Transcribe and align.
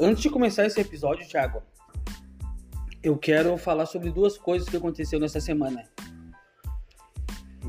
Antes 0.00 0.22
de 0.22 0.30
começar 0.30 0.64
esse 0.64 0.80
episódio, 0.80 1.26
Thiago, 1.26 1.60
eu 3.02 3.18
quero 3.18 3.58
falar 3.58 3.84
sobre 3.84 4.12
duas 4.12 4.38
coisas 4.38 4.68
que 4.68 4.76
aconteceu 4.76 5.18
nessa 5.18 5.40
semana. 5.40 5.82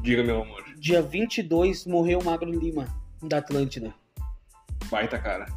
Diga, 0.04 0.24
meu 0.24 0.44
amor. 0.44 0.64
Dia 0.78 1.02
22 1.02 1.88
morreu 1.88 2.20
o 2.20 2.24
Magro 2.24 2.52
Lima, 2.52 2.86
da 3.24 3.40
Atlântida. 3.40 3.96
Baita 4.92 5.18
cara. 5.18 5.48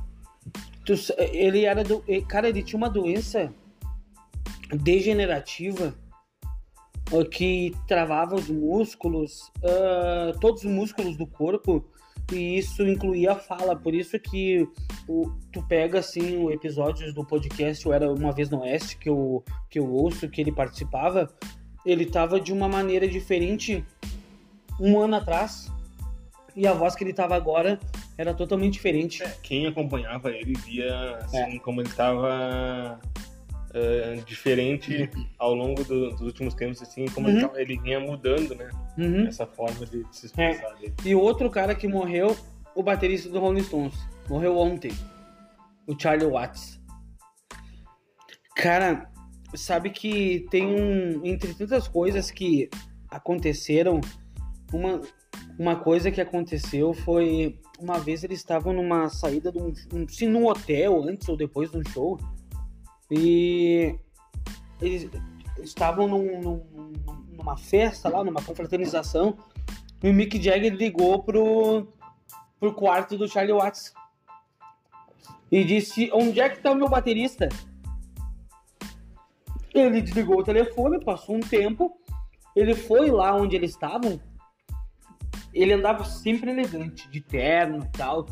Tu 0.86 0.94
ele 1.18 1.66
era 1.66 1.84
do. 1.84 2.02
Cara, 2.26 2.48
ele 2.48 2.62
tinha 2.62 2.78
uma 2.78 2.88
doença 2.88 3.52
degenerativa 4.74 5.94
que 7.30 7.76
travava 7.86 8.34
os 8.34 8.48
músculos, 8.48 9.52
ah, 9.62 10.32
todos 10.40 10.64
os 10.64 10.70
músculos 10.70 11.18
do 11.18 11.26
corpo, 11.26 11.84
e 12.34 12.58
isso 12.58 12.82
incluía 12.86 13.32
a 13.32 13.36
fala. 13.36 13.74
Por 13.76 13.94
isso 13.94 14.18
que 14.18 14.66
o- 15.08 15.30
tu 15.52 15.62
pega 15.66 15.98
assim 15.98 16.36
o 16.36 16.50
episódios 16.50 17.12
do 17.14 17.24
podcast 17.24 17.84
Eu 17.84 17.92
Era 17.92 18.12
Uma 18.12 18.32
Vez 18.32 18.50
no 18.50 18.60
Oeste, 18.60 18.96
que 18.96 19.08
eu, 19.08 19.44
que 19.70 19.78
eu 19.78 19.90
ouço, 19.92 20.28
que 20.28 20.40
ele 20.40 20.52
participava, 20.52 21.28
ele 21.84 22.06
tava 22.06 22.40
de 22.40 22.52
uma 22.52 22.68
maneira 22.68 23.06
diferente 23.08 23.84
um 24.80 24.98
ano 25.00 25.16
atrás. 25.16 25.70
E 26.54 26.66
a 26.66 26.74
voz 26.74 26.94
que 26.94 27.02
ele 27.02 27.14
tava 27.14 27.34
agora 27.34 27.80
era 28.18 28.34
totalmente 28.34 28.74
diferente. 28.74 29.22
Quem 29.42 29.66
acompanhava 29.66 30.30
ele 30.30 30.52
via 30.66 31.16
assim, 31.16 31.56
É. 31.56 31.58
como 31.58 31.80
ele 31.80 31.88
estava 33.74 34.16
diferente 34.26 35.08
ao 35.38 35.54
longo 35.54 35.82
do- 35.84 36.10
dos 36.10 36.20
últimos 36.20 36.54
tempos, 36.54 36.82
assim, 36.82 37.06
como 37.06 37.28
ele, 37.28 37.44
Uhum. 37.44 37.56
ele 37.56 37.78
vinha 37.78 37.98
mudando, 38.00 38.54
né? 38.54 38.70
Uhum. 38.98 39.26
Essa 39.26 39.46
forma 39.46 39.84
de 39.86 40.04
se 40.10 40.26
expressar 40.26 40.74
dele. 40.76 40.94
E 41.04 41.14
o 41.14 41.20
outro 41.20 41.48
cara 41.50 41.74
que 41.74 41.88
morreu, 41.88 42.36
o 42.74 42.82
baterista 42.82 43.28
do 43.28 43.38
Rolling 43.40 43.62
Stones. 43.62 43.94
Morreu 44.28 44.56
ontem. 44.56 44.92
O 45.86 45.98
Charlie 45.98 46.26
Watts. 46.30 46.80
Cara, 48.54 49.10
sabe 49.54 49.90
que 49.90 50.46
tem 50.50 50.66
um. 50.66 51.24
Entre 51.24 51.54
tantas 51.54 51.88
coisas 51.88 52.30
que 52.30 52.68
aconteceram, 53.10 54.00
uma, 54.72 55.00
uma 55.58 55.76
coisa 55.76 56.10
que 56.10 56.20
aconteceu 56.20 56.92
foi. 56.92 57.58
Uma 57.80 57.98
vez 57.98 58.22
eles 58.22 58.38
estavam 58.38 58.72
numa 58.72 59.08
saída 59.08 59.50
de 59.50 59.58
um. 59.58 59.72
um 59.92 60.06
se 60.08 60.26
num 60.26 60.46
hotel, 60.46 61.02
antes 61.08 61.28
ou 61.28 61.36
depois 61.36 61.70
de 61.70 61.78
um 61.78 61.84
show. 61.90 62.18
E. 63.12 63.94
Eles 64.80 65.08
estavam 65.62 66.08
num- 66.08 66.40
num- 66.40 66.92
numa 67.36 67.56
festa 67.56 68.08
lá, 68.08 68.24
numa 68.24 68.42
confraternização. 68.42 69.36
E 70.02 70.08
o 70.08 70.14
Mick 70.14 70.42
Jagger 70.42 70.74
ligou 70.74 71.22
pro, 71.22 71.86
pro 72.58 72.72
quarto 72.72 73.16
do 73.16 73.28
Charlie 73.28 73.52
Watts. 73.54 73.92
E 75.50 75.62
disse: 75.62 76.10
Onde 76.12 76.40
é 76.40 76.48
que 76.48 76.60
tá 76.60 76.72
o 76.72 76.74
meu 76.74 76.88
baterista? 76.88 77.48
Ele 79.74 80.00
desligou 80.02 80.40
o 80.40 80.44
telefone, 80.44 81.04
passou 81.04 81.36
um 81.36 81.40
tempo. 81.40 81.96
Ele 82.56 82.74
foi 82.74 83.10
lá 83.10 83.34
onde 83.34 83.56
eles 83.56 83.70
estavam. 83.70 84.20
Ele 85.52 85.72
andava 85.72 86.04
sempre 86.04 86.50
elegante, 86.50 87.08
de 87.10 87.20
terno 87.20 87.84
e 87.84 87.88
tal. 87.96 88.26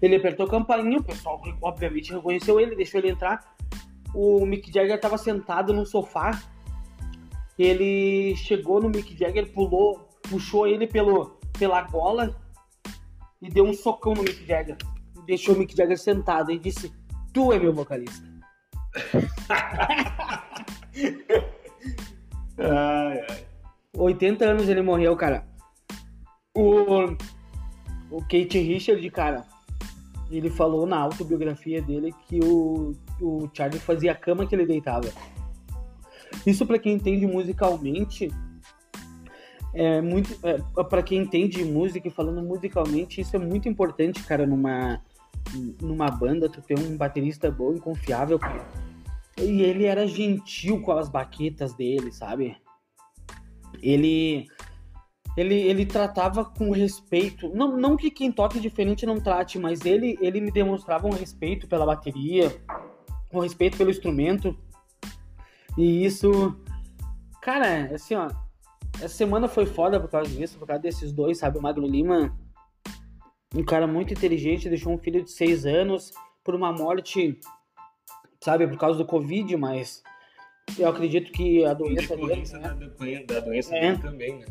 Ele 0.00 0.16
apertou 0.16 0.46
a 0.46 0.50
campainha, 0.50 0.98
o 0.98 1.04
pessoal 1.04 1.40
obviamente 1.60 2.12
reconheceu 2.12 2.60
ele, 2.60 2.76
deixou 2.76 3.00
ele 3.00 3.10
entrar. 3.10 3.56
O 4.14 4.44
Mick 4.46 4.72
Jagger 4.72 4.96
estava 4.96 5.18
sentado 5.18 5.72
no 5.72 5.84
sofá. 5.84 6.42
Ele 7.58 8.34
chegou 8.36 8.80
no 8.80 8.88
Mick 8.88 9.16
Jagger, 9.16 9.52
pulou, 9.52 10.08
puxou 10.28 10.66
ele 10.66 10.86
pelo, 10.86 11.38
pela 11.58 11.82
gola 11.82 12.36
e 13.42 13.48
deu 13.48 13.64
um 13.64 13.72
socão 13.72 14.14
no 14.14 14.22
Mick 14.22 14.46
Jagger. 14.46 14.76
Deixou 15.26 15.54
o 15.54 15.58
Mick 15.58 15.76
Jagger 15.76 15.98
sentado 15.98 16.50
e 16.50 16.58
disse: 16.58 16.92
Tu 17.32 17.52
é 17.52 17.58
meu 17.58 17.72
vocalista. 17.72 18.26
Ai, 22.58 23.20
ai. 23.30 23.46
80 23.96 24.44
anos 24.44 24.68
ele 24.68 24.82
morreu, 24.82 25.16
cara. 25.16 25.46
O, 26.56 27.04
o 28.10 28.20
Kate 28.22 28.58
Richard, 28.58 29.08
cara, 29.10 29.44
ele 30.30 30.50
falou 30.50 30.84
na 30.86 30.98
autobiografia 30.98 31.80
dele 31.80 32.12
que 32.26 32.40
o, 32.40 32.92
o 33.20 33.48
Charlie 33.52 33.80
fazia 33.80 34.12
a 34.12 34.14
cama 34.14 34.46
que 34.46 34.54
ele 34.54 34.66
deitava. 34.66 35.08
Isso 36.46 36.66
pra 36.66 36.78
quem 36.78 36.94
entende 36.94 37.26
musicalmente 37.26 38.30
é 39.74 40.00
muito 40.00 40.38
é, 40.46 40.58
para 40.84 41.02
quem 41.02 41.20
entende 41.22 41.64
música 41.64 42.08
e 42.08 42.10
falando 42.10 42.42
musicalmente 42.42 43.20
isso 43.20 43.36
é 43.36 43.38
muito 43.38 43.68
importante, 43.68 44.22
cara, 44.22 44.46
numa 44.46 45.00
numa 45.80 46.10
banda 46.10 46.48
tu 46.48 46.60
ter 46.60 46.78
um 46.78 46.96
baterista 46.96 47.50
bom 47.50 47.72
e 47.74 47.80
confiável. 47.80 48.38
E 49.38 49.62
ele 49.62 49.84
era 49.84 50.06
gentil 50.06 50.82
com 50.82 50.92
as 50.92 51.08
baquetas 51.08 51.74
dele, 51.74 52.12
sabe? 52.12 52.56
Ele 53.80 54.46
ele, 55.36 55.54
ele 55.54 55.86
tratava 55.86 56.44
com 56.44 56.72
respeito. 56.72 57.48
Não, 57.54 57.76
não 57.76 57.96
que 57.96 58.10
quem 58.10 58.32
toque 58.32 58.58
diferente 58.58 59.06
não 59.06 59.20
trate, 59.20 59.56
mas 59.56 59.84
ele, 59.84 60.18
ele 60.20 60.40
me 60.40 60.50
demonstrava 60.50 61.06
um 61.06 61.12
respeito 61.12 61.68
pela 61.68 61.86
bateria, 61.86 62.60
um 63.32 63.40
respeito 63.40 63.76
pelo 63.76 63.90
instrumento. 63.90 64.56
E 65.76 66.04
isso. 66.04 66.56
Cara, 67.42 67.94
assim, 67.94 68.14
ó. 68.14 68.28
Essa 68.96 69.08
semana 69.14 69.46
foi 69.46 69.64
foda 69.64 70.00
por 70.00 70.10
causa 70.10 70.28
disso, 70.30 70.58
por 70.58 70.66
causa 70.66 70.82
desses 70.82 71.12
dois, 71.12 71.38
sabe? 71.38 71.56
O 71.58 71.62
Magno 71.62 71.86
Lima, 71.86 72.36
um 73.54 73.64
cara 73.64 73.86
muito 73.86 74.12
inteligente, 74.12 74.68
deixou 74.68 74.92
um 74.92 74.98
filho 74.98 75.22
de 75.22 75.30
seis 75.30 75.64
anos 75.64 76.12
por 76.42 76.54
uma 76.54 76.72
morte, 76.72 77.38
sabe, 78.42 78.66
por 78.66 78.76
causa 78.76 78.98
do 78.98 79.04
Covid, 79.06 79.56
mas 79.56 80.02
eu 80.76 80.88
acredito 80.88 81.30
que 81.30 81.64
a 81.64 81.74
doença 81.74 82.16
dele. 82.16 82.22
decorrência 82.28 82.58
né? 82.58 82.68
da, 83.28 83.40
doença- 83.40 83.76
É. 83.76 83.80
dele 83.92 83.98
também, 84.02 84.38
né? 84.40 84.46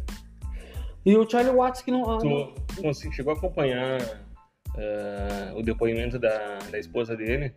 E 1.05 1.15
o 1.17 1.29
Charlie 1.29 1.53
Watts 1.53 1.81
que 1.81 1.91
não. 1.91 2.17
Tu, 2.19 2.53
tu 2.75 2.81
consegui- 2.81 3.15
chegou 3.15 3.33
a 3.33 3.37
acompanhar 3.37 3.99
ah, 4.77 5.53
o 5.57 5.61
depoimento 5.61 6.17
da, 6.17 6.59
da 6.71 6.79
esposa 6.79 7.17
dele? 7.17 7.53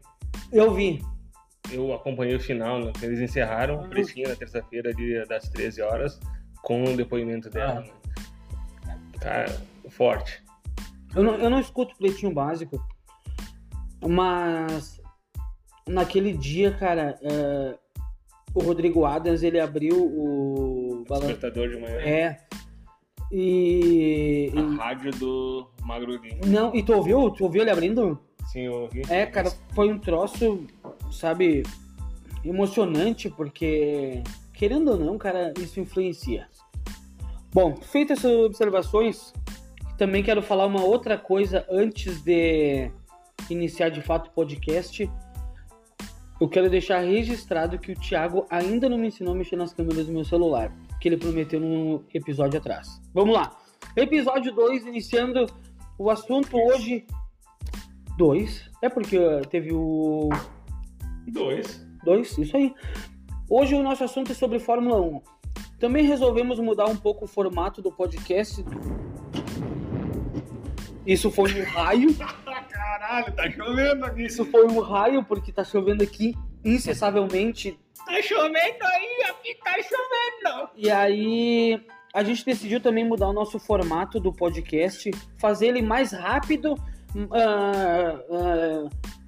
Eu 0.52 0.72
vi. 0.74 1.02
Eu 1.70 1.92
acompanhei 1.94 2.34
o 2.34 2.40
final, 2.40 2.78
né? 2.80 2.92
eles 3.02 3.20
encerraram 3.20 3.80
Ah. 3.80 3.86
o 3.86 3.88
pretinho 3.88 4.28
na 4.28 4.34
terça-feira 4.36 4.92
das 5.28 5.48
13 5.50 5.82
horas 5.82 6.18
com 6.62 6.82
o 6.84 6.96
depoimento 6.96 7.48
dela. 7.50 7.84
Ah. 8.84 8.86
Né? 8.86 8.98
Cara, 9.20 9.62
forte. 9.88 10.42
Eu 11.14 11.22
não, 11.22 11.34
eu 11.34 11.50
não 11.50 11.60
escuto 11.60 11.96
Pretinho 11.96 12.32
Básico, 12.32 12.80
mas 14.06 15.00
naquele 15.88 16.32
dia, 16.32 16.72
cara, 16.72 17.18
é, 17.22 17.76
o 18.54 18.62
Rodrigo 18.62 19.04
Adams 19.04 19.42
ele 19.42 19.58
abriu 19.60 19.96
o 19.96 21.04
Despertador 21.08 21.68
de 21.68 21.76
manhã. 21.80 21.96
É. 22.00 22.36
E, 23.32 24.52
A 24.56 24.60
e- 24.60 24.76
rádio 24.76 25.10
do 25.12 25.70
Magro 25.82 26.16
Lima. 26.16 26.40
Não, 26.46 26.74
e 26.74 26.82
tu 26.82 26.92
ouviu? 26.94 27.30
Tu 27.30 27.44
ouviu 27.44 27.62
ele 27.62 27.70
abrindo? 27.70 28.18
Eu. 28.54 28.88
É, 29.08 29.26
cara, 29.26 29.50
foi 29.74 29.92
um 29.92 29.98
troço, 29.98 30.66
sabe, 31.12 31.62
emocionante, 32.44 33.30
porque, 33.30 34.22
querendo 34.52 34.92
ou 34.92 34.96
não, 34.96 35.18
cara, 35.18 35.52
isso 35.58 35.78
influencia. 35.78 36.48
Bom, 37.52 37.76
feitas 37.76 38.18
essas 38.18 38.32
observações, 38.32 39.32
também 39.98 40.22
quero 40.22 40.42
falar 40.42 40.66
uma 40.66 40.82
outra 40.82 41.18
coisa 41.18 41.66
antes 41.70 42.22
de 42.22 42.90
iniciar 43.50 43.90
de 43.90 44.00
fato 44.00 44.28
o 44.28 44.32
podcast. 44.32 45.10
Eu 46.40 46.48
quero 46.48 46.70
deixar 46.70 47.00
registrado 47.00 47.78
que 47.78 47.92
o 47.92 47.94
Thiago 47.94 48.46
ainda 48.48 48.88
não 48.88 48.96
me 48.96 49.08
ensinou 49.08 49.34
a 49.34 49.36
mexer 49.36 49.56
nas 49.56 49.74
câmeras 49.74 50.06
do 50.06 50.12
meu 50.12 50.24
celular, 50.24 50.72
que 51.00 51.08
ele 51.08 51.18
prometeu 51.18 51.60
no 51.60 52.02
episódio 52.14 52.58
atrás. 52.58 53.00
Vamos 53.12 53.34
lá. 53.34 53.58
Episódio 53.94 54.54
2, 54.54 54.86
iniciando 54.86 55.44
o 55.98 56.08
assunto 56.08 56.56
hoje. 56.56 57.04
2. 58.20 58.70
É 58.82 58.88
porque 58.90 59.16
uh, 59.16 59.40
teve 59.48 59.72
o 59.72 60.28
Dois. 61.26 61.86
2, 62.04 62.36
isso 62.36 62.54
aí. 62.54 62.74
Hoje 63.48 63.74
o 63.74 63.82
nosso 63.82 64.04
assunto 64.04 64.30
é 64.30 64.34
sobre 64.34 64.58
Fórmula 64.58 65.00
1. 65.00 65.22
Também 65.78 66.04
resolvemos 66.04 66.58
mudar 66.58 66.84
um 66.84 66.96
pouco 66.96 67.24
o 67.24 67.28
formato 67.28 67.80
do 67.80 67.90
podcast. 67.90 68.62
Isso 71.06 71.30
foi 71.30 71.62
um 71.62 71.64
raio. 71.64 72.10
Caralho, 72.68 73.32
tá 73.32 73.50
chovendo 73.50 74.04
aqui. 74.04 74.26
Isso 74.26 74.44
foi 74.44 74.66
um 74.66 74.80
raio, 74.80 75.24
porque 75.24 75.50
tá 75.50 75.64
chovendo 75.64 76.04
aqui 76.04 76.34
incessavelmente. 76.62 77.80
Tá 78.04 78.20
chovendo 78.20 78.84
aí, 78.84 79.30
aqui 79.30 79.54
tá 79.64 79.76
chovendo. 79.82 80.68
E 80.76 80.90
aí 80.90 81.82
a 82.12 82.22
gente 82.22 82.44
decidiu 82.44 82.80
também 82.80 83.04
mudar 83.04 83.28
o 83.28 83.32
nosso 83.32 83.58
formato 83.58 84.20
do 84.20 84.30
podcast, 84.30 85.10
fazer 85.38 85.68
ele 85.68 85.80
mais 85.80 86.12
rápido, 86.12 86.74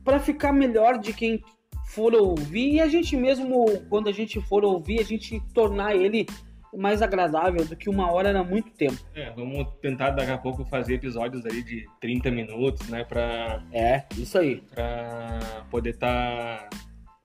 para 0.05 0.19
ficar 0.21 0.53
melhor 0.53 0.99
de 0.99 1.13
quem 1.13 1.43
for 1.87 2.15
ouvir 2.15 2.75
e 2.75 2.81
a 2.81 2.89
gente 2.89 3.17
mesmo, 3.17 3.65
quando 3.89 4.09
a 4.09 4.13
gente 4.13 4.41
for 4.41 4.65
ouvir, 4.65 5.01
a 5.01 5.05
gente 5.05 5.41
tornar 5.55 5.95
ele 5.95 6.27
mais 6.75 7.03
agradável 7.03 7.67
do 7.67 7.77
que 7.77 7.91
uma 7.91 8.11
hora 8.11 8.31
era 8.31 8.43
muito 8.43 8.71
tempo. 8.71 8.97
É, 9.15 9.31
vamos 9.33 9.67
tentar 9.83 10.11
daqui 10.11 10.31
a 10.31 10.39
pouco 10.39 10.65
fazer 10.65 10.95
episódios 10.95 11.45
aí 11.45 11.63
de 11.63 11.87
30 12.01 12.31
minutos, 12.31 12.89
né? 12.89 13.05
Pra, 13.05 13.63
É, 13.71 14.05
isso 14.17 14.39
aí. 14.39 14.63
pra 14.75 15.39
poder 15.71 15.91
estar. 15.91 16.69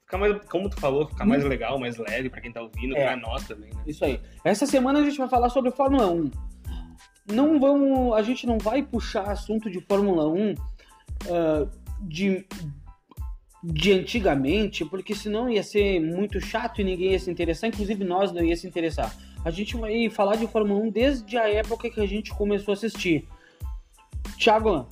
Ficar 0.04 0.18
mais, 0.18 0.38
como 0.50 0.70
tu 0.70 0.80
falou, 0.80 1.06
ficar 1.08 1.26
mais 1.26 1.44
legal, 1.46 1.78
mais 1.80 1.98
leve 1.98 2.30
pra 2.30 2.40
quem 2.42 2.52
tá 2.52 2.62
ouvindo, 2.62 2.96
É. 2.96 3.06
pra 3.06 3.16
nós 3.18 3.46
também, 3.48 3.70
né? 3.74 3.82
Isso 3.86 4.04
aí. 4.06 4.20
Essa 4.44 4.66
semana 4.66 5.00
a 5.00 5.04
gente 5.04 5.18
vai 5.18 5.28
falar 5.30 5.50
sobre 5.50 5.72
Fórmula 5.72 6.08
1. 6.12 6.30
Não 7.28 7.60
vamos, 7.60 8.16
a 8.16 8.22
gente 8.22 8.48
não 8.48 8.58
vai 8.58 8.82
puxar 8.82 9.30
assunto 9.30 9.70
de 9.70 9.82
Fórmula 9.82 10.28
1 10.28 10.56
ah, 11.30 11.68
de, 12.02 12.46
de 13.64 13.92
antigamente, 13.94 14.86
porque 14.86 15.16
senão 15.16 15.50
ia 15.50 15.64
ser 15.64 16.00
muito 16.00 16.40
chato 16.40 16.82
e 16.82 16.84
ninguém 16.84 17.12
ia 17.12 17.20
se 17.20 17.30
interessar, 17.30 17.70
inclusive 17.70 18.04
nós 18.04 18.32
não 18.32 18.44
ia 18.44 18.56
se 18.56 18.68
interessar. 18.68 19.14
A 19.44 19.52
gente 19.52 19.76
vai 19.78 20.10
falar 20.10 20.36
de 20.36 20.48
Fórmula 20.48 20.80
1 20.82 20.90
desde 20.90 21.38
a 21.38 21.50
época 21.50 21.90
que 21.90 22.00
a 22.00 22.06
gente 22.06 22.34
começou 22.34 22.74
a 22.74 22.76
assistir. 22.76 23.28
Thiago, 24.38 24.88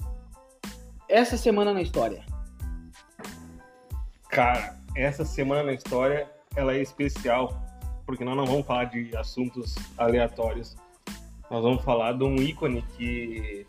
essa 1.08 1.38
semana 1.38 1.74
na 1.74 1.82
história. 1.82 2.24
Cara, 4.30 4.76
essa 4.96 5.24
semana 5.24 5.64
na 5.64 5.74
história 5.74 6.30
ela 6.56 6.74
é 6.74 6.82
especial, 6.82 7.62
porque 8.06 8.24
nós 8.24 8.36
não 8.36 8.46
vamos 8.46 8.66
falar 8.66 8.86
de 8.86 9.16
assuntos 9.16 9.76
aleatórios. 9.98 10.76
Nós 11.50 11.64
vamos 11.64 11.84
falar 11.84 12.14
de 12.14 12.24
um 12.24 12.36
ícone 12.36 12.84
que 12.98 13.66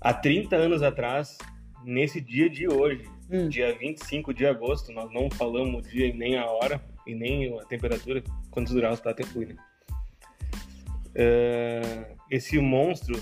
há 0.00 0.12
30 0.14 0.56
anos 0.56 0.82
atrás, 0.82 1.38
nesse 1.84 2.20
dia 2.20 2.48
de 2.48 2.66
hoje, 2.68 3.08
Hum. 3.30 3.48
dia 3.48 3.76
25 3.76 4.32
de 4.32 4.46
agosto, 4.46 4.92
nós 4.92 5.12
não 5.12 5.28
falamos 5.28 5.84
o 5.84 5.90
dia 5.90 6.14
nem 6.14 6.38
a 6.38 6.46
hora 6.46 6.80
e 7.04 7.14
nem 7.14 7.58
a 7.58 7.64
temperatura, 7.64 8.22
quantos 8.50 8.72
graus 8.72 9.00
tá 9.00 9.10
até 9.10 9.24
fui, 9.24 9.46
né? 9.46 9.56
É, 11.14 12.14
esse 12.30 12.58
monstro, 12.58 13.20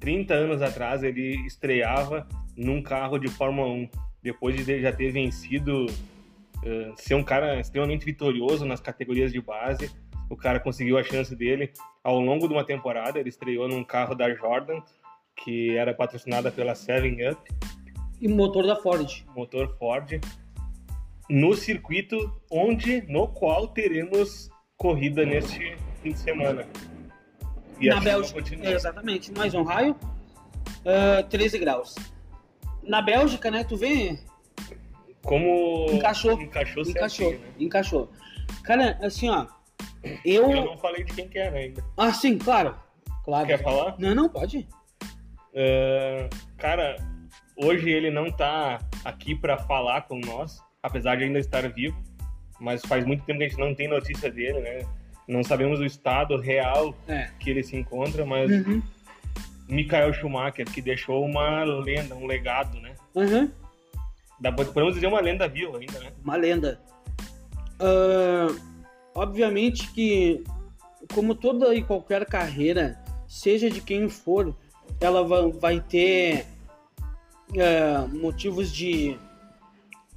30 0.00 0.34
anos 0.34 0.60
atrás, 0.60 1.02
ele 1.02 1.34
estreava 1.46 2.28
num 2.56 2.82
carro 2.82 3.18
de 3.18 3.28
Fórmula 3.28 3.68
1, 3.68 3.88
depois 4.22 4.54
de 4.54 4.82
já 4.82 4.92
ter 4.92 5.10
vencido, 5.12 5.86
é, 6.62 6.92
ser 6.96 7.14
um 7.14 7.24
cara 7.24 7.58
extremamente 7.58 8.04
vitorioso 8.04 8.66
nas 8.66 8.80
categorias 8.80 9.32
de 9.32 9.40
base, 9.40 9.90
o 10.28 10.36
cara 10.36 10.60
conseguiu 10.60 10.98
a 10.98 11.02
chance 11.04 11.34
dele 11.34 11.72
ao 12.02 12.20
longo 12.20 12.46
de 12.46 12.54
uma 12.54 12.64
temporada, 12.64 13.18
ele 13.18 13.28
estreou 13.28 13.68
num 13.68 13.82
carro 13.84 14.14
da 14.14 14.32
Jordan, 14.34 14.80
que 15.36 15.76
era 15.76 15.94
patrocinada 15.94 16.50
pela 16.50 16.74
Seven 16.74 17.30
Up, 17.30 17.40
E 18.20 18.28
motor 18.28 18.66
da 18.66 18.76
Ford. 18.76 19.24
motor 19.34 19.76
Ford, 19.78 20.20
no 21.28 21.54
circuito 21.54 22.16
onde, 22.50 23.02
no 23.02 23.28
qual 23.28 23.68
teremos 23.68 24.50
corrida 24.76 25.24
neste 25.24 25.76
fim 26.02 26.12
de 26.12 26.18
semana. 26.18 26.66
E 27.80 27.88
na 27.88 28.00
Bélgica, 28.00 28.42
é, 28.62 28.72
exatamente, 28.72 29.30
mais 29.32 29.54
um 29.54 29.62
raio, 29.62 29.94
ah, 30.84 31.22
13 31.22 31.58
graus. 31.58 31.94
Na 32.82 33.00
Bélgica, 33.02 33.50
né, 33.50 33.62
tu 33.64 33.76
vê, 33.76 34.18
Como 35.22 35.86
Encaixou. 35.90 36.40
encaixou, 36.40 36.82
encaixou, 36.82 37.28
certinho, 37.30 37.38
né? 37.46 37.54
encaixou. 37.60 38.10
Cara, 38.64 38.98
assim, 39.02 39.28
ó, 39.28 39.46
Eu 40.24 40.50
eu... 40.50 40.64
não 40.64 40.78
falei 40.78 41.04
de 41.04 41.12
quem 41.14 41.28
que 41.28 41.38
era 41.38 41.56
ainda. 41.58 41.84
Ah, 41.96 42.12
sim, 42.12 42.38
claro, 42.38 42.74
claro. 43.24 43.46
Quer 43.46 43.62
falar? 43.62 43.94
Não, 43.98 44.14
não, 44.14 44.28
pode. 44.28 44.66
É, 45.54 46.28
cara, 46.56 46.96
hoje 47.56 47.90
ele 47.90 48.10
não 48.10 48.30
tá 48.30 48.78
aqui 49.04 49.34
para 49.34 49.58
falar 49.58 50.02
com 50.02 50.18
nós, 50.20 50.62
apesar 50.82 51.16
de 51.16 51.24
ainda 51.24 51.38
estar 51.38 51.68
vivo, 51.68 52.00
mas 52.60 52.82
faz 52.84 53.04
muito 53.04 53.24
tempo 53.24 53.38
que 53.38 53.44
a 53.44 53.48
gente 53.48 53.58
não 53.58 53.74
tem 53.74 53.88
notícia 53.88 54.30
dele, 54.30 54.60
né? 54.60 54.86
Não 55.26 55.42
sabemos 55.42 55.78
o 55.80 55.84
estado 55.84 56.36
real 56.40 56.94
É. 57.06 57.28
que 57.38 57.50
ele 57.50 57.62
se 57.62 57.76
encontra, 57.76 58.24
mas 58.24 58.50
Uhum, 58.50 58.82
Michael 59.68 60.12
Schumacher, 60.14 60.64
que 60.64 60.80
deixou 60.80 61.24
uma 61.24 61.62
lenda, 61.64 62.14
um 62.14 62.26
legado, 62.26 62.80
né? 62.80 62.94
uhum, 63.14 63.50
Dá, 64.40 64.52
podemos 64.52 64.94
dizer 64.94 65.06
uma 65.08 65.20
lenda 65.20 65.48
viva 65.48 65.78
ainda, 65.78 65.98
né? 65.98 66.12
uma 66.24 66.36
lenda. 66.36 66.80
Ah, 67.80 68.46
obviamente 69.18 69.90
que, 69.92 70.42
como 71.14 71.34
toda 71.34 71.74
e 71.74 71.82
qualquer 71.82 72.24
carreira, 72.26 73.02
seja 73.26 73.68
de 73.70 73.80
quem 73.80 74.08
for, 74.08 74.54
ela 75.00 75.22
va- 75.24 75.48
vai 75.48 75.80
ter 75.80 76.46
ah, 77.58 78.06
motivos 78.12 78.72
de. 78.72 79.18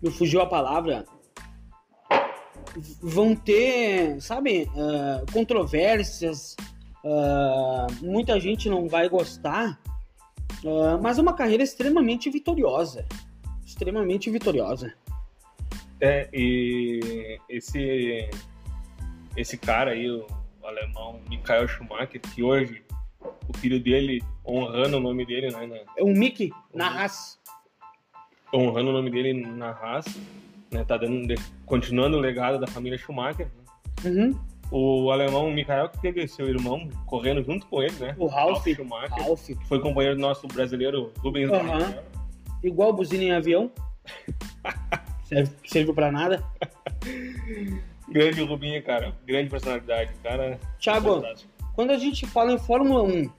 Me 0.02 0.10
fugiu 0.12 0.42
a 0.42 0.46
palavra. 0.46 1.06
Vão 3.02 3.36
ter, 3.36 4.22
sabe, 4.22 4.70
ah, 4.78 5.24
controvérsias. 5.34 6.56
ah, 7.04 7.88
muita 8.02 8.40
gente 8.40 8.70
não 8.70 8.88
vai 8.88 9.10
gostar. 9.10 9.80
ah, 10.66 10.98
mas 11.02 11.18
é 11.18 11.22
uma 11.22 11.34
carreira 11.34 11.64
extremamente 11.64 12.30
vitoriosa. 12.30 13.06
Extremamente 13.66 14.30
vitoriosa. 14.30 14.94
É, 16.04 16.28
e 16.34 17.40
esse, 17.48 18.28
esse 19.36 19.58
cara 19.58 19.92
aí, 19.92 20.10
o 20.10 20.26
alemão 20.64 21.20
Michael 21.30 21.68
Schumacher, 21.68 22.20
que 22.20 22.44
hoje 22.44 22.84
o 23.48 23.58
filho 23.58 23.80
dele, 23.80 24.24
honrando 24.46 24.98
o 24.98 25.00
nome 25.00 25.26
dele, 25.26 25.52
né? 25.52 25.66
na- 25.68 25.78
É 25.98 26.04
um 26.04 26.14
Mickey 26.14 26.52
na 26.74 26.90
raça. 26.90 27.38
honrando 28.54 28.90
o 28.90 28.94
nome 28.94 29.10
dele 29.10 29.34
na 29.34 29.70
Haas, 29.72 30.06
né? 30.72 30.84
Tá 30.84 30.98
dando, 30.98 31.34
continuando 31.66 32.18
o 32.18 32.20
legado 32.20 32.60
da 32.60 32.68
família 32.68 32.98
Schumacher. 32.98 33.48
né? 34.04 34.10
Uhum. 34.10 34.40
O 34.72 35.12
alemão 35.12 35.52
Michael, 35.52 35.90
que 35.90 36.00
teve 36.02 36.26
seu 36.28 36.48
irmão 36.48 36.88
correndo 37.06 37.44
junto 37.44 37.66
com 37.68 37.84
ele, 37.84 37.94
né? 38.00 38.16
O 38.18 38.26
Ralph. 38.28 38.64
Schumacher. 38.68 39.12
Ralph. 39.24 39.46
que 39.46 39.56
Foi 39.68 39.80
companheiro 39.82 40.16
do 40.16 40.22
nosso 40.22 40.48
brasileiro 40.48 41.12
Rubens 41.20 41.50
Aham. 41.52 41.68
Barrichello. 41.68 42.04
Igual 42.64 42.94
buzina 42.94 43.24
em 43.24 43.32
avião. 43.34 43.72
Serve, 45.26 45.52
serviu 45.66 45.94
pra 45.94 46.12
nada. 46.12 46.44
Grande 48.12 48.42
Rubinho, 48.44 48.84
cara. 48.84 49.16
Grande 49.26 49.50
personalidade. 49.50 50.14
Cara, 50.22 50.60
Thiago, 50.80 51.16
fantástico. 51.16 51.52
quando 51.74 51.92
a 51.92 51.98
gente 51.98 52.26
fala 52.28 52.52
em 52.52 52.60
Fórmula 52.60 53.04
1, 53.04 53.30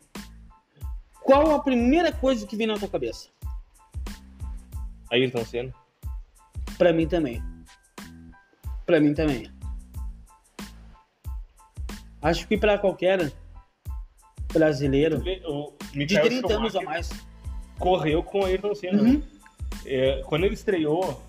qual 1.23 1.55
a 1.55 1.63
primeira 1.63 2.11
coisa 2.13 2.47
que 2.47 2.57
vem 2.57 2.67
na 2.67 2.79
tua 2.79 2.89
cabeça? 2.89 3.29
Ayrton 5.11 5.45
Senna. 5.45 5.75
Pra 6.79 6.93
mim 6.93 7.07
também. 7.07 7.43
Pra 8.87 8.99
mim 8.99 9.13
também. 9.15 9.51
Acho 12.21 12.47
que 12.49 12.57
pra 12.57 12.79
qualquer 12.79 13.33
brasileiro 14.53 15.19
O 15.47 15.73
de 15.93 15.99
Michael 15.99 16.23
30 16.29 16.55
anos 16.55 16.75
ou 16.75 16.81
Schumacher 16.81 16.85
mais. 16.85 17.27
correu 17.79 18.23
com 18.23 18.45
Ayrton 18.45 18.75
Senna. 18.75 19.03
Uhum. 19.03 19.23
É, 19.85 20.23
quando 20.27 20.45
ele 20.45 20.55
estreou 20.55 21.21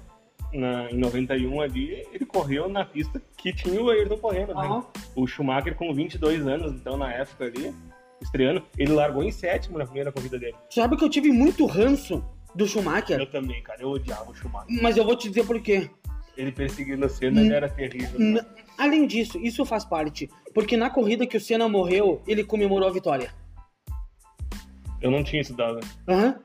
na, 0.53 0.89
em 0.91 0.97
91 0.97 1.61
ali, 1.61 2.05
ele 2.13 2.25
correu 2.25 2.69
na 2.69 2.85
pista 2.85 3.21
que 3.37 3.53
tinha 3.53 3.81
o 3.81 3.89
Ayrton 3.89 4.17
correndo. 4.17 4.53
né? 4.53 4.83
O 5.15 5.25
Schumacher 5.27 5.75
com 5.75 5.93
22 5.93 6.45
anos, 6.47 6.71
então 6.73 6.95
na 6.97 7.11
época 7.11 7.45
ali, 7.45 7.73
estreando, 8.21 8.63
ele 8.77 8.93
largou 8.93 9.23
em 9.23 9.31
sétimo 9.31 9.77
na 9.77 9.85
primeira 9.85 10.11
corrida 10.11 10.37
dele. 10.39 10.55
Sabe 10.69 10.95
que 10.97 11.03
eu 11.03 11.09
tive 11.09 11.31
muito 11.31 11.65
ranço 11.65 12.23
do 12.55 12.67
Schumacher? 12.67 13.19
Eu 13.19 13.25
também, 13.29 13.61
cara, 13.63 13.81
eu 13.81 13.89
odiava 13.89 14.29
o 14.31 14.35
Schumacher. 14.35 14.81
Mas 14.81 14.95
eu 14.97 15.03
vou 15.03 15.15
te 15.17 15.27
dizer 15.27 15.45
por 15.45 15.59
quê. 15.61 15.89
Ele 16.37 16.51
perseguindo 16.51 17.05
o 17.05 17.09
Senna, 17.09 17.41
ele 17.41 17.53
era 17.53 17.69
terrível. 17.69 18.19
N- 18.19 18.41
Além 18.77 19.05
disso, 19.05 19.37
isso 19.37 19.63
faz 19.65 19.85
parte. 19.85 20.29
Porque 20.53 20.75
na 20.75 20.89
corrida 20.89 21.27
que 21.27 21.37
o 21.37 21.41
Senna 21.41 21.67
morreu, 21.69 22.21
ele 22.27 22.43
comemorou 22.43 22.87
a 22.89 22.91
vitória. 22.91 23.31
Eu 25.01 25.11
não 25.11 25.23
tinha 25.23 25.41
estudado. 25.41 25.79
Aham. 26.07 26.39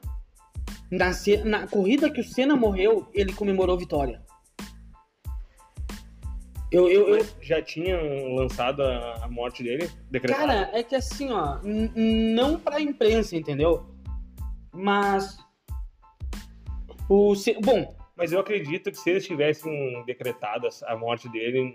Na, 0.90 1.10
na 1.44 1.66
corrida 1.68 2.10
que 2.10 2.20
o 2.20 2.24
Senna 2.24 2.56
morreu, 2.56 3.08
ele 3.12 3.32
comemorou 3.32 3.76
a 3.76 3.78
vitória. 3.78 4.22
Eu, 6.70 6.88
eu, 6.88 7.08
eu- 7.16 7.26
já 7.40 7.62
tinham 7.62 8.34
lançado 8.34 8.82
a, 8.82 9.24
a 9.24 9.28
morte 9.28 9.62
dele? 9.62 9.90
Decretado? 10.10 10.46
Cara, 10.46 10.70
é 10.72 10.82
que 10.82 10.94
assim, 10.94 11.30
ó, 11.32 11.58
não 11.64 12.58
pra 12.60 12.80
imprensa, 12.80 13.36
entendeu? 13.36 13.86
Mas. 14.72 15.38
O. 17.08 17.32
Bom, 17.62 17.96
Mas 18.14 18.32
eu 18.32 18.40
acredito 18.40 18.90
que 18.90 18.98
se 18.98 19.08
eles 19.10 19.26
tivessem 19.26 20.04
decretado 20.04 20.68
a 20.86 20.96
morte 20.96 21.26
dele, 21.30 21.74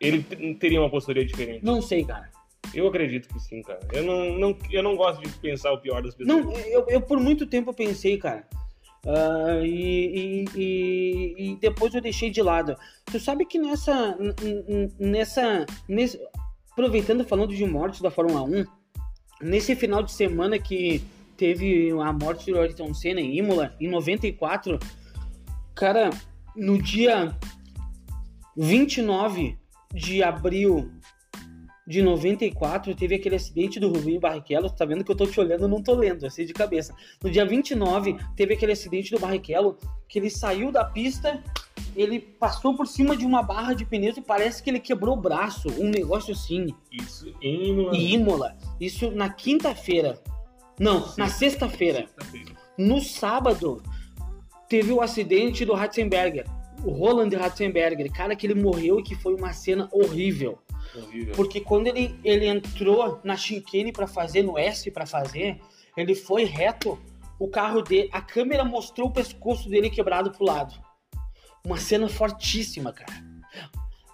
ele 0.00 0.22
teria 0.54 0.80
uma 0.80 0.90
postura 0.90 1.24
diferente. 1.24 1.64
não 1.64 1.80
sei, 1.80 2.04
cara. 2.04 2.28
Eu 2.76 2.88
acredito 2.88 3.28
que 3.28 3.40
sim, 3.40 3.62
cara. 3.62 3.80
Eu 3.92 4.04
não, 4.04 4.38
não, 4.38 4.58
eu 4.70 4.82
não 4.82 4.96
gosto 4.96 5.22
de 5.22 5.28
pensar 5.38 5.72
o 5.72 5.78
pior 5.78 6.02
das 6.02 6.14
pessoas. 6.14 6.44
Não, 6.44 6.52
eu, 6.52 6.86
eu 6.88 7.00
por 7.00 7.18
muito 7.18 7.46
tempo 7.46 7.72
pensei, 7.72 8.18
cara. 8.18 8.46
Ah, 9.06 9.60
e, 9.64 10.44
e- 10.54 11.34
e- 11.52 11.56
depois 11.60 11.94
eu 11.94 12.00
deixei 12.00 12.28
de 12.28 12.42
lado. 12.42 12.76
Tu 13.06 13.18
sabe 13.20 13.44
que 13.46 13.58
nessa. 13.58 14.16
nessa. 14.98 15.64
Nesse, 15.88 16.20
aproveitando 16.72 17.24
falando 17.24 17.54
de 17.54 17.64
mortes 17.64 18.00
da 18.02 18.10
Fórmula 18.10 18.42
1, 18.42 18.64
nesse 19.40 19.74
final 19.74 20.02
de 20.02 20.12
semana 20.12 20.58
que 20.58 21.02
teve 21.36 21.90
a 21.92 22.12
morte 22.12 22.50
do 22.50 22.58
Ayrton 22.58 22.92
Senna 22.92 23.20
em 23.20 23.38
Imola, 23.38 23.74
em 23.80 23.88
94, 23.88 24.78
cara, 25.74 26.10
no 26.54 26.80
dia 26.82 27.34
29 28.56 29.56
de 29.94 30.22
abril 30.22 30.90
de 31.86 32.02
94, 32.02 32.94
teve 32.94 33.14
aquele 33.14 33.36
acidente 33.36 33.78
do 33.78 33.88
Rubinho 33.88 34.20
Barrichello. 34.20 34.68
Tá 34.70 34.84
vendo 34.84 35.04
que 35.04 35.10
eu 35.12 35.16
tô 35.16 35.26
te 35.26 35.38
olhando, 35.38 35.68
não 35.68 35.82
tô 35.82 35.94
lendo, 35.94 36.26
assim 36.26 36.44
de 36.44 36.52
cabeça. 36.52 36.94
No 37.22 37.30
dia 37.30 37.46
29, 37.46 38.16
teve 38.34 38.54
aquele 38.54 38.72
acidente 38.72 39.12
do 39.12 39.20
Barrichello, 39.20 39.78
que 40.08 40.18
ele 40.18 40.28
saiu 40.28 40.72
da 40.72 40.84
pista, 40.84 41.42
ele 41.94 42.20
passou 42.20 42.76
por 42.76 42.86
cima 42.86 43.16
de 43.16 43.24
uma 43.24 43.42
barra 43.42 43.72
de 43.72 43.84
pneus 43.84 44.16
e 44.16 44.20
parece 44.20 44.62
que 44.62 44.70
ele 44.70 44.80
quebrou 44.80 45.16
o 45.16 45.20
braço, 45.20 45.68
um 45.78 45.88
negócio 45.88 46.32
assim. 46.32 46.74
Isso 46.90 47.32
em 47.40 47.68
Imola. 47.68 47.96
Imola. 47.96 48.56
Isso 48.80 49.10
na 49.12 49.30
quinta-feira. 49.30 50.20
Não, 50.78 51.14
na 51.16 51.28
sexta-feira. 51.28 52.06
No 52.76 53.00
sábado, 53.00 53.82
teve 54.68 54.92
o 54.92 55.00
acidente 55.00 55.64
do 55.64 55.72
Ratzenberger. 55.72 56.44
O 56.84 56.90
Roland 56.90 57.30
Ratzenberger, 57.36 58.12
cara 58.12 58.36
que 58.36 58.46
ele 58.46 58.60
morreu 58.60 59.00
e 59.00 59.02
que 59.02 59.14
foi 59.14 59.34
uma 59.34 59.52
cena 59.52 59.88
horrível. 59.92 60.58
Horrível. 60.94 61.34
Porque 61.34 61.60
quando 61.60 61.86
ele, 61.88 62.18
ele 62.22 62.46
entrou 62.46 63.20
na 63.24 63.36
chicane 63.36 63.92
para 63.92 64.06
fazer, 64.06 64.42
no 64.42 64.58
S 64.58 64.90
para 64.90 65.06
fazer, 65.06 65.60
ele 65.96 66.14
foi 66.14 66.44
reto, 66.44 66.98
o 67.38 67.48
carro 67.48 67.82
dele, 67.82 68.08
a 68.12 68.20
câmera 68.20 68.64
mostrou 68.64 69.08
o 69.08 69.12
pescoço 69.12 69.68
dele 69.68 69.90
quebrado 69.90 70.30
pro 70.30 70.44
lado. 70.44 70.74
Uma 71.64 71.78
cena 71.78 72.08
fortíssima, 72.08 72.92
cara. 72.92 73.12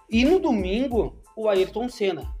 E 0.09 0.25
no 0.25 0.39
domingo, 0.39 1.21
o 1.35 1.49
Ayrton 1.49 1.89
Senna. 1.89 2.33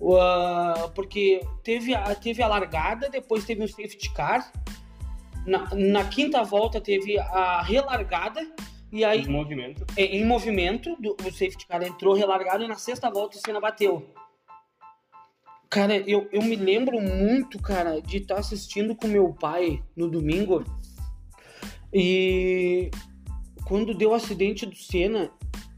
Uh, 0.00 0.90
porque 0.94 1.40
teve 1.62 1.94
a, 1.94 2.14
teve 2.14 2.42
a 2.42 2.48
largada, 2.48 3.08
depois 3.08 3.44
teve 3.44 3.62
um 3.62 3.68
safety 3.68 4.12
car. 4.12 4.50
Na, 5.46 5.68
na 5.74 6.04
quinta 6.04 6.42
volta 6.42 6.80
teve 6.80 7.18
a 7.18 7.62
relargada 7.62 8.40
e 8.92 9.04
aí 9.04 9.22
Em 9.22 9.28
movimento. 9.28 9.86
é, 9.96 10.04
em 10.04 10.24
movimento, 10.24 10.94
do, 11.00 11.16
o 11.20 11.30
safety 11.32 11.66
car 11.66 11.82
entrou 11.82 12.14
relargado 12.14 12.62
e 12.62 12.68
na 12.68 12.76
sexta 12.76 13.10
volta 13.10 13.38
o 13.38 13.40
Senna 13.40 13.58
bateu. 13.60 14.06
Cara, 15.70 15.96
eu, 15.96 16.28
eu 16.30 16.42
me 16.42 16.54
lembro 16.54 17.00
muito, 17.00 17.58
cara, 17.58 18.00
de 18.02 18.18
estar 18.18 18.38
assistindo 18.38 18.94
com 18.94 19.06
meu 19.08 19.32
pai 19.32 19.82
no 19.96 20.06
domingo. 20.10 20.62
E 21.92 22.90
quando 23.64 23.94
deu 23.94 24.10
o 24.10 24.14
acidente 24.14 24.66
do 24.66 24.76
Senna, 24.76 25.30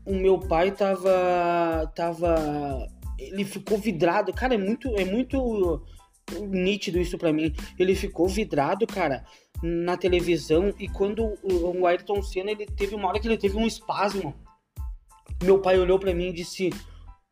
o 0.04 0.14
meu 0.14 0.38
pai 0.40 0.72
tava. 0.72 1.92
tava. 1.94 2.88
Ele 3.18 3.44
ficou 3.44 3.78
vidrado. 3.78 4.32
Cara, 4.32 4.54
é 4.54 4.58
muito, 4.58 4.88
é 4.96 5.04
muito 5.04 5.86
nítido 6.50 6.98
isso 6.98 7.16
pra 7.16 7.32
mim. 7.32 7.54
Ele 7.78 7.94
ficou 7.94 8.26
vidrado, 8.26 8.86
cara, 8.88 9.24
na 9.64 9.96
televisão. 9.96 10.74
E 10.78 10.86
quando 10.86 11.38
o, 11.42 11.86
Ayrton 11.86 12.22
Senna, 12.22 12.50
ele 12.50 12.66
teve 12.66 12.94
uma 12.94 13.08
hora 13.08 13.18
que 13.18 13.26
ele 13.26 13.38
teve 13.38 13.56
um 13.56 13.66
espasmo. 13.66 14.34
Meu 15.42 15.58
pai 15.60 15.78
olhou 15.78 15.98
pra 15.98 16.14
mim 16.14 16.28
e 16.28 16.32
disse: 16.32 16.70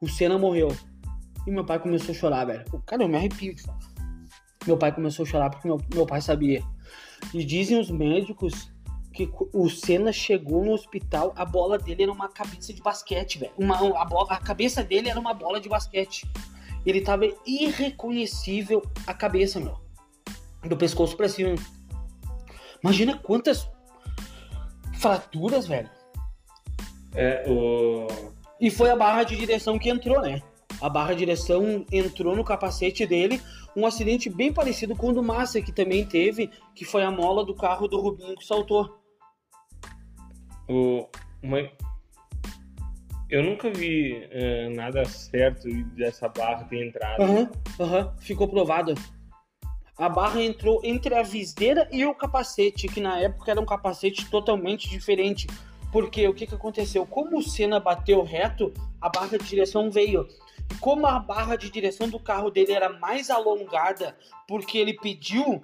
O 0.01 0.09
Senna 0.09 0.39
morreu. 0.39 0.75
E 1.47 1.51
meu 1.51 1.65
pai 1.65 1.79
começou 1.79 2.13
a 2.13 2.19
chorar, 2.19 2.47
velho. 2.47 2.65
Cara, 2.87 3.03
eu 3.03 3.09
me 3.09 3.17
arrepio. 3.17 3.55
Meu 4.67 4.79
pai 4.79 4.93
começou 4.93 5.25
a 5.25 5.29
chorar 5.29 5.51
porque 5.51 5.69
meu, 5.69 5.79
meu 5.93 6.07
pai 6.07 6.23
sabia. 6.23 6.63
E 7.35 7.45
dizem 7.45 7.79
os 7.79 7.91
médicos 7.91 8.73
que 9.13 9.31
o 9.53 9.69
Senna 9.69 10.11
chegou 10.11 10.65
no 10.65 10.73
hospital, 10.73 11.35
a 11.37 11.45
bola 11.45 11.79
dele 11.79 12.05
era 12.05 12.13
uma 12.13 12.29
cabeça 12.29 12.73
de 12.73 12.81
basquete, 12.81 13.39
velho. 13.39 13.53
Uma, 13.59 13.77
a, 14.01 14.05
bola, 14.07 14.33
a 14.33 14.41
cabeça 14.41 14.83
dele 14.83 15.11
era 15.11 15.21
uma 15.21 15.35
bola 15.35 15.61
de 15.61 15.69
basquete. 15.69 16.27
Ele 16.87 17.03
tava 17.03 17.27
irreconhecível 17.47 18.83
a 19.07 19.13
cabeça, 19.13 19.61
meu. 19.61 19.79
Do 20.63 20.77
pescoço 20.77 21.17
pra 21.17 21.29
cima. 21.29 21.55
Imagina 22.83 23.17
quantas 23.19 23.69
fraturas, 24.95 25.67
velho. 25.67 25.89
É, 27.15 27.45
o. 27.49 28.07
E 28.61 28.71
foi 28.71 28.91
a 28.91 28.97
barra 28.97 29.25
de 29.25 29.37
direção 29.37 29.79
que 29.79 29.89
entrou, 29.89 30.21
né? 30.21 30.43
A 30.81 30.89
barra 30.89 31.13
de 31.13 31.21
direção 31.21 31.85
entrou 31.93 32.35
no 32.35 32.45
capacete 32.45 33.07
dele. 33.07 33.41
Um 33.75 33.87
acidente 33.87 34.29
bem 34.29 34.53
parecido 34.53 34.95
com 34.97 35.09
o 35.09 35.13
do 35.13 35.23
Massa, 35.23 35.63
que 35.63 35.73
também 35.73 36.05
teve, 36.05 36.51
que 36.75 36.85
foi 36.85 37.03
a 37.03 37.11
mola 37.11 37.45
do 37.45 37.55
carro 37.55 37.89
do 37.89 38.01
Rubinho 38.01 38.37
que 38.37 38.45
saltou. 38.45 38.99
o 40.69 41.07
uma... 41.43 41.59
Eu 43.31 43.43
nunca 43.43 43.71
vi 43.71 44.29
eh, 44.31 44.69
nada 44.69 45.05
certo 45.07 45.67
dessa 45.95 46.29
barra 46.29 46.65
ter 46.65 46.87
entrado. 46.87 47.23
Aham, 47.23 47.51
aham, 47.81 48.15
ficou 48.19 48.47
provado. 48.47 48.95
A 50.03 50.09
barra 50.09 50.43
entrou 50.43 50.81
entre 50.83 51.15
a 51.15 51.23
viseira 51.23 51.89
e 51.93 52.05
o 52.05 52.13
capacete, 52.13 52.89
que 52.89 53.01
na 53.01 53.21
época 53.21 53.53
era 53.53 53.61
um 53.61 53.65
capacete 53.65 54.29
totalmente 54.29 54.89
diferente. 54.89 55.47
Porque 55.93 56.27
o 56.27 56.35
que, 56.35 56.45
que 56.45 56.57
aconteceu? 56.57 57.07
Como 57.07 57.39
o 57.39 57.43
Senna 57.43 57.79
bateu 57.79 58.21
reto, 58.25 58.75
a 59.01 59.09
barra 59.09 59.39
de 59.39 59.45
direção 59.45 59.93
veio. 59.93 60.27
E 60.73 60.75
como 60.81 61.07
a 61.07 61.21
barra 61.21 61.55
de 61.55 61.71
direção 61.71 62.09
do 62.09 62.19
carro 62.19 62.51
dele 62.51 62.73
era 62.73 62.89
mais 62.89 63.31
alongada, 63.31 64.19
porque 64.49 64.77
ele 64.77 64.95
pediu, 64.95 65.63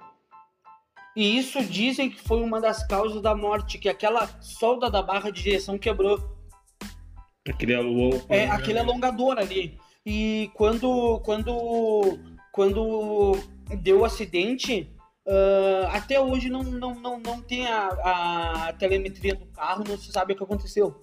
e 1.17 1.37
isso 1.37 1.61
dizem 1.61 2.09
que 2.09 2.21
foi 2.21 2.41
uma 2.41 2.61
das 2.61 2.87
causas 2.87 3.21
da 3.21 3.35
morte, 3.35 3.77
que 3.77 3.89
aquela 3.89 4.25
solda 4.41 4.89
da 4.89 5.01
barra 5.01 5.31
de 5.31 5.43
direção 5.43 5.77
quebrou. 5.77 6.17
Aquele. 7.45 7.73
É, 8.29 8.49
aquele 8.49 8.79
alongador 8.79 9.37
ali. 9.37 9.77
E 10.05 10.49
quando, 10.53 11.19
quando, 11.25 12.17
quando 12.53 13.37
deu 13.77 13.99
o 13.99 14.05
acidente, 14.05 14.91
ah, 15.27 15.91
até 15.93 16.19
hoje 16.19 16.49
não, 16.49 16.63
não, 16.63 16.95
não, 16.95 17.19
não 17.19 17.41
tem 17.41 17.67
a, 17.67 17.87
a 18.67 18.73
telemetria 18.73 19.35
do 19.35 19.45
carro, 19.47 19.83
não 19.87 19.97
se 19.97 20.11
sabe 20.11 20.33
o 20.33 20.35
que 20.35 20.43
aconteceu. 20.43 20.99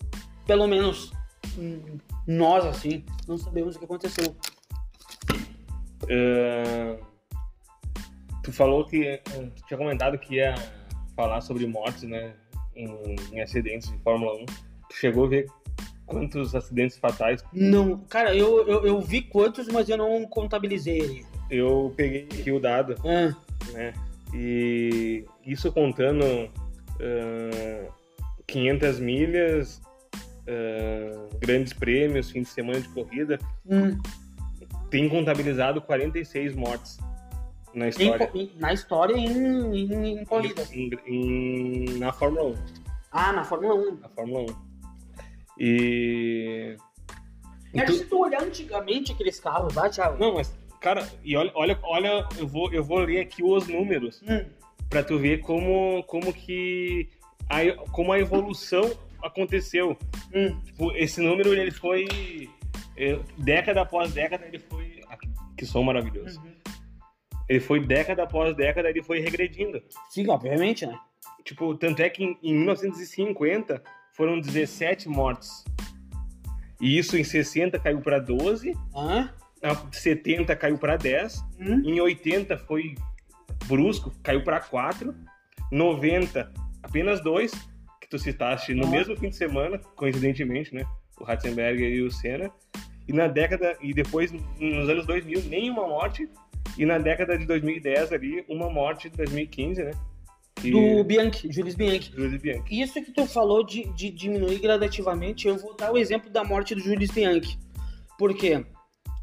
Pelo 0.47 0.67
menos 0.67 1.13
hum, 1.59 1.99
nós, 2.27 2.65
assim, 2.65 3.05
não 3.29 3.39
sabemos 3.39 3.77
o 3.77 3.79
que 3.79 3.85
aconteceu. 3.85 4.37
Eh, 6.09 6.99
tu 8.43 8.53
falou 8.53 8.85
que. 8.85 9.21
Tu 9.25 9.67
tinha 9.67 9.79
comentado 9.79 10.19
que 10.19 10.37
ia 10.37 10.55
falar 11.15 11.41
sobre 11.41 11.67
mortes, 11.67 12.03
né? 12.03 12.35
Em, 12.75 13.17
em 13.33 13.41
acidentes 13.41 13.91
de 13.91 13.99
Fórmula 13.99 14.35
1. 14.43 14.47
Tu 14.47 14.97
chegou 14.97 15.25
a 15.25 15.29
ver 15.29 15.47
quantos 16.05 16.55
acidentes 16.55 16.99
fatais? 16.99 17.43
Não, 17.53 17.99
cara, 17.99 18.35
eu, 18.35 18.67
eu, 18.67 18.87
eu 18.87 19.01
vi 19.01 19.23
quantos, 19.23 19.69
mas 19.69 19.89
eu 19.89 19.97
não 19.97 20.27
contabilizei 20.27 20.99
ele. 20.99 21.27
Eu 21.51 21.93
peguei 21.97 22.23
aqui 22.25 22.51
o 22.51 22.59
dado, 22.61 22.95
Ah, 23.05 23.35
né? 23.73 23.93
E 24.35 25.25
isso 25.45 25.71
contando 25.73 26.25
ah, 27.01 27.89
500 28.47 29.01
milhas, 29.01 29.81
ah, 30.49 31.29
grandes 31.41 31.73
prêmios, 31.73 32.31
fim 32.31 32.43
de 32.43 32.49
semana 32.49 32.81
de 32.81 32.89
corrida, 32.89 33.39
hum. 33.65 33.97
tem 34.91 35.09
contabilizado 35.09 35.81
46 35.81 36.55
mortes 36.55 36.99
na 37.75 37.89
história. 37.89 38.31
em- 38.35 38.53
na 38.59 38.73
história 38.73 39.15
e 39.15 39.25
em, 39.25 39.77
em, 39.93 40.19
em 40.21 40.25
corridas. 40.25 40.71
Em- 40.73 41.85
na 41.99 42.13
Fórmula 42.13 42.51
1. 42.51 42.55
Ah, 43.13 43.33
na 43.33 43.45
Fórmula 43.45 43.75
1. 43.75 43.97
Na 44.01 44.09
Fórmula 44.09 44.41
1. 44.51 44.67
E. 45.59 46.77
e 47.73 47.77
Cara, 47.79 47.87
tu- 47.87 47.95
se 47.95 48.05
tu 48.05 48.19
olhar 48.19 48.43
antigamente 48.43 49.13
aqueles 49.13 49.39
carros 49.41 49.75
lá, 49.75 49.89
Thiago. 49.89 50.19
Não, 50.19 50.35
mas, 50.35 50.55
cara, 50.81 51.09
e 51.25 51.37
olha, 51.37 51.51
olha, 51.55 51.79
olha 51.83 52.29
eu, 52.39 52.47
vou, 52.47 52.73
eu 52.73 52.83
vou 52.85 52.99
ler 52.99 53.21
aqui 53.21 53.43
os 53.43 53.67
números 53.69 54.23
Hum. 54.29 54.45
pra 54.91 55.03
tu 55.03 55.19
ver 55.19 55.39
como, 55.41 56.03
como 56.05 56.33
que. 56.33 57.09
A, 57.49 57.61
como 57.93 58.13
a 58.13 58.19
evolução 58.19 58.91
aconteceu. 59.23 59.97
Hum. 60.35 60.61
Tipo, 60.65 60.93
esse 60.97 61.21
número 61.21 61.55
ele 61.55 61.71
foi. 61.71 62.07
eh, 62.97 63.19
Década 63.39 63.83
após 63.83 64.13
década, 64.13 64.47
ele 64.47 64.59
foi. 64.59 65.01
ah, 65.09 65.17
Que 65.57 65.65
som 65.67 65.83
maravilhoso. 65.83 66.41
Uhum. 66.41 66.53
Ele 67.49 67.61
foi 67.61 67.79
década 67.81 68.25
após 68.25 68.57
década, 68.57 68.91
ele 68.91 69.03
foi 69.03 69.21
regredindo. 69.21 69.81
Sim, 70.11 70.29
obviamente, 70.29 70.85
né? 70.85 70.99
Tipo, 71.45 71.77
tanto 71.77 72.03
é 72.03 72.11
que 72.11 72.25
em, 72.25 72.37
em 72.43 72.55
1950 72.55 73.81
foram 74.13 74.41
17 74.41 75.09
mortes. 75.09 75.65
E 76.81 76.99
isso 76.99 77.17
em 77.17 77.23
60 77.23 77.79
caiu 77.79 78.01
para 78.01 78.19
12, 78.19 78.73
Hã? 78.95 79.33
Na 79.63 79.75
70 79.93 80.55
caiu 80.57 80.79
para 80.79 80.97
10, 80.97 81.43
Hum? 81.61 81.83
em 81.85 82.01
80 82.01 82.57
foi 82.59 82.95
brusco, 83.67 84.13
caiu 84.23 84.43
para 84.45 84.61
4, 84.61 85.15
90 85.73 86.53
apenas 86.83 87.21
2, 87.23 87.53
que 88.01 88.09
tu 88.09 88.19
citaste 88.19 88.75
no 88.75 88.87
Ah. 88.87 88.91
mesmo 88.91 89.17
fim 89.17 89.29
de 89.31 89.37
semana, 89.37 89.79
coincidentemente, 89.97 90.75
né? 90.75 90.85
O 91.19 91.25
Ratzenberger 91.25 91.91
e 91.91 92.03
o 92.03 92.11
Senna. 92.11 92.51
E 93.09 93.13
na 93.13 93.27
década, 93.29 93.77
e 93.81 93.93
depois 93.95 94.31
nos 94.33 94.89
anos 94.89 95.07
2000, 95.07 95.43
nenhuma 95.45 95.87
morte. 95.87 96.29
E 96.77 96.85
na 96.85 96.99
década 96.99 97.39
de 97.39 97.47
2010 97.47 98.13
ali, 98.13 98.45
uma 98.49 98.69
morte 98.69 99.09
de 99.09 99.17
2015, 99.17 99.83
né? 99.85 99.93
Que... 100.57 100.71
Do 100.71 101.05
Bianchi, 101.05 101.51
Jules 101.53 101.75
Bianchi. 101.75 102.13
Júlio 102.13 102.39
Bianchi. 102.41 102.81
Isso 102.81 102.95
que 103.03 103.13
tu 103.13 103.27
falou 103.27 103.65
de, 103.65 103.85
de 103.95 104.11
diminuir 104.11 104.59
gradativamente, 104.59 105.47
eu 105.49 105.57
vou 105.57 105.75
dar 105.77 105.93
o 105.93 105.97
exemplo 105.99 106.29
da 106.31 106.43
morte 106.45 106.75
do 106.75 106.81
Jules 106.81 107.11
Bianchi. 107.11 107.59
Por 108.19 108.35
quê? 108.35 108.65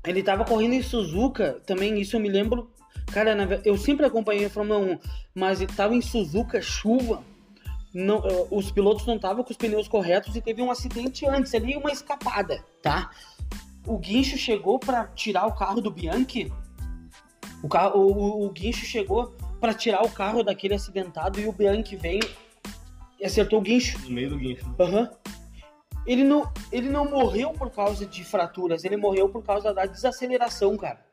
Ele 0.05 0.21
tava 0.21 0.43
correndo 0.45 0.73
em 0.73 0.81
Suzuka, 0.81 1.61
também 1.65 1.99
isso 1.99 2.15
eu 2.15 2.19
me 2.19 2.29
lembro. 2.29 2.71
Cara, 3.11 3.35
eu 3.63 3.77
sempre 3.77 4.05
acompanhei 4.05 4.45
a 4.45 4.49
Fórmula 4.49 4.79
1, 4.79 4.99
mas 5.35 5.59
tava 5.75 5.95
em 5.95 6.01
Suzuka, 6.01 6.61
chuva. 6.61 7.23
Não, 7.93 8.17
eh, 8.17 8.47
os 8.49 8.71
pilotos 8.71 9.05
não 9.05 9.17
estavam 9.17 9.43
com 9.43 9.51
os 9.51 9.57
pneus 9.57 9.87
corretos 9.87 10.35
e 10.35 10.41
teve 10.41 10.61
um 10.61 10.71
acidente 10.71 11.27
antes 11.27 11.53
ali, 11.53 11.77
uma 11.77 11.91
escapada, 11.91 12.63
tá? 12.81 13.11
o 13.85 13.97
guincho 13.97 14.37
chegou 14.37 14.79
para 14.79 15.07
tirar 15.07 15.45
o 15.45 15.53
carro 15.53 15.81
do 15.81 15.91
Bianchi. 15.91 16.51
O, 17.61 17.67
carro, 17.67 17.99
o, 17.99 18.45
o 18.45 18.49
guincho 18.49 18.85
chegou 18.85 19.33
para 19.59 19.73
tirar 19.73 20.03
o 20.03 20.09
carro 20.09 20.43
daquele 20.43 20.73
acidentado 20.73 21.39
e 21.39 21.47
o 21.47 21.51
Bianchi 21.51 21.95
vem 21.95 22.19
e 23.19 23.25
acertou 23.25 23.59
o 23.59 23.61
guincho. 23.61 23.99
No 24.01 24.11
meio 24.11 24.29
do 24.29 24.37
guincho. 24.37 24.65
Aham. 24.79 25.09
Ele 26.05 26.23
não, 26.23 26.51
ele 26.71 26.89
não 26.89 27.09
morreu 27.09 27.51
por 27.51 27.69
causa 27.69 28.05
de 28.05 28.23
fraturas, 28.23 28.83
ele 28.83 28.97
morreu 28.97 29.29
por 29.29 29.43
causa 29.43 29.73
da 29.73 29.85
desaceleração, 29.85 30.75
cara. 30.77 31.05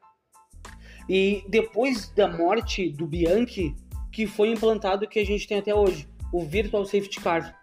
E 1.09 1.45
depois 1.49 2.09
da 2.11 2.29
morte 2.29 2.91
do 2.91 3.07
Bianchi, 3.07 3.75
que 4.13 4.27
foi 4.27 4.51
implantado 4.51 5.05
o 5.05 5.09
que 5.09 5.19
a 5.19 5.27
gente 5.27 5.47
tem 5.47 5.59
até 5.59 5.75
hoje, 5.75 6.09
o 6.33 6.45
Virtual 6.45 6.85
Safety 6.85 7.21
Car. 7.21 7.57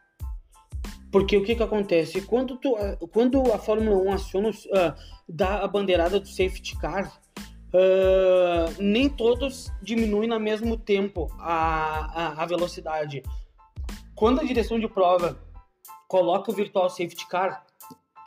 Porque 1.12 1.38
o 1.38 1.44
que 1.44 1.56
que 1.56 1.64
acontece? 1.64 2.22
Quando, 2.22 2.58
tu, 2.58 2.76
quando 3.12 3.42
a 3.54 3.58
Fórmula 3.58 3.98
1 3.98 4.14
aciona, 4.14 4.50
uh, 4.50 4.94
dá 5.28 5.60
a 5.60 5.68
bandeirada 5.68 6.20
do 6.20 6.28
Safety 6.28 6.78
Car, 6.78 7.08
uh, 7.08 8.82
nem 8.82 9.10
todos 9.10 9.72
diminuem 9.82 10.28
no 10.28 10.40
mesmo 10.40 10.78
tempo 10.78 11.30
a, 11.40 12.34
a, 12.40 12.44
a 12.44 12.46
velocidade. 12.46 13.24
Quando 14.14 14.42
a 14.42 14.44
direção 14.44 14.80
de 14.80 14.88
prova 14.88 15.40
coloca 16.08 16.52
o 16.52 16.54
Virtual 16.54 16.90
Safety 16.90 17.28
Car, 17.28 17.66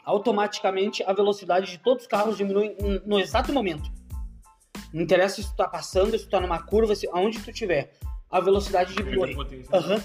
automaticamente 0.04 1.02
a 1.04 1.12
velocidade 1.12 1.70
de 1.70 1.78
todos 1.78 2.02
os 2.04 2.08
carros 2.08 2.36
diminui 2.36 2.74
no 3.06 3.18
exato 3.18 3.52
momento. 3.52 3.90
Não 4.92 5.02
interessa 5.02 5.40
se 5.40 5.48
tu 5.50 5.56
tá 5.56 5.68
passando, 5.68 6.18
se 6.18 6.24
tu 6.24 6.30
tá 6.30 6.40
numa 6.40 6.60
curva, 6.62 6.94
se, 6.94 7.08
aonde 7.12 7.38
tu 7.40 7.50
estiver. 7.50 7.92
A 8.30 8.40
velocidade 8.40 8.94
diminui. 8.94 9.36
Aham. 9.72 10.02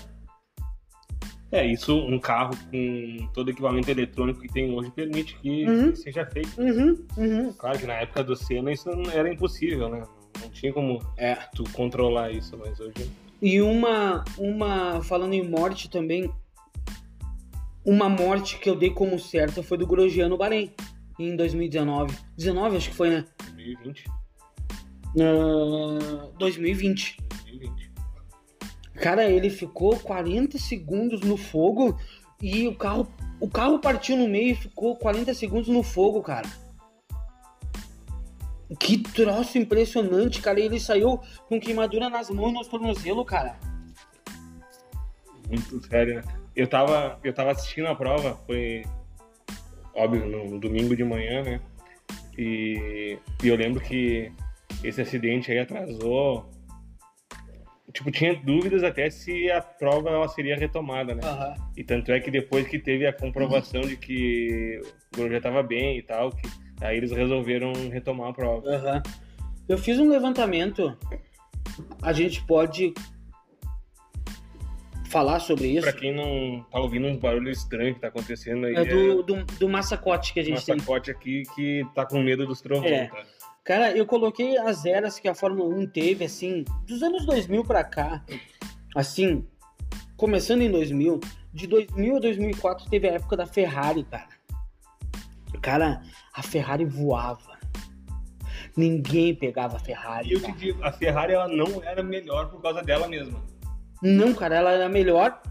É, 1.52 1.66
isso 1.66 1.96
um 1.96 2.20
carro 2.20 2.52
com 2.70 3.30
todo 3.34 3.48
o 3.48 3.52
equipamento 3.52 3.90
eletrônico 3.90 4.42
que 4.42 4.52
tem 4.52 4.72
hoje 4.74 4.92
permite 4.92 5.38
que 5.40 5.66
Uhum. 5.66 5.96
seja 5.96 6.26
feito. 6.26 6.50
Uhum, 6.60 7.06
uhum. 7.18 7.54
Claro 7.54 7.80
que 7.80 7.86
na 7.86 7.94
época 7.94 8.24
do 8.24 8.36
Senna 8.36 8.72
isso 8.74 8.90
não 8.90 9.10
era 9.12 9.32
impossível, 9.32 9.88
né? 9.90 10.04
Não 10.42 10.50
tinha 10.50 10.74
como 10.74 11.00
É. 11.18 11.36
tu 11.56 11.64
controlar 11.72 12.32
isso, 12.32 12.58
mas 12.58 12.80
hoje. 12.80 13.10
E 13.42 13.62
uma, 13.62 14.24
uma, 14.38 15.02
falando 15.04 15.34
em 15.34 15.48
morte 15.48 15.90
também, 15.90 16.30
uma 17.86 18.10
morte 18.10 18.58
que 18.58 18.70
eu 18.70 18.76
dei 18.76 18.90
como 18.90 19.20
certa 19.20 19.62
foi 19.62 19.78
do 19.78 19.86
Grosjeano 19.86 20.38
Bahrein, 20.38 20.74
em 21.20 21.36
2019. 21.36 22.18
19, 22.36 22.78
acho 22.78 22.90
que 22.90 22.96
foi, 22.96 23.10
né? 23.10 23.26
2020. 23.44 24.06
Ah, 25.20 26.30
2020. 26.38 27.18
2020. 27.46 27.92
Cara, 28.96 29.30
ele 29.30 29.50
ficou 29.50 29.98
40 30.00 30.58
segundos 30.58 31.22
no 31.22 31.38
fogo 31.38 32.00
e 32.42 32.68
o 32.68 32.76
carro, 32.76 33.08
o 33.40 33.50
carro 33.50 33.80
partiu 33.80 34.18
no 34.18 34.28
meio 34.28 34.54
e 34.54 34.56
ficou 34.56 34.96
40 34.96 35.34
segundos 35.34 35.68
no 35.68 35.84
fogo, 35.84 36.22
cara. 36.22 36.50
Que 38.80 38.98
troço 38.98 39.58
impressionante, 39.58 40.42
cara. 40.42 40.60
Ele 40.60 40.80
saiu 40.80 41.20
com 41.48 41.60
queimadura 41.60 42.10
nas 42.10 42.30
mãos 42.30 42.50
e 42.50 42.54
nos 42.54 42.68
tornozelos, 42.68 43.26
cara. 43.26 43.60
Muito 45.48 45.86
sério. 45.88 46.16
né? 46.16 46.45
Eu 46.56 46.68
tava, 46.68 47.20
eu 47.24 47.34
tava 47.34 47.52
assistindo 47.52 47.88
a 47.88 47.96
prova, 47.96 48.36
foi 48.46 48.84
óbvio, 49.96 50.26
no 50.26 50.60
domingo 50.60 50.96
de 50.96 51.04
manhã, 51.04 51.42
né? 51.42 51.62
E, 52.38 53.18
e 53.44 53.48
eu 53.48 53.56
lembro 53.56 53.82
que 53.82 54.32
esse 54.84 55.02
acidente 55.02 55.52
aí 55.52 55.60
atrasou. 55.60 56.50
Tipo, 57.94 58.12
tinha 58.12 58.36
dúvidas 58.36 58.84
até 58.84 59.10
se 59.10 59.50
a 59.50 59.62
prova 59.62 60.10
ela 60.10 60.28
seria 60.28 60.58
retomada, 60.58 61.16
né? 61.16 61.22
Aham. 61.24 61.56
E 61.78 61.84
tanto 61.84 62.12
é 62.12 62.20
que 62.20 62.30
depois 62.30 62.68
que 62.68 62.78
teve 62.78 63.08
a 63.08 63.14
comprovação 63.14 63.82
de 63.82 63.96
que 63.96 64.82
o 65.14 65.18
Grosjean 65.18 65.38
estava 65.38 65.64
bem 65.64 65.98
e 65.98 66.02
tal, 66.02 66.30
que 66.32 66.48
aí 66.82 66.98
eles 66.98 67.12
resolveram 67.12 67.72
retomar 67.90 68.30
a 68.30 68.34
prova. 68.34 68.68
Aham. 68.68 69.04
Eu 69.68 69.78
fiz 69.78 69.98
um 69.98 70.10
levantamento. 70.10 70.98
A 72.02 72.12
gente 72.12 72.44
pode 72.46 72.94
falar 75.16 75.40
sobre 75.40 75.68
isso. 75.70 75.82
Pra 75.84 75.94
quem 75.94 76.14
não 76.14 76.62
tá 76.70 76.78
ouvindo 76.80 77.08
uns 77.08 77.18
barulhos 77.18 77.60
estranhos 77.60 77.96
que 77.96 78.02
tá 78.02 78.10
acontecendo 78.10 78.66
aí, 78.66 78.76
É 78.76 78.84
do, 78.84 79.24
do, 79.24 79.46
do 79.46 79.70
massacote 79.70 80.34
que 80.34 80.42
a 80.42 80.44
gente 80.44 80.66
tem. 80.66 80.78
sacote 80.78 81.10
aqui 81.10 81.44
que 81.56 81.88
tá 81.96 82.06
com 82.06 82.22
medo 82.22 82.46
dos 82.46 82.60
trovões, 82.60 82.92
É. 82.92 83.08
tá? 83.08 83.24
Cara, 83.64 83.92
eu 83.98 84.06
coloquei 84.06 84.58
as 84.58 84.86
eras 84.86 85.18
que 85.18 85.28
a 85.28 85.34
Fórmula 85.34 85.74
1 85.74 85.88
teve, 85.88 86.26
assim, 86.26 86.66
dos 86.86 87.02
anos 87.02 87.26
2000 87.26 87.64
pra 87.64 87.84
cá. 87.84 88.24
Assim, 88.94 89.44
começando 90.18 90.62
em 90.62 90.70
2000, 90.70 91.20
de 91.54 91.66
2000 91.66 92.18
a 92.18 92.20
2004 92.20 92.90
teve 92.90 93.08
a 93.08 93.14
época 93.14 93.38
da 93.38 93.48
Ferrari, 93.48 94.04
cara. 94.04 94.28
Cara, 95.62 96.02
a 96.34 96.44
Ferrari 96.44 96.84
voava. 96.86 97.56
Ninguém 98.78 99.34
pegava 99.34 99.78
a 99.78 99.80
Ferrari. 99.80 100.30
E 100.30 100.34
eu 100.34 100.42
te 100.42 100.52
digo, 100.52 100.84
a 100.84 100.92
Ferrari 100.92 101.34
ela 101.34 101.48
não 101.48 101.82
era 101.82 102.04
melhor 102.04 102.50
por 102.50 102.62
causa 102.62 102.84
dela 102.84 103.08
mesma. 103.08 103.42
Não, 104.06 104.34
cara, 104.34 104.56
ela 104.56 104.72
era 104.72 104.90
melhor 104.90 105.42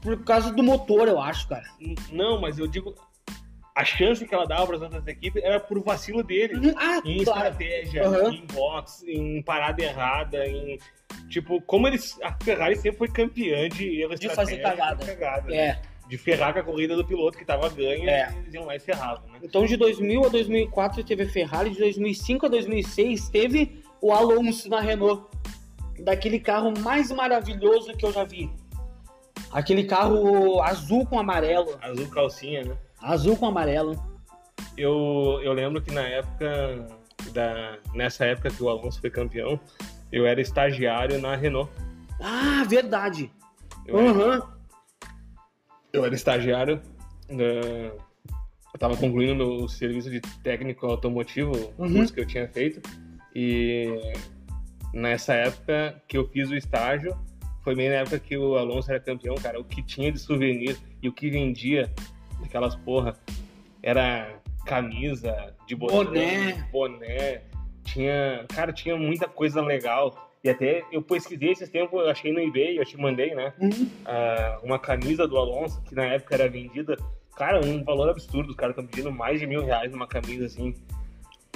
por 0.00 0.22
causa 0.24 0.52
do 0.52 0.62
motor, 0.62 1.08
eu 1.08 1.20
acho, 1.20 1.48
cara. 1.48 1.64
Não, 2.12 2.40
mas 2.40 2.58
eu 2.58 2.66
digo, 2.66 2.94
a 3.74 3.84
chance 3.84 4.26
que 4.26 4.34
ela 4.34 4.46
dava 4.46 4.66
para 4.66 4.76
as 4.76 4.82
outras 4.82 5.06
equipes 5.06 5.42
era 5.42 5.58
por 5.58 5.82
vacilo 5.82 6.22
deles. 6.22 6.58
Ah, 6.76 7.00
Em 7.04 7.24
claro. 7.24 7.48
estratégia, 7.48 8.06
Aham. 8.06 8.32
em 8.32 8.46
box, 8.46 9.04
em 9.08 9.42
parada 9.42 9.82
errada, 9.82 10.46
em. 10.46 10.78
Tipo, 11.28 11.60
como 11.62 11.88
eles. 11.88 12.18
A 12.22 12.32
Ferrari 12.42 12.76
sempre 12.76 12.98
foi 12.98 13.08
campeã 13.08 13.68
de 13.68 14.00
erro 14.02 14.14
De 14.14 14.28
fazer 14.28 14.58
cagada. 14.58 15.04
cagada. 15.06 15.54
É. 15.54 15.80
De 16.06 16.18
ferrar 16.18 16.52
com 16.52 16.58
a 16.60 16.62
corrida 16.62 16.94
do 16.94 17.04
piloto 17.04 17.38
que 17.38 17.44
tava 17.46 17.68
ganha 17.70 18.10
É. 18.10 18.30
e 18.30 18.38
eles 18.40 18.54
iam 18.54 18.66
lá 18.66 18.76
e 18.76 18.80
ferravam, 18.80 19.26
né? 19.30 19.38
Então, 19.42 19.64
de 19.64 19.74
2000 19.76 20.26
a 20.26 20.28
2004 20.28 21.02
teve 21.02 21.22
a 21.22 21.28
Ferrari, 21.28 21.70
de 21.70 21.78
2005 21.78 22.44
a 22.44 22.48
2006 22.50 23.30
teve 23.30 23.82
o 24.02 24.12
Alonso 24.12 24.68
na 24.68 24.80
Renault. 24.80 25.26
Daquele 26.04 26.38
carro 26.38 26.72
mais 26.80 27.10
maravilhoso 27.10 27.94
que 27.96 28.04
eu 28.04 28.12
já 28.12 28.24
vi. 28.24 28.50
Aquele 29.50 29.84
carro 29.84 30.60
azul 30.62 31.06
com 31.06 31.18
amarelo. 31.18 31.78
Azul 31.80 32.08
calcinha, 32.08 32.64
né? 32.64 32.76
Azul 33.00 33.36
com 33.36 33.46
amarelo. 33.46 33.94
Eu, 34.76 35.40
eu 35.42 35.52
lembro 35.52 35.80
que 35.80 35.92
na 35.92 36.02
época. 36.02 36.86
Da, 37.32 37.78
nessa 37.94 38.26
época 38.26 38.50
que 38.50 38.62
o 38.62 38.68
Alonso 38.68 39.00
foi 39.00 39.08
campeão, 39.08 39.58
eu 40.12 40.26
era 40.26 40.40
estagiário 40.40 41.18
na 41.18 41.34
Renault. 41.34 41.70
Ah, 42.20 42.62
verdade. 42.68 43.30
Eu 43.86 43.98
era 43.98 44.10
Aham. 44.10 44.42
Eu 45.92 46.04
era 46.04 46.14
estagiário, 46.14 46.82
da... 47.28 47.34
eu 47.44 48.78
tava 48.78 48.96
concluindo 48.96 49.34
meu 49.34 49.68
serviço 49.68 50.10
de 50.10 50.20
técnico 50.42 50.86
automotivo, 50.86 51.52
o 51.78 51.82
Uhum. 51.84 51.94
curso 51.94 52.12
que 52.12 52.20
eu 52.20 52.26
tinha 52.26 52.46
feito, 52.48 52.82
e 53.34 54.12
nessa 54.94 55.34
época 55.34 56.00
que 56.08 56.16
eu 56.16 56.26
fiz 56.28 56.48
o 56.48 56.54
estágio, 56.54 57.16
foi 57.62 57.74
bem 57.74 57.88
na 57.88 57.96
época 57.96 58.18
que 58.18 58.36
o 58.36 58.56
Alonso 58.56 58.90
era 58.90 59.00
campeão, 59.00 59.34
cara, 59.34 59.60
o 59.60 59.64
que 59.64 59.82
tinha 59.82 60.12
de 60.12 60.18
souvenir 60.18 60.78
e 61.02 61.08
o 61.08 61.12
que 61.12 61.28
vendia 61.30 61.92
daquelas 62.40 62.76
porra 62.76 63.16
era 63.82 64.40
camisa 64.64 65.54
de 65.66 65.74
botão, 65.74 66.04
Boné. 66.04 66.68
boné, 66.72 67.42
tinha, 67.84 68.46
cara, 68.54 68.72
tinha 68.72 68.96
muita 68.96 69.28
coisa 69.28 69.60
legal. 69.60 70.30
E 70.42 70.50
até 70.50 70.84
eu 70.92 71.00
pesquisei 71.02 71.52
esses 71.52 71.70
tempos, 71.70 71.98
eu 72.00 72.10
achei 72.10 72.30
no 72.30 72.38
eBay, 72.38 72.78
eu 72.78 72.84
te 72.84 72.98
mandei, 72.98 73.34
né? 73.34 73.52
Uhum. 73.58 73.88
ah, 74.04 74.60
uma 74.62 74.78
camisa 74.78 75.26
do 75.26 75.38
Alonso, 75.38 75.82
que 75.82 75.94
na 75.94 76.04
época 76.04 76.34
era 76.34 76.48
vendida, 76.48 76.96
cara, 77.34 77.64
um 77.64 77.82
valor 77.82 78.10
absurdo. 78.10 78.50
Os 78.50 78.56
caras 78.56 78.76
estão 78.76 78.86
pedindo 78.86 79.10
mais 79.10 79.40
de 79.40 79.46
mil 79.46 79.64
reais 79.64 79.90
numa 79.90 80.06
camisa 80.06 80.44
assim. 80.44 80.74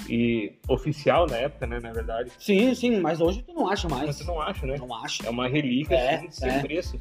E 0.09 0.55
oficial 0.69 1.27
na 1.27 1.37
época, 1.37 1.67
né? 1.67 1.79
Na 1.81 1.93
verdade. 1.93 2.31
Sim, 2.39 2.75
sim, 2.75 3.01
mas 3.01 3.21
hoje 3.21 3.43
tu 3.43 3.53
não 3.53 3.69
acha 3.69 3.89
Mas 3.89 4.01
mais. 4.05 4.17
você 4.17 4.25
não 4.25 4.41
acha, 4.41 4.67
né? 4.67 4.77
Não 4.79 4.95
acha. 4.95 5.27
É 5.27 5.31
uma 5.31 5.49
relíquia 5.49 5.95
É, 5.97 6.15
assim, 6.17 6.31
sem 6.31 6.51
é. 6.51 6.61
preço. 6.61 6.99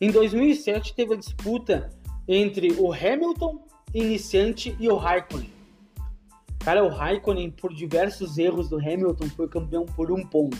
Em 0.00 0.10
2007 0.10 0.94
teve 0.94 1.14
a 1.14 1.16
disputa 1.16 1.90
entre 2.28 2.72
o 2.72 2.92
Hamilton 2.92 3.64
iniciante 3.94 4.76
e 4.78 4.88
o 4.88 4.96
Raikkonen. 4.96 5.50
Cara, 6.60 6.84
o 6.84 6.88
Raikkonen, 6.88 7.50
por 7.50 7.72
diversos 7.72 8.36
erros 8.38 8.68
do 8.68 8.76
Hamilton, 8.78 9.28
foi 9.30 9.48
campeão 9.48 9.86
por 9.86 10.10
um 10.12 10.24
ponto. 10.26 10.58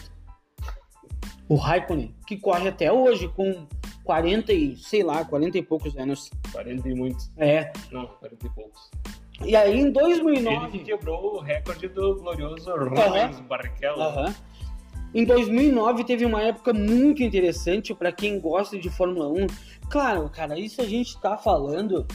O 1.48 1.56
Raikkonen, 1.56 2.14
que 2.26 2.36
corre 2.36 2.68
até 2.68 2.90
hoje 2.92 3.28
com 3.28 3.66
40 4.04 4.52
e, 4.52 4.76
sei 4.76 5.02
lá, 5.02 5.24
40 5.24 5.58
e 5.58 5.62
poucos 5.62 5.96
anos. 5.96 6.30
40 6.52 6.88
e 6.88 6.94
muitos. 6.94 7.30
É. 7.36 7.72
Não, 7.90 8.06
40 8.06 8.46
e 8.46 8.50
poucos. 8.50 8.90
E 9.44 9.54
aí 9.54 9.76
em 9.76 9.82
Ele 9.82 9.90
2009... 9.90 10.78
que 10.78 10.84
quebrou 10.84 11.36
o 11.36 11.40
recorde 11.40 11.88
do 11.88 12.16
glorioso 12.16 12.70
Rubens 12.70 13.40
Barrichello. 13.40 14.00
Aham. 14.00 14.34
Em 15.14 15.24
2009 15.24 16.04
teve 16.04 16.24
uma 16.24 16.42
época 16.42 16.72
muito 16.72 17.22
interessante 17.22 17.94
para 17.94 18.12
quem 18.12 18.38
gosta 18.40 18.78
de 18.78 18.90
Fórmula 18.90 19.28
1. 19.28 19.46
Claro, 19.88 20.28
cara, 20.28 20.58
isso 20.58 20.80
a 20.80 20.84
gente 20.84 21.18
tá 21.20 21.38
falando 21.38 22.06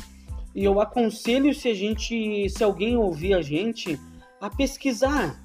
e 0.53 0.63
eu 0.63 0.79
aconselho 0.81 1.53
se 1.53 1.69
a 1.69 1.73
gente, 1.73 2.49
se 2.49 2.63
alguém 2.63 2.97
ouvir 2.97 3.33
a 3.33 3.41
gente, 3.41 3.99
a 4.39 4.49
pesquisar 4.49 5.39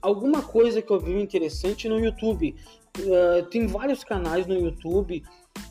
alguma 0.00 0.42
coisa 0.42 0.80
que 0.80 0.90
eu 0.90 1.00
vi 1.00 1.20
interessante 1.20 1.88
no 1.88 1.98
YouTube. 1.98 2.54
Uh, 2.98 3.44
tem 3.46 3.66
vários 3.66 4.02
canais 4.02 4.46
no 4.46 4.54
YouTube 4.54 5.22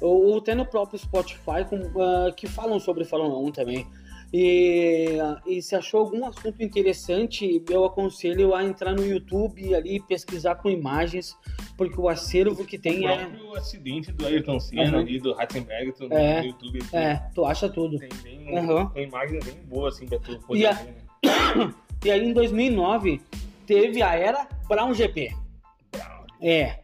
ou, 0.01 0.27
ou 0.27 0.37
até 0.37 0.55
no 0.55 0.65
próprio 0.65 0.99
Spotify 0.99 1.65
com, 1.67 1.77
uh, 1.77 2.33
que 2.35 2.47
falam 2.47 2.79
sobre 2.79 3.05
Fórmula 3.05 3.37
1 3.39 3.51
também. 3.51 3.87
E, 4.33 5.17
e 5.45 5.61
se 5.61 5.73
achou 5.75 6.01
algum 6.01 6.25
assunto 6.25 6.61
interessante, 6.61 7.63
eu 7.69 7.85
aconselho 7.85 8.53
a 8.53 8.63
entrar 8.63 8.93
no 8.93 9.05
YouTube 9.05 9.73
ali 9.73 10.01
pesquisar 10.01 10.55
com 10.55 10.69
imagens, 10.69 11.35
porque 11.77 11.99
o 11.99 12.09
acervo 12.09 12.65
que 12.65 12.77
tem 12.77 13.05
o 13.05 13.09
é. 13.09 13.25
próprio 13.25 13.55
acidente 13.55 14.11
do 14.11 14.25
Ayrton 14.25 14.59
Senna 14.59 14.91
Uhum. 14.97 14.99
ali, 14.99 15.19
do 15.19 15.33
Ratzenberg, 15.33 15.93
tu, 15.93 16.07
É, 16.11 16.41
no 16.41 16.47
YouTube. 16.47 16.79
tu 16.79 16.95
É, 16.97 17.29
tu 17.33 17.45
acha 17.45 17.69
tudo. 17.69 17.97
Tem 17.97 18.09
bem, 18.21 18.57
Uhum. 18.59 18.87
com 18.89 18.99
imagens 18.99 19.45
bem 19.45 19.55
boas, 19.65 19.95
assim, 19.95 20.05
pra 20.07 20.19
tu 20.19 20.37
poder 20.39 20.59
E 20.59 20.65
a- 20.65 20.71
ver, 20.73 20.85
né? 20.85 20.93
E 22.05 22.11
aí 22.11 22.27
em 22.29 22.33
2009 22.33 23.21
teve 23.65 24.01
a 24.03 24.13
era 24.13 24.47
Brown 24.67 24.93
GP. 24.93 25.33
É. 26.41 26.79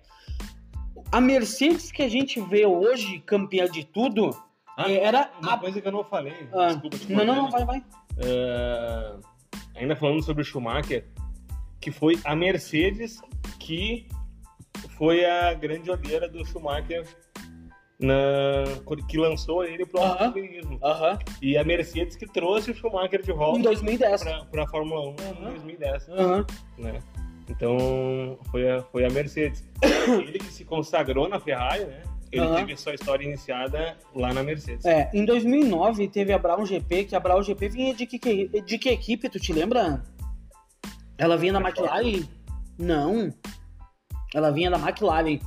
A 1.12 1.22
Mercedes 1.22 1.92
que 1.92 2.02
a 2.02 2.10
gente 2.10 2.42
vê 2.42 2.66
hoje, 2.66 3.20
campeã 3.20 3.66
de 3.70 3.86
tudo, 3.86 4.32
Ah, 4.78 4.92
era 4.92 5.30
Uma 5.42 5.54
a. 5.54 5.58
coisa 5.58 5.80
que 5.82 5.88
eu 5.88 5.92
não 5.92 6.04
falei, 6.04 6.48
Ah, 6.54 6.68
desculpa 6.68 6.98
te 6.98 7.12
não, 7.14 7.26
não, 7.26 7.36
não, 7.36 7.52
vai, 7.52 7.66
vai. 7.66 7.84
Ah, 8.26 9.18
ainda 9.76 9.96
falando 9.96 10.24
sobre 10.24 10.42
o 10.42 10.46
Schumacher, 10.46 11.06
que 11.80 11.92
foi 11.92 12.20
a 12.24 12.36
Mercedes 12.36 13.22
que 13.60 14.08
foi 14.98 15.26
a 15.26 15.54
grande 15.54 15.90
olheira 15.92 16.28
do 16.28 16.44
Schumacher 16.46 17.06
na, 18.00 18.16
que 19.08 19.18
lançou 19.18 19.64
ele 19.64 19.86
pro 19.86 20.02
Aham. 20.02 20.10
automobilismo. 20.12 20.80
Aham. 20.84 21.20
E 21.42 21.58
a 21.58 21.64
Mercedes 21.64 22.16
que 22.16 22.26
trouxe 22.26 22.72
o 22.72 22.76
Schumacher 22.76 23.22
de 23.22 23.32
Em 23.32 23.36
volta 23.36 23.62
2010. 23.64 24.24
pra, 24.24 24.46
pra 24.46 24.68
Fórmula 24.68 25.10
1 25.10 25.16
em 25.16 25.16
Aham. 25.32 25.50
2010. 25.52 26.10
Aham. 26.10 26.46
né? 26.78 27.00
Então, 27.50 28.40
foi 28.52 28.70
a, 28.72 28.82
foi 28.84 29.06
a 29.06 29.10
Mercedes. 29.10 29.64
Ele 30.08 30.40
que 30.40 30.46
se 30.52 30.66
consagrou 30.66 31.28
na 31.30 31.40
Ferrari, 31.40 31.86
né? 31.86 32.02
Ele 32.34 32.42
Aham. 32.48 32.56
teve 32.56 32.76
sua 32.76 32.96
história 32.96 33.24
iniciada 33.24 33.96
lá 34.16 34.34
na 34.34 34.42
Mercedes. 34.42 34.84
É, 34.86 35.08
em 35.14 35.24
2009 35.24 36.08
teve 36.08 36.34
a 36.34 36.40
Brown 36.40 36.66
GP, 36.66 37.04
que 37.04 37.16
a 37.16 37.20
Brown 37.20 37.44
GP 37.44 37.70
vinha 37.70 37.94
de 37.94 38.08
que, 38.08 38.18
de 38.62 38.78
que 38.80 38.90
equipe, 38.90 39.30
tu 39.30 39.40
te 39.40 39.54
lembra? 39.54 40.04
Ela 41.16 41.38
vinha 41.38 41.54
da 41.54 41.60
McLaren? 41.62 42.28
Não. 42.76 43.32
Ela 44.34 44.50
vinha 44.50 44.72
da 44.72 44.80
McLaren, 44.80 45.38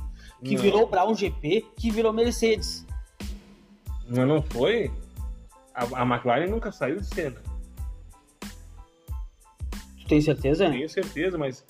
que 0.41 0.55
Não. 0.55 0.61
virou 0.61 0.87
Brown 0.87 1.13
GP, 1.13 1.65
que 1.75 1.91
virou 1.91 2.13
Mercedes. 2.13 2.85
Mas 4.07 4.25
não 4.25 4.41
foi? 4.41 4.89
A, 5.75 5.83
a 5.83 6.05
McLaren 6.05 6.47
nunca 6.47 6.71
saiu 6.71 7.01
de 7.01 7.05
cena. 7.05 7.35
Tu 9.99 10.07
tem 10.07 10.21
certeza? 10.21 10.69
Tenho 10.69 10.87
certeza, 10.87 11.37
mas 11.37 11.65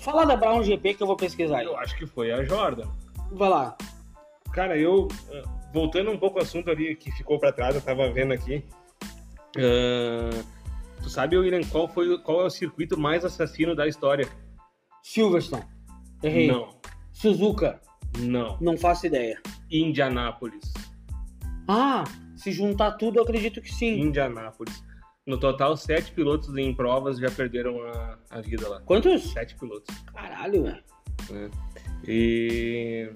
Fala 0.00 0.24
da 0.24 0.34
Brown 0.34 0.64
GP 0.64 0.94
que 0.94 1.02
eu 1.04 1.06
vou 1.06 1.14
pesquisar 1.16 1.58
aí. 1.58 1.64
eu 1.66 1.76
acho 1.78 1.96
que 1.96 2.06
foi 2.06 2.32
a 2.32 2.42
Jordan. 2.44 2.88
Vai 3.30 3.48
lá. 3.48 3.76
Cara, 4.52 4.76
eu. 4.78 5.08
eh, 5.30 5.42
Voltando 5.72 6.10
um 6.10 6.18
pouco 6.18 6.38
ao 6.38 6.44
assunto 6.44 6.70
ali 6.70 6.94
que 6.94 7.10
ficou 7.12 7.38
pra 7.38 7.50
trás, 7.50 7.74
eu 7.74 7.80
tava 7.80 8.10
vendo 8.12 8.32
aqui. 8.34 8.62
ah, 9.56 10.42
tu 11.02 11.08
sabe, 11.08 11.36
William, 11.38 11.62
qual, 11.70 11.88
foi, 11.88 12.18
qual 12.18 12.42
é 12.42 12.44
o 12.44 12.50
circuito 12.50 12.98
mais 13.00 13.24
assassino 13.24 13.74
da 13.74 13.88
história? 13.88 14.28
Silverstone. 15.02 15.64
Errei. 16.22 16.46
Não, 16.46 16.68
Suzuka. 17.10 17.80
não. 18.18 18.58
Não 18.60 18.76
faço 18.76 19.06
ideia. 19.06 19.40
Indianápolis. 19.70 20.72
Ah, 21.66 22.04
se 22.36 22.52
juntar 22.52 22.92
tudo, 22.92 23.18
eu 23.18 23.22
acredito 23.22 23.62
que 23.62 23.72
sim. 23.72 23.98
Indianápolis. 23.98 24.84
No 25.26 25.38
total, 25.38 25.74
sete 25.76 26.12
pilotos 26.12 26.54
em 26.58 26.74
provas 26.74 27.18
já 27.18 27.30
perderam 27.30 27.80
a, 27.82 28.18
a 28.30 28.40
vida 28.42 28.68
lá. 28.68 28.80
Quantos? 28.82 29.32
Sete 29.32 29.56
pilotos. 29.56 29.94
Caralho, 30.12 30.64
velho. 30.64 30.82
né? 31.30 31.50
E 32.06 33.10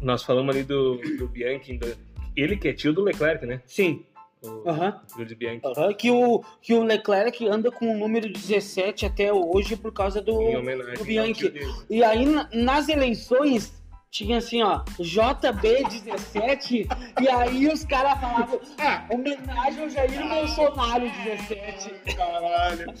nós 0.00 0.22
falamos 0.22 0.54
ali 0.54 0.64
do, 0.64 0.96
do 1.18 1.26
Bianchi, 1.28 1.76
do- 1.78 1.96
ele 2.36 2.56
que 2.56 2.68
é 2.68 2.72
tio 2.72 2.92
do 2.92 3.02
Leclerc, 3.02 3.46
né? 3.46 3.60
Sim. 3.66 4.04
O 4.42 4.68
Aham. 4.68 5.00
Jules 5.16 5.32
Bianchi. 5.32 5.60
Aham, 5.64 5.94
Que, 5.94 6.10
o, 6.10 6.44
que 6.60 6.74
o 6.74 6.82
Leclerc 6.82 7.46
anda 7.48 7.70
com 7.70 7.94
o 7.94 7.98
número 7.98 8.30
17 8.30 9.06
até 9.06 9.32
hoje 9.32 9.74
por 9.76 9.90
causa 9.92 10.20
do. 10.20 10.32
Em 10.42 10.56
homenagem 10.56 10.94
o 10.96 10.98
ao 10.98 11.04
Bianchi. 11.04 11.52
E 11.88 12.04
aí, 12.04 12.26
na- 12.26 12.48
nas 12.52 12.88
eleições, 12.90 13.72
tinha 14.14 14.38
assim, 14.38 14.62
ó, 14.62 14.80
JB17, 15.00 16.86
e 17.20 17.28
aí 17.28 17.66
os 17.66 17.84
caras 17.84 18.20
falavam, 18.20 18.60
ah, 18.78 19.04
homenagem 19.10 19.82
ao 19.82 19.90
Jair 19.90 20.28
Bolsonaro 20.28 21.10
17. 21.24 22.14
Caralho. 22.14 22.94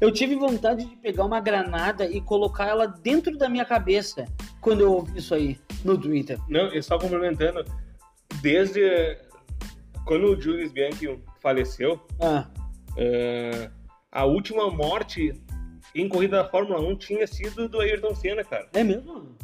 Eu 0.00 0.12
tive 0.12 0.36
vontade 0.36 0.84
de 0.84 0.94
pegar 0.98 1.24
uma 1.24 1.40
granada 1.40 2.06
e 2.06 2.20
colocar 2.20 2.68
ela 2.68 2.86
dentro 2.86 3.36
da 3.36 3.48
minha 3.48 3.64
cabeça 3.64 4.24
quando 4.60 4.82
eu 4.82 4.92
ouvi 4.92 5.18
isso 5.18 5.34
aí 5.34 5.58
no 5.84 5.98
Twitter. 5.98 6.38
Não, 6.48 6.72
e 6.72 6.80
só 6.80 6.96
complementando, 6.96 7.64
desde 8.40 9.18
quando 10.06 10.26
o 10.26 10.40
Julius 10.40 10.70
Bianchi 10.70 11.18
faleceu, 11.40 12.00
Ah, 12.20 12.46
eh, 12.96 13.68
a 14.12 14.24
última 14.26 14.70
morte 14.70 15.34
em 15.92 16.08
corrida 16.08 16.36
da 16.36 16.48
Fórmula 16.48 16.80
1 16.80 16.96
tinha 16.98 17.26
sido 17.26 17.68
do 17.68 17.80
Ayrton 17.80 18.14
Senna, 18.14 18.44
cara. 18.44 18.68
é 18.72 18.84
mesmo? 18.84 19.36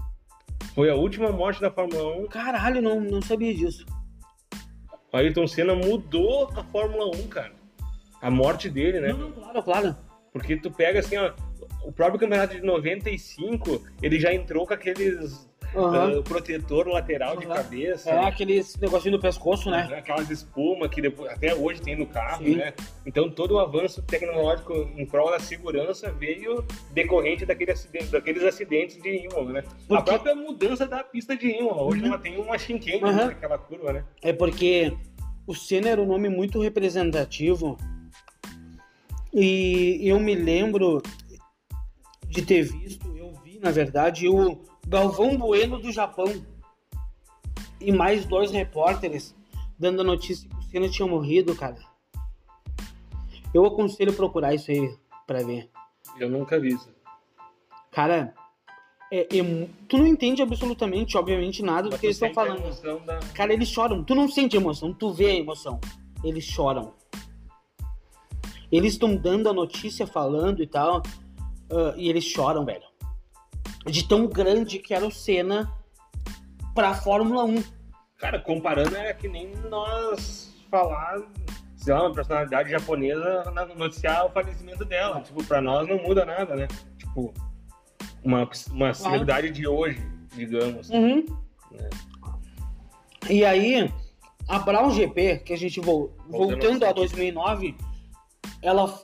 Foi 0.78 0.88
a 0.88 0.94
última 0.94 1.32
morte 1.32 1.60
da 1.60 1.72
Fórmula 1.72 2.18
1 2.18 2.28
Caralho, 2.28 2.80
não, 2.80 3.00
não 3.00 3.20
sabia 3.20 3.52
disso. 3.52 3.84
O 5.12 5.16
Ayrton 5.16 5.44
Senna 5.48 5.74
mudou 5.74 6.48
a 6.54 6.62
Fórmula 6.62 7.16
1, 7.16 7.26
cara. 7.26 7.52
A 8.22 8.30
morte 8.30 8.70
dele, 8.70 9.00
né? 9.00 9.08
Não, 9.08 9.18
não, 9.18 9.32
claro, 9.32 9.62
claro. 9.64 9.96
Porque 10.32 10.56
tu 10.56 10.70
pega 10.70 11.00
assim, 11.00 11.16
ó, 11.16 11.32
o 11.82 11.90
próprio 11.90 12.20
campeonato 12.20 12.54
de 12.54 12.62
95, 12.62 13.84
ele 14.00 14.20
já 14.20 14.32
entrou 14.32 14.68
com 14.68 14.72
aqueles 14.72 15.47
Aham. 15.76 16.18
ah, 16.18 16.22
protetor 16.22 16.86
lateral 16.88 17.36
de 17.36 17.44
Aham. 17.46 17.54
cabeça. 17.56 18.10
É 18.10 18.24
aqueles 18.26 18.74
negocinho 18.76 19.12
do 19.16 19.20
pescoço, 19.20 19.70
né? 19.70 19.88
Aquelas 19.96 20.30
espumas 20.30 20.88
que 20.90 21.00
depois, 21.02 21.30
até 21.30 21.54
hoje 21.54 21.80
tem 21.80 21.94
no 21.96 22.06
carro, 22.06 22.44
Sim. 22.44 22.56
né? 22.56 22.72
Então 23.04 23.30
todo 23.30 23.52
o 23.52 23.58
avanço 23.58 24.02
tecnológico 24.02 24.72
em 24.96 25.04
prol 25.04 25.30
da 25.30 25.38
segurança 25.38 26.10
veio 26.10 26.64
decorrente 26.92 27.44
daquele 27.44 27.72
acidente, 27.72 28.06
daqueles 28.06 28.42
acidentes 28.42 29.00
de 29.02 29.26
Imola, 29.26 29.52
né? 29.52 29.60
A 29.60 29.86
Porque- 29.88 30.02
própria 30.10 30.34
mudança 30.34 30.86
da 30.86 31.04
pista 31.04 31.36
de 31.36 31.48
Imola. 31.48 31.82
Hoje 31.82 32.04
ela 32.04 32.18
tem 32.18 32.38
uma 32.40 32.56
chinqueira 32.58 33.06
Uhum. 33.06 33.26
naquela 33.26 33.58
curva, 33.58 33.92
né? 33.92 34.04
É 34.22 34.32
porque 34.32 34.92
o 35.46 35.54
Senna 35.54 35.90
era 35.90 36.00
um 36.02 36.06
nome 36.06 36.28
muito 36.28 36.60
representativo 36.60 37.76
e 39.32 40.00
eu 40.02 40.18
me 40.18 40.34
lembro 40.34 41.02
de 42.28 42.42
ter 42.42 42.62
visto, 42.62 43.06
eu 43.16 43.32
vi 43.44 43.58
na 43.58 43.70
verdade, 43.70 44.28
o 44.28 44.58
Galvão 44.88 45.36
Bueno 45.36 45.78
do 45.78 45.92
Japão 45.92 46.26
e 47.80 47.92
mais 47.92 48.24
dois 48.24 48.50
repórteres 48.50 49.34
dando 49.78 50.00
a 50.00 50.04
notícia 50.04 50.48
que 50.48 50.56
o 50.56 50.62
Senna 50.62 50.88
tinha 50.88 51.06
morrido, 51.06 51.54
cara. 51.54 51.76
Eu 53.52 53.64
aconselho 53.66 54.12
procurar 54.12 54.54
isso 54.54 54.70
aí 54.70 54.96
pra 55.26 55.42
ver. 55.42 55.70
Eu 56.18 56.28
nunca 56.30 56.58
vi 56.58 56.68
isso. 56.74 56.88
Cara, 57.92 58.34
é, 59.12 59.20
é 59.20 59.68
tu 59.88 59.98
não 59.98 60.06
entende 60.06 60.42
absolutamente, 60.42 61.16
obviamente, 61.16 61.62
nada 61.62 61.82
do 61.88 61.92
Mas 61.92 62.00
que 62.00 62.06
eles 62.06 62.16
estão 62.16 62.32
falando. 62.34 63.04
da- 63.04 63.20
Cara, 63.34 63.52
eles 63.52 63.68
choram. 63.68 64.02
Tu 64.02 64.14
não 64.14 64.28
sente 64.28 64.56
emoção, 64.56 64.92
tu 64.92 65.12
vê 65.12 65.26
a 65.26 65.34
emoção. 65.34 65.78
Eles 66.24 66.44
choram. 66.44 66.94
Eles 68.72 68.94
estão 68.94 69.14
dando 69.16 69.48
a 69.48 69.52
notícia, 69.52 70.06
falando 70.06 70.62
e 70.62 70.66
tal, 70.66 71.02
ah, 71.70 71.94
e 71.96 72.08
eles 72.08 72.24
choram, 72.24 72.64
velho. 72.64 72.87
De 73.86 74.06
tão 74.06 74.26
grande 74.26 74.78
que 74.78 74.92
era 74.92 75.06
o 75.06 75.10
Senna 75.10 75.72
pra 76.74 76.94
Fórmula 76.94 77.44
1. 77.44 77.62
Cara, 78.18 78.38
comparando 78.38 78.96
é 78.96 79.12
que 79.14 79.28
nem 79.28 79.54
nós 79.70 80.52
falar, 80.70 81.18
sei 81.76 81.94
lá, 81.94 82.02
uma 82.02 82.14
personalidade 82.14 82.70
japonesa 82.70 83.44
noticiar 83.76 84.26
o 84.26 84.30
falecimento 84.30 84.84
dela. 84.84 85.20
Tipo, 85.20 85.42
pra 85.44 85.60
nós 85.60 85.88
não 85.88 86.02
muda 86.02 86.24
nada, 86.24 86.54
né? 86.56 86.66
Tipo, 86.98 87.32
uma, 88.22 88.48
uma 88.70 88.92
celebridade 88.92 89.50
de 89.50 89.66
hoje, 89.66 90.00
digamos. 90.34 90.90
Uhum. 90.90 91.24
É. 91.74 91.88
E 93.30 93.44
aí, 93.44 93.92
a 94.48 94.58
Brown 94.58 94.90
GP, 94.90 95.38
que 95.38 95.52
a 95.52 95.56
gente 95.56 95.80
vol- 95.80 96.12
Voltando 96.28 96.60
voltando 96.60 96.84
a 96.84 96.92
2009, 96.92 97.76
ela 98.62 99.00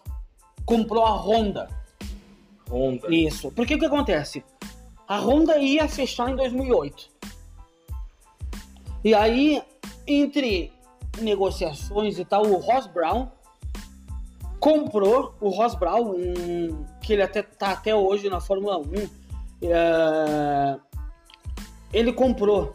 comprou 0.66 1.04
a 1.04 1.12
Honda. 1.12 1.68
Honda. 2.70 3.14
Isso. 3.14 3.50
Porque 3.52 3.74
o 3.74 3.78
que 3.78 3.86
acontece? 3.86 4.42
A 5.06 5.18
Honda 5.18 5.58
ia 5.58 5.86
fechar 5.88 6.30
em 6.30 6.36
2008. 6.36 7.10
E 9.04 9.14
aí, 9.14 9.62
entre 10.06 10.72
negociações 11.20 12.18
e 12.18 12.24
tal, 12.24 12.46
o 12.46 12.56
Ross 12.56 12.86
Brown 12.86 13.28
comprou 14.58 15.34
o 15.40 15.50
Ross 15.50 15.74
Brown, 15.74 16.12
um- 16.16 16.86
que 17.02 17.12
ele 17.12 17.22
até 17.22 17.42
tá 17.42 17.72
até 17.72 17.94
hoje 17.94 18.30
na 18.30 18.40
Fórmula 18.40 18.78
1. 18.78 19.08
é, 19.66 20.76
ele 21.92 22.12
comprou 22.12 22.74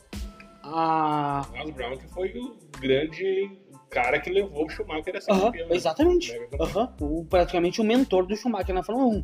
a. 0.64 1.42
Ross 1.56 1.72
Brown, 1.72 1.98
que 1.98 2.08
foi 2.10 2.30
o 2.38 2.58
grande 2.80 3.60
cara 3.90 4.20
que 4.20 4.30
levou 4.30 4.66
o 4.66 4.70
Schumacher 4.70 5.16
a 5.18 5.22
ser 5.22 5.32
Aham, 5.32 5.42
campeão. 5.46 5.68
né? 5.68 5.76
exatamente. 5.76 6.32
Mega 6.32 6.48
campeão. 6.58 6.68
Aham, 6.68 6.96
o, 7.02 7.26
praticamente 7.26 7.82
o 7.82 7.84
mentor 7.84 8.26
do 8.28 8.36
Schumacher 8.36 8.74
na 8.74 8.84
Fórmula 8.84 9.08
1. 9.18 9.24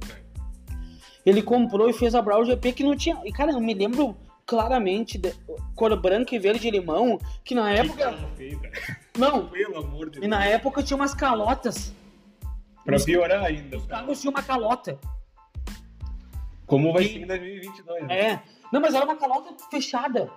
Ele 1.25 1.41
comprou 1.41 1.89
e 1.89 1.93
fez 1.93 2.13
a 2.13 2.21
Brown 2.21 2.45
GP 2.45 2.71
que 2.73 2.83
não 2.83 2.95
tinha. 2.95 3.19
E 3.25 3.31
cara, 3.31 3.51
eu 3.51 3.59
me 3.59 3.73
lembro 3.73 4.15
claramente 4.45 5.17
de- 5.17 5.33
cor 5.75 5.95
branca 5.99 6.35
e 6.35 6.39
verde 6.39 6.67
e 6.67 6.71
limão, 6.71 7.19
que 7.43 7.55
na 7.55 7.71
Que 7.73 7.79
época. 7.79 8.17
feio. 8.35 8.61
Não, 9.17 9.47
Pelo 9.47 9.77
amor 9.79 10.09
de 10.09 10.17
e 10.17 10.21
Deus. 10.21 10.29
na 10.29 10.45
época 10.45 10.83
tinha 10.83 10.95
umas 10.97 11.13
calotas. 11.15 11.91
Pra 12.83 12.99
piorar 12.99 13.43
ainda. 13.43 13.77
Os 13.77 13.85
carros 13.85 14.21
tinham 14.21 14.31
uma 14.31 14.43
calota. 14.43 14.99
Como 16.67 16.93
vai 16.93 17.03
E- 17.03 17.13
ser 17.13 17.19
em 17.21 17.27
2022, 17.27 18.07
né? 18.07 18.19
É. 18.19 18.43
Não, 18.71 18.81
mas 18.81 18.93
era 18.93 19.05
uma 19.05 19.15
calota 19.15 19.55
fechada. 19.69 20.29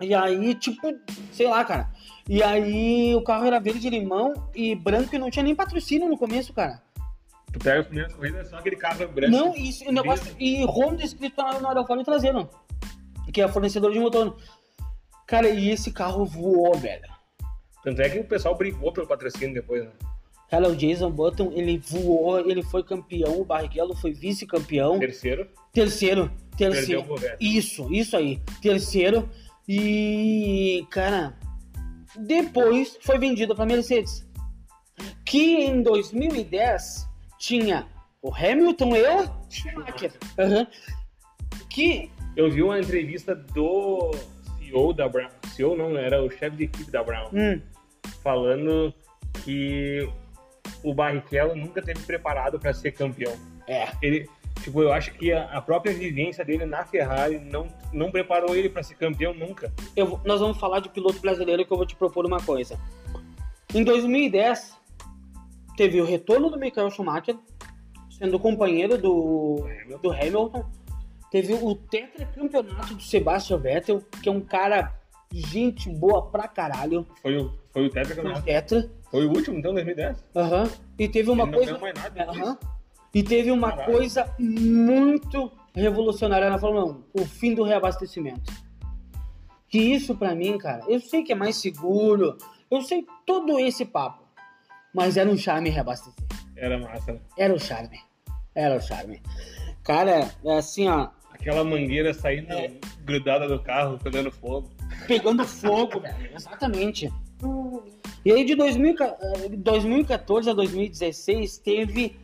E 0.00 0.12
aí, 0.14 0.54
tipo, 0.54 0.92
sei 1.32 1.46
lá, 1.48 1.64
cara. 1.64 1.88
E 2.28 2.42
aí 2.42 3.14
o 3.14 3.22
carro 3.22 3.44
era 3.46 3.60
verde 3.60 3.86
e 3.86 3.90
limão 3.90 4.32
e 4.54 4.74
branco 4.74 5.14
e 5.14 5.18
não 5.18 5.30
tinha 5.30 5.42
nem 5.44 5.54
patrocínio 5.54 6.08
no 6.08 6.18
começo, 6.18 6.52
cara. 6.52 6.82
Tu 7.54 7.60
pega 7.60 7.80
as 7.80 7.86
primeiras 7.86 8.12
corridas, 8.12 8.46
é 8.48 8.50
só 8.50 8.56
aquele 8.56 8.74
carro 8.74 9.06
branco. 9.06 9.30
Não, 9.30 9.54
isso, 9.54 9.88
o 9.88 9.92
negócio. 9.92 10.34
E 10.40 10.64
Honda 10.64 11.04
escrito 11.04 11.40
na, 11.40 11.60
no 11.60 11.68
aerofólio 11.68 12.04
traseiro. 12.04 12.50
Que 13.32 13.40
é 13.42 13.46
fornecedor 13.46 13.92
de 13.92 14.00
motor. 14.00 14.36
Cara, 15.24 15.48
e 15.48 15.70
esse 15.70 15.92
carro 15.92 16.24
voou, 16.24 16.74
velho. 16.74 17.08
Tanto 17.84 18.02
é 18.02 18.10
que 18.10 18.18
o 18.18 18.24
pessoal 18.24 18.56
brigou 18.56 18.92
pelo 18.92 19.06
patrocínio 19.06 19.54
depois, 19.54 19.84
né? 19.84 19.90
Cara, 20.50 20.68
o 20.68 20.74
Jason 20.74 21.10
Button, 21.10 21.52
ele 21.54 21.78
voou, 21.78 22.40
ele 22.40 22.62
foi 22.62 22.82
campeão, 22.82 23.40
o 23.40 23.44
Barrichello 23.44 23.94
foi 23.94 24.12
vice-campeão. 24.12 24.98
Terceiro, 24.98 25.48
Terceiro, 25.72 26.30
terceiro. 26.56 27.04
Isso, 27.40 27.92
isso 27.92 28.16
aí. 28.16 28.40
Terceiro. 28.60 29.28
E, 29.68 30.84
cara, 30.90 31.38
depois 32.16 32.98
foi 33.00 33.16
vendido 33.16 33.54
para 33.54 33.64
Mercedes. 33.64 34.26
Que 35.24 35.64
em 35.64 35.82
2010 35.82 37.13
tinha 37.48 37.86
o 38.22 38.34
Hamilton 38.34 38.96
e 38.96 39.02
o 39.02 39.30
Schumacher. 39.50 40.12
Aham. 40.38 40.66
Que, 41.68 42.10
Eu 42.36 42.50
vi 42.50 42.62
uma 42.62 42.78
entrevista 42.80 43.34
do 43.34 44.12
CEO 44.58 44.92
da 44.92 45.08
Brown. 45.08 45.28
CEO 45.54 45.76
não, 45.76 45.96
era 45.96 46.22
o 46.22 46.30
chefe 46.30 46.56
de 46.56 46.64
equipe 46.64 46.90
da 46.90 47.02
Brown. 47.04 47.28
hum, 47.32 47.60
Falando 48.22 48.94
que 49.44 50.08
o 50.82 50.94
Barrichello 50.94 51.54
nunca 51.54 51.82
teve 51.82 52.00
preparado 52.00 52.58
para 52.58 52.72
ser 52.72 52.92
campeão. 52.92 53.36
é, 53.68 53.88
Ele, 54.00 54.28
tipo, 54.62 54.80
eu 54.80 54.92
acho 54.92 55.12
que 55.12 55.30
a, 55.32 55.44
a 55.52 55.60
própria 55.60 55.92
vivência 55.92 56.44
dele 56.44 56.64
na 56.64 56.84
Ferrari 56.84 57.38
não, 57.38 57.68
não 57.92 58.10
preparou 58.10 58.56
ele 58.56 58.68
para 58.70 58.82
ser 58.82 58.94
campeão 58.94 59.34
nunca. 59.34 59.70
eu 59.94 60.18
nós 60.24 60.40
vamos 60.40 60.58
falar 60.58 60.80
de 60.80 60.88
piloto 60.88 61.20
brasileiro 61.20 61.64
que 61.66 61.72
eu 61.72 61.76
vou 61.76 61.86
te 61.86 61.94
propor 61.94 62.24
uma 62.24 62.40
coisa. 62.40 62.78
Em 63.74 63.84
2010, 63.84 64.76
teve 65.76 66.00
o 66.00 66.04
retorno 66.04 66.50
do 66.50 66.58
Michael 66.58 66.90
Schumacher, 66.90 67.36
sendo 68.10 68.38
companheiro 68.38 68.96
do, 68.98 69.66
do 70.02 70.10
Hamilton. 70.12 70.64
Teve 71.30 71.54
o 71.54 71.74
tetracampeonato 71.74 72.94
do 72.94 73.02
Sebastian 73.02 73.58
Vettel, 73.58 74.02
que 74.22 74.28
é 74.28 74.32
um 74.32 74.40
cara 74.40 74.94
gente 75.32 75.88
boa 75.90 76.30
pra 76.30 76.46
caralho. 76.46 77.04
Foi 77.20 77.36
o, 77.36 77.52
foi 77.72 77.86
o 77.86 77.90
Tetra 77.90 78.14
Foi 78.14 78.24
campeão. 78.24 78.42
tetra. 78.42 78.90
Foi 79.10 79.26
o 79.26 79.30
último, 79.30 79.58
então, 79.58 79.72
2010. 79.74 80.24
Aham. 80.36 80.70
E 80.98 81.08
teve 81.08 81.30
uma 81.30 81.42
Ele 81.44 81.50
não 81.50 81.58
coisa. 81.58 81.72
ganhou 81.78 81.80
mais 81.80 81.94
nada. 81.94 82.30
Aham. 82.30 82.58
E 83.12 83.22
teve 83.22 83.50
uma 83.50 83.70
Caralho. 83.70 83.92
coisa 83.92 84.34
muito 84.38 85.50
revolucionária 85.74 86.48
na 86.50 86.58
Fórmula 86.58 86.84
1, 86.86 87.02
o 87.22 87.24
fim 87.26 87.54
do 87.54 87.62
reabastecimento. 87.64 88.52
Que 89.68 89.78
isso 89.78 90.14
pra 90.16 90.34
mim, 90.34 90.56
cara, 90.58 90.84
eu 90.88 91.00
sei 91.00 91.22
que 91.24 91.32
é 91.32 91.34
mais 91.36 91.56
seguro, 91.56 92.36
eu 92.70 92.80
sei 92.82 93.04
todo 93.26 93.58
esse 93.58 93.84
papo, 93.84 94.23
mas 94.94 95.16
era 95.16 95.28
um 95.28 95.36
charme 95.36 95.68
reabastecer. 95.70 96.14
Era 96.56 96.78
massa, 96.78 97.12
né? 97.12 97.20
Era 97.36 97.52
o 97.54 97.58
charme. 97.58 98.00
Era 98.54 98.76
o 98.76 98.80
charme. 98.80 99.20
Cara, 99.82 100.30
é 100.44 100.56
assim, 100.56 100.88
ó, 100.88 101.08
Aquela 101.32 101.62
mangueira 101.64 102.14
saindo 102.14 102.50
É. 102.52 102.70
grudada 103.04 103.46
do 103.46 103.60
carro, 103.62 103.98
pegando 103.98 104.30
fogo. 104.30 104.70
pegando 105.06 105.44
fogo, 105.44 106.00
velho. 106.00 106.34
Exatamente. 106.34 107.12
E 108.24 108.32
aí 108.32 108.44
de 108.44 108.54
2000 108.54 108.94
eh, 109.02 109.48
2014 109.58 110.48
a 110.48 110.54
2016 110.54 111.58
teve 111.58 112.18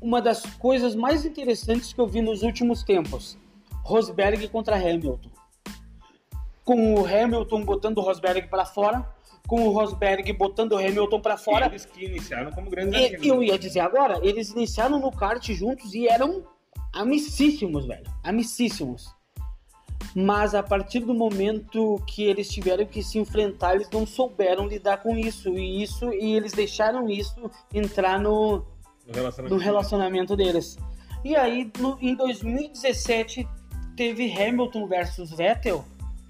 uma 0.00 0.20
das 0.22 0.42
coisas 0.56 0.94
mais 0.94 1.24
interessantes 1.24 1.92
que 1.92 2.00
eu 2.00 2.06
vi 2.06 2.20
nos 2.20 2.42
últimos 2.42 2.84
tempos. 2.84 3.36
Rosberg 3.82 4.46
contra 4.48 4.76
Hamilton. 4.76 5.30
Com 6.64 6.94
o 6.94 7.04
Hamilton 7.06 7.64
botando 7.64 7.98
o 7.98 8.02
Rosberg 8.02 8.46
para 8.48 8.64
fora, 8.64 9.04
com 9.52 9.68
o 9.68 9.70
Rosberg 9.70 10.32
botando 10.32 10.72
o 10.72 10.78
Hamilton 10.78 11.20
para 11.20 11.36
fora. 11.36 11.66
Eles 11.66 11.84
que 11.84 12.06
iniciaram 12.06 12.50
como 12.52 12.70
grandes 12.70 12.98
E, 12.98 13.04
amigos. 13.08 13.26
eu 13.26 13.42
ia 13.42 13.58
dizer 13.58 13.80
agora, 13.80 14.18
eles 14.22 14.48
iniciaram 14.48 14.98
no 14.98 15.12
kart 15.12 15.46
juntos 15.52 15.92
e 15.92 16.08
eram 16.08 16.42
amicíssimos, 16.90 17.84
velho. 17.84 18.10
Amicíssimos. 18.24 19.14
Mas 20.16 20.54
a 20.54 20.62
partir 20.62 21.00
do 21.00 21.12
momento 21.12 22.02
que 22.06 22.22
eles 22.24 22.48
tiveram 22.48 22.86
que 22.86 23.02
se 23.02 23.18
enfrentar, 23.18 23.74
eles 23.74 23.90
não 23.90 24.06
souberam 24.06 24.66
lidar 24.66 25.02
com 25.02 25.18
isso. 25.18 25.50
E 25.50 25.82
isso 25.82 26.10
e 26.14 26.32
eles 26.34 26.52
deixaram 26.52 27.06
isso 27.10 27.50
entrar 27.74 28.18
no, 28.18 28.64
No 29.06 29.12
relacionamento. 29.14 29.54
no 29.54 29.60
relacionamento 29.60 30.34
deles. 30.34 30.78
E 31.22 31.36
aí, 31.36 31.70
no- 31.78 31.98
em 32.00 32.14
2017, 32.16 33.46
teve 33.96 34.32
Hamilton 34.32 34.86
versus 34.86 35.30
Vettel, 35.30 35.84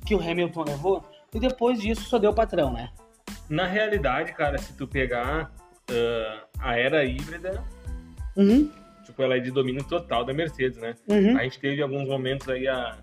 que 0.04 0.12
o 0.16 0.20
Hamilton 0.20 0.64
levou. 0.64 1.04
E 1.32 1.38
depois 1.38 1.80
disso 1.80 2.02
só 2.02 2.18
deu 2.18 2.34
patrão, 2.34 2.72
né? 2.72 2.90
Na 3.52 3.66
realidade, 3.66 4.32
cara, 4.32 4.56
se 4.58 4.72
tu 4.76 4.86
pegar 4.88 5.52
ah, 5.90 6.44
a 6.58 6.78
era 6.78 7.04
híbrida, 7.04 7.62
Uhum, 8.34 8.72
tipo, 9.04 9.22
ela 9.22 9.36
é 9.36 9.40
de 9.40 9.50
domínio 9.50 9.84
total 9.84 10.24
da 10.24 10.32
Mercedes, 10.32 10.78
né? 10.78 10.94
uhum. 11.06 11.36
A 11.36 11.42
gente 11.42 11.58
teve 11.60 11.82
alguns 11.82 12.08
momentos 12.08 12.48
aí 12.48 12.66
a, 12.66 12.96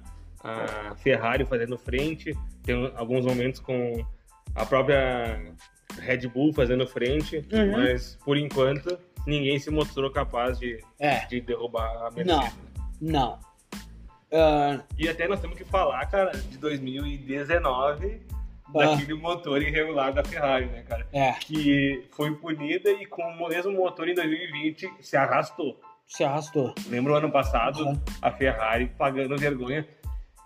a 0.43 0.95
Ferrari 0.95 1.45
fazendo 1.45 1.77
frente, 1.77 2.33
tem 2.63 2.91
alguns 2.95 3.23
momentos 3.25 3.59
com 3.59 4.03
a 4.55 4.65
própria 4.65 5.39
Red 5.99 6.27
Bull 6.29 6.51
fazendo 6.51 6.87
frente, 6.87 7.45
Uhum. 7.53 7.71
mas 7.73 8.17
por 8.25 8.37
enquanto 8.37 8.97
ninguém 9.27 9.59
se 9.59 9.69
mostrou 9.69 10.09
capaz 10.11 10.57
de, 10.57 10.83
É, 10.99 11.27
de 11.27 11.41
derrubar 11.41 12.07
a 12.07 12.09
Mercedes. 12.09 12.57
não. 12.99 13.37
Ah, 14.31 14.79
E 14.97 15.07
até 15.07 15.27
nós 15.27 15.39
temos 15.41 15.55
que 15.57 15.63
falar, 15.65 16.03
cara, 16.07 16.31
de 16.31 16.57
2019, 16.57 18.21
Ah. 18.75 18.85
daquele 18.85 19.13
motor 19.15 19.61
irregular 19.61 20.13
da 20.13 20.23
Ferrari, 20.23 20.65
né, 20.67 20.83
cara? 20.83 21.07
é, 21.11 21.31
Que 21.33 22.05
foi 22.11 22.33
punida 22.35 22.91
e 22.91 23.05
com 23.05 23.21
o 23.23 23.47
mesmo 23.49 23.71
motor 23.71 24.07
em 24.07 24.13
2020 24.13 24.89
se 25.01 25.17
arrastou. 25.17 25.79
se 26.07 26.23
arrastou. 26.23 26.73
Lembra 26.87 27.13
o 27.13 27.15
ano 27.15 27.31
passado, 27.31 27.83
Uhum. 27.85 27.99
a 28.21 28.31
Ferrari 28.31 28.87
pagando 28.97 29.37
vergonha. 29.37 29.87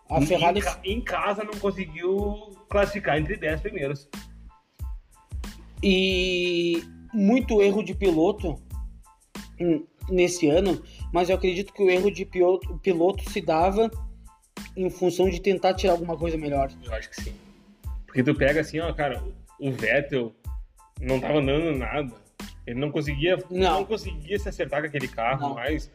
A 0.09 0.21
Ferrari 0.21 0.61
Em, 0.83 0.93
em 0.95 1.01
casa 1.01 1.43
não 1.43 1.53
conseguiu 1.59 2.51
classificar 2.69 3.17
entre 3.17 3.35
10 3.37 3.61
primeiros. 3.61 4.07
e 5.81 6.81
muito 7.13 7.61
erro 7.61 7.83
de 7.83 7.93
piloto 7.93 8.57
nesse 10.09 10.47
ano, 10.49 10.81
mas 11.11 11.29
eu 11.29 11.35
acredito 11.35 11.73
que 11.73 11.81
o 11.83 11.89
erro 11.89 12.09
de 12.11 12.25
piloto, 12.25 12.77
piloto 12.79 13.29
se 13.29 13.41
dava 13.41 13.89
em 14.75 14.89
função 14.89 15.29
de 15.29 15.39
tentar 15.41 15.73
tirar 15.73 15.93
alguma 15.93 16.17
coisa 16.17 16.37
melhor. 16.37 16.71
Eu 16.83 16.93
acho 16.93 17.09
que 17.09 17.21
sim. 17.21 17.33
Porque 18.13 18.23
tu 18.23 18.35
pega 18.35 18.61
assim, 18.61 18.79
ó, 18.79 18.93
cara, 18.93 19.23
o 19.59 19.71
Vettel 19.71 20.31
não 21.01 21.19
tava 21.19 21.39
andando 21.39 21.75
nada. 21.75 22.11
Ele 22.67 22.79
não 22.79 22.91
conseguia, 22.91 23.37
Não. 23.49 23.79
não. 23.79 23.85
conseguia 23.85 24.37
se 24.37 24.47
acertar 24.47 24.81
com 24.81 24.87
aquele 24.87 25.07
carro 25.07 25.49
Não. 25.49 25.55
mais. 25.55 25.91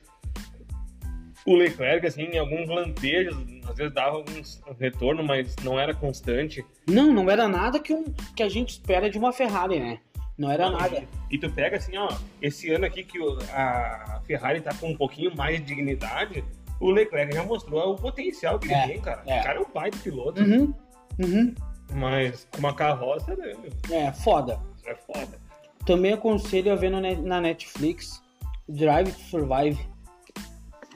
O 1.46 1.54
Leclerc, 1.54 2.04
assim, 2.06 2.24
em 2.24 2.38
alguns 2.38 2.68
lampejos, 2.68 3.36
às 3.68 3.76
vezes 3.76 3.94
dava 3.94 4.16
alguns 4.16 4.60
retorno, 4.78 5.22
mas 5.22 5.54
não 5.62 5.78
era 5.78 5.94
constante. 5.94 6.64
Não, 6.88 7.12
não 7.12 7.30
era 7.30 7.46
nada 7.48 7.78
que, 7.78 7.94
um, 7.94 8.04
que 8.34 8.42
a 8.42 8.48
gente 8.48 8.70
espera 8.70 9.08
de 9.08 9.16
uma 9.16 9.32
Ferrari, 9.32 9.78
né? 9.78 10.00
Não 10.36 10.50
era 10.50 10.68
nada. 10.70 11.04
E 11.30 11.38
tu 11.38 11.48
pega 11.50 11.76
assim, 11.76 11.96
ó, 11.96 12.08
esse 12.42 12.70
ano 12.72 12.84
aqui 12.84 13.02
que 13.04 13.18
o- 13.20 13.38
a 13.54 14.20
Ferrari 14.26 14.60
tá 14.60 14.74
com 14.74 14.90
um 14.90 14.96
pouquinho 14.96 15.34
mais 15.36 15.56
de 15.58 15.64
dignidade, 15.66 16.44
o 16.80 16.90
Leclerc 16.90 17.32
já 17.34 17.42
mostrou 17.44 17.94
o 17.94 17.96
potencial 17.96 18.58
que 18.58 18.66
ele 18.66 18.74
É, 18.74 18.86
tem, 18.88 19.00
cara. 19.00 19.22
é. 19.26 19.40
O 19.40 19.42
cara 19.44 19.58
é 19.58 19.62
um 19.62 19.64
pai 19.70 19.90
do 19.90 19.98
piloto, 19.98 20.42
Uhum, 20.42 20.74
uhum. 21.18 21.54
Mas 21.92 22.46
com 22.52 22.58
uma 22.58 22.74
carroça, 22.74 23.34
né, 23.36 23.54
É, 23.90 24.12
foda. 24.12 24.60
é 24.84 24.94
foda. 24.94 25.38
Também 25.84 26.12
aconselho 26.12 26.72
a 26.72 26.76
ver 26.76 26.90
no 26.90 27.00
na 27.00 27.40
Netflix 27.40 28.22
Drive 28.68 29.12
to 29.12 29.20
Survive, 29.20 29.78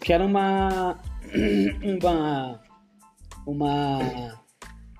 que 0.03 0.13
era 0.13 0.25
uma 0.25 0.99
uma 2.03 2.61
uma 3.47 4.43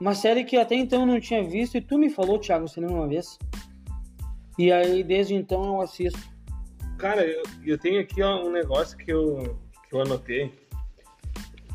uma 0.01 0.15
série 0.15 0.45
que 0.45 0.57
até 0.57 0.75
então 0.75 1.01
eu 1.01 1.07
não 1.07 1.21
tinha 1.21 1.45
visto 1.45 1.77
e 1.77 1.81
tu 1.81 1.99
me 1.99 2.09
falou, 2.11 2.39
Thiago, 2.39 2.67
você 2.67 2.81
uma 2.81 3.07
vez? 3.07 3.39
E 4.59 4.73
aí 4.73 5.03
desde 5.05 5.35
então 5.35 5.63
eu 5.65 5.81
assisto. 5.83 6.33
Cara, 6.99 7.25
eu, 7.27 7.43
eu 7.65 7.79
tenho 7.79 8.01
aqui 8.01 8.23
ó, 8.23 8.45
um 8.45 8.51
negócio 8.51 8.97
que 8.97 9.13
eu, 9.13 9.59
que 9.89 9.95
eu 9.95 10.01
anotei. 10.01 10.55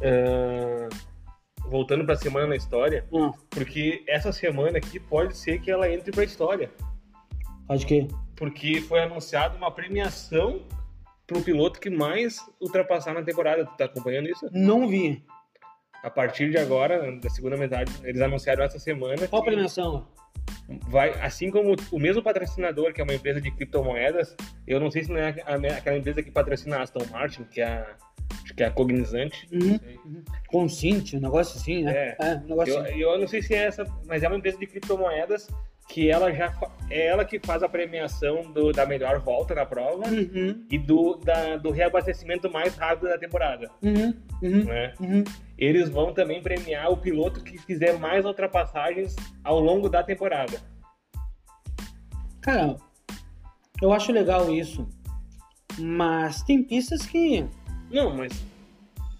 É, 0.02 0.90
voltando 1.70 2.06
pra 2.06 2.16
semana 2.16 2.48
na 2.48 2.56
história, 2.56 3.06
Ah, 3.14 3.32
porque 3.50 4.04
essa 4.08 4.32
semana 4.32 4.78
aqui 4.78 5.00
pode 5.00 5.38
ser 5.38 5.60
que 5.60 5.70
ela 5.70 5.92
entre 5.92 6.12
pra 6.12 6.24
história. 6.24 6.72
pode 7.68 7.86
que 7.86 8.08
Porque 8.36 8.82
foi 8.82 9.02
anunciada 9.02 9.56
uma 9.58 9.72
premiação 9.72 10.62
pro 11.26 11.42
piloto 11.42 11.80
que 11.80 11.90
mais 11.90 12.40
ultrapassar 12.62 13.14
na 13.14 13.22
temporada. 13.24 13.66
Tu 13.66 13.78
tá 13.78 13.86
acompanhando 13.86 14.30
isso? 14.30 14.48
não 14.52 14.88
vi. 14.88 15.24
a 16.04 16.10
partir 16.10 16.50
de 16.52 16.58
agora, 16.58 17.12
da 17.20 17.30
segunda 17.30 17.58
metade, 17.58 17.92
eles 18.04 18.22
anunciaram 18.22 18.64
essa 18.64 18.80
semana. 18.80 19.28
Qual 19.28 19.42
a 19.42 19.46
que 19.46 19.52
premiação? 19.52 20.08
Vai, 20.88 21.10
assim 21.22 21.50
como 21.50 21.76
o 21.92 22.00
mesmo 22.00 22.22
patrocinador, 22.22 22.94
que 22.94 23.02
é 23.02 23.04
uma 23.04 23.14
empresa 23.14 23.40
de 23.42 23.52
criptomoedas, 23.52 24.36
eu 24.68 24.80
não 24.80 24.92
sei 24.92 25.04
se 25.04 25.12
não 25.12 25.18
é 25.20 25.30
aquela 25.30 25.98
empresa 25.98 26.22
que 26.24 26.32
patrocina 26.32 26.78
a 26.78 26.82
Aston 26.82 27.06
Martin, 27.12 27.44
que 27.46 27.62
é 27.62 27.66
a, 27.66 27.88
que 28.56 28.64
é 28.64 28.68
a 28.68 28.72
Cognizante. 28.72 29.48
Uhum. 29.52 29.78
sei. 29.80 30.00
Consciente, 30.48 31.16
um 31.18 31.22
negócio 31.22 31.58
assim, 31.60 31.84
né? 31.84 32.16
É. 32.20 32.36
um 32.44 32.48
negócio 32.48 32.74
Eu, 32.74 32.82
assim. 32.82 33.00
eu 33.00 33.20
não 33.20 33.28
sei 33.28 33.42
se 33.42 33.54
é 33.54 33.64
essa, 33.66 33.86
mas 34.06 34.24
é 34.24 34.28
uma 34.28 34.38
empresa 34.38 34.58
de 34.58 34.66
criptomoedas 34.68 35.48
que 35.90 36.10
ela 36.10 36.34
já 36.34 36.54
é 36.90 37.08
ela 37.08 37.24
que 37.24 37.40
faz 37.40 37.64
a 37.64 37.70
premiação 37.70 38.42
do- 38.52 38.74
da 38.74 38.86
melhor 38.86 39.20
volta 39.20 39.56
na 39.56 39.66
prova 39.66 40.06
Uhum, 40.10 40.66
e 40.70 40.78
do, 40.78 41.16
da- 41.16 41.56
do 41.56 41.72
reabastecimento 41.72 42.52
mais 42.52 42.76
rápido 42.76 43.08
da 43.08 43.18
temporada, 43.18 43.70
uhum, 43.82 44.14
uhum, 44.42 44.64
né? 44.66 44.94
Eles 45.58 45.90
vão 45.90 46.14
também 46.14 46.42
premiar 46.42 46.92
o 46.92 46.98
piloto 46.98 47.44
que 47.44 47.58
fizer 47.58 47.98
mais 47.98 48.26
ultrapassagens 48.26 49.16
ao 49.44 49.60
longo 49.60 49.90
da 49.90 50.04
temporada. 50.04 50.62
Cara, 52.42 52.78
eu 53.82 53.92
acho 53.92 54.12
legal 54.12 54.54
isso. 54.54 54.88
Mas 55.80 56.42
tem 56.44 56.64
pistas 56.64 57.06
que. 57.06 57.46
Não, 57.92 58.16
mas 58.16 58.32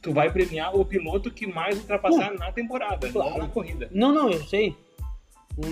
tu 0.02 0.14
vai 0.14 0.32
premiar 0.32 0.76
o 0.76 0.86
piloto 0.86 1.32
que 1.32 1.46
mais 1.48 1.78
ultrapassar 1.78 2.34
na 2.34 2.52
temporada, 2.52 3.10
Claro. 3.12 3.32
não 3.32 3.38
na 3.40 3.48
corrida. 3.48 3.90
Não, 3.92 4.14
não, 4.14 4.30
eu 4.30 4.44
sei. 4.44 4.76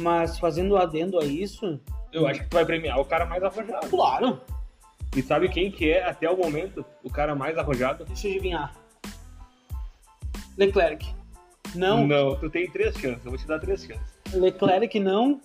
Mas 0.02 0.40
fazendo 0.40 0.78
adendo 0.78 1.20
a 1.20 1.26
isso. 1.26 1.80
Eu 2.12 2.28
acho 2.28 2.42
que 2.44 2.50
tu 2.50 2.54
vai 2.56 2.66
premiar 2.66 3.00
o 3.00 3.06
cara 3.06 3.26
mais 3.26 3.44
arrojado. 3.44 3.88
Claro! 3.88 4.42
E 5.16 5.22
sabe 5.22 5.48
quem 5.50 5.72
que 5.72 5.92
é, 5.92 6.04
até 6.04 6.30
o 6.30 6.38
momento, 6.38 6.86
o 7.04 7.10
cara 7.10 7.36
mais 7.36 7.58
arrojado? 7.58 8.04
Deixa 8.06 8.28
eu 8.28 8.32
adivinhar. 8.32 8.74
Leclerc. 10.58 11.14
Não. 11.74 12.06
Não, 12.08 12.36
tu 12.36 12.50
tem 12.50 12.70
três 12.72 12.96
chances, 12.96 13.24
eu 13.26 13.32
vou 13.32 13.38
te 13.38 13.48
dar 13.48 13.60
três 13.60 13.84
chances. 13.84 14.16
Leclerc 14.34 15.00
não. 15.00 15.42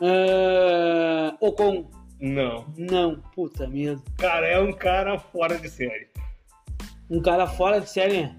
Ah, 0.00 1.36
Ocon. 1.40 1.90
Não. 2.20 2.66
Não. 2.76 3.20
Puta 3.34 3.66
merda. 3.66 4.02
Cara, 4.18 4.46
é 4.46 4.60
um 4.60 4.72
cara 4.72 5.18
fora 5.18 5.58
de 5.58 5.68
série. 5.68 6.08
Um 7.10 7.20
cara 7.20 7.46
fora 7.46 7.80
de 7.80 7.88
série. 7.88 8.30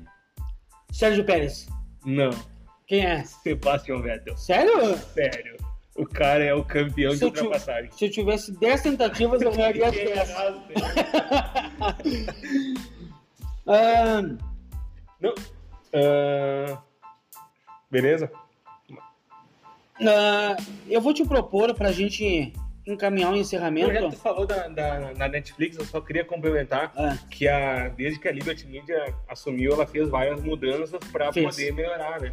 Sérgio 0.91 1.23
Pérez. 1.23 1.67
Não. 2.05 2.31
Quem 2.85 3.05
é? 3.05 3.23
Sebastian 3.23 4.01
Vettel. 4.01 4.37
Sério? 4.37 4.97
Sério. 4.97 5.57
O 5.95 6.05
cara 6.05 6.43
é 6.43 6.53
o 6.53 6.63
campeão 6.63 7.11
Se 7.11 7.17
de 7.19 7.25
ultrapassagem. 7.25 7.91
Se 7.91 8.05
eu 8.05 8.11
tivesse 8.11 8.51
10 8.59 8.81
tentativas, 8.81 9.41
eu 9.41 9.51
ganharia 9.51 9.87
as 9.89 9.95
10. 9.95 10.29
Ah, 13.69 14.21
Não. 15.19 15.33
Ah, 15.93 16.81
beleza? 17.89 18.31
ah, 20.01 20.55
eu 20.87 21.01
vou 21.01 21.13
te 21.13 21.25
propor 21.25 21.73
pra 21.73 21.91
gente 21.91 22.53
encaminhar 22.85 23.29
o 23.29 23.31
Já 23.31 23.35
que 23.35 23.41
encerramento. 23.41 24.09
tu 24.11 24.15
falou 24.17 24.45
da, 24.45 24.67
da, 24.69 25.11
da 25.13 25.27
Netflix, 25.27 25.77
eu 25.77 25.85
só 25.85 25.99
queria 25.99 26.23
complementar 26.23 26.93
Ah, 26.95 27.17
que 27.29 27.47
a, 27.47 27.89
desde 27.89 28.19
que 28.19 28.27
a 28.27 28.31
Liberty 28.31 28.65
Media 28.67 29.13
assumiu, 29.27 29.73
ela 29.73 29.85
fez 29.85 30.07
várias 30.07 30.41
mudanças 30.41 30.99
para 31.11 31.31
poder 31.31 31.73
melhorar, 31.73 32.21
né? 32.21 32.29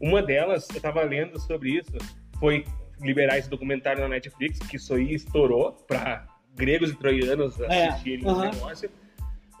Uma 0.00 0.20
delas, 0.22 0.66
eu 0.74 0.80
tava 0.80 1.02
lendo 1.02 1.38
sobre 1.38 1.70
isso, 1.78 1.92
foi 2.40 2.64
liberar 3.00 3.38
esse 3.38 3.48
documentário 3.48 4.00
na 4.02 4.08
Netflix, 4.08 4.58
que 4.58 4.76
isso 4.76 4.94
aí 4.94 5.14
estourou 5.14 5.72
para 5.86 6.26
gregos 6.54 6.90
e 6.90 6.94
troianos 6.96 7.60
É, 7.60 7.88
assistirem 7.88 8.26
aham. 8.28 8.38
o 8.38 8.50
negócio. 8.52 8.90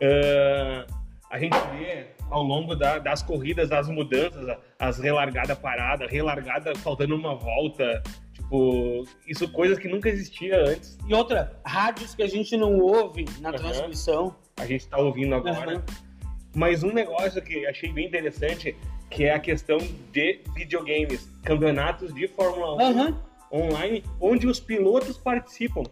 Ah, 0.02 0.86
a 1.30 1.38
gente 1.38 1.56
vê 1.78 2.06
ao 2.30 2.42
longo 2.42 2.74
da- 2.74 2.98
das 2.98 3.22
corridas 3.22 3.70
as 3.72 3.88
mudanças, 3.88 4.56
as 4.78 4.98
relargada 4.98 5.54
parada, 5.56 6.06
relargada 6.06 6.74
faltando 6.76 7.14
uma 7.16 7.34
volta, 7.34 8.02
tipo, 8.32 9.04
isso 9.26 9.48
coisas 9.50 9.78
que 9.78 9.88
nunca 9.88 10.08
existia 10.08 10.60
antes. 10.60 10.96
e 11.08 11.14
outra, 11.14 11.60
rádios 11.66 12.14
que 12.14 12.22
a 12.22 12.28
gente 12.28 12.56
não 12.56 12.78
ouve 12.78 13.24
na 13.40 13.50
Aham. 13.50 13.58
transmissão. 13.58 14.36
a 14.56 14.66
gente 14.66 14.80
está 14.82 14.98
ouvindo 14.98 15.34
agora. 15.34 15.72
Aham. 15.76 15.84
Mas 16.54 16.84
um 16.84 16.92
negócio 16.92 17.42
que 17.42 17.66
achei 17.66 17.92
bem 17.92 18.06
interessante, 18.06 18.76
que 19.10 19.24
é 19.24 19.34
a 19.34 19.40
questão 19.40 19.78
de 20.12 20.40
videogames, 20.54 21.28
campeonatos 21.42 22.14
de 22.14 22.28
Fórmula 22.28 22.76
1 22.76 22.80
Aham, 22.80 23.22
online, 23.52 24.04
onde 24.20 24.46
os 24.46 24.60
pilotos 24.60 25.18
participam. 25.18 25.82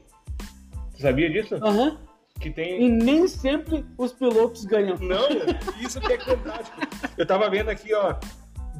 Você 0.92 1.02
sabia 1.02 1.28
disso? 1.28 1.56
aham. 1.56 1.98
Que 2.42 2.50
tem. 2.50 2.83
E 2.83 2.88
nem 2.88 3.28
sempre 3.28 3.85
os 3.96 4.12
pilotos 4.12 4.64
ganham. 4.64 4.96
Não, 4.98 5.28
isso 5.81 6.00
que 6.00 6.12
é 6.12 6.18
fantástico. 6.18 6.76
Eu 7.16 7.24
tava 7.24 7.48
vendo 7.48 7.70
aqui, 7.70 7.94
ó. 7.94 8.16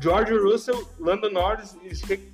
George 0.01 0.35
Russell, 0.37 0.89
Lando 0.99 1.31
Norris 1.31 1.77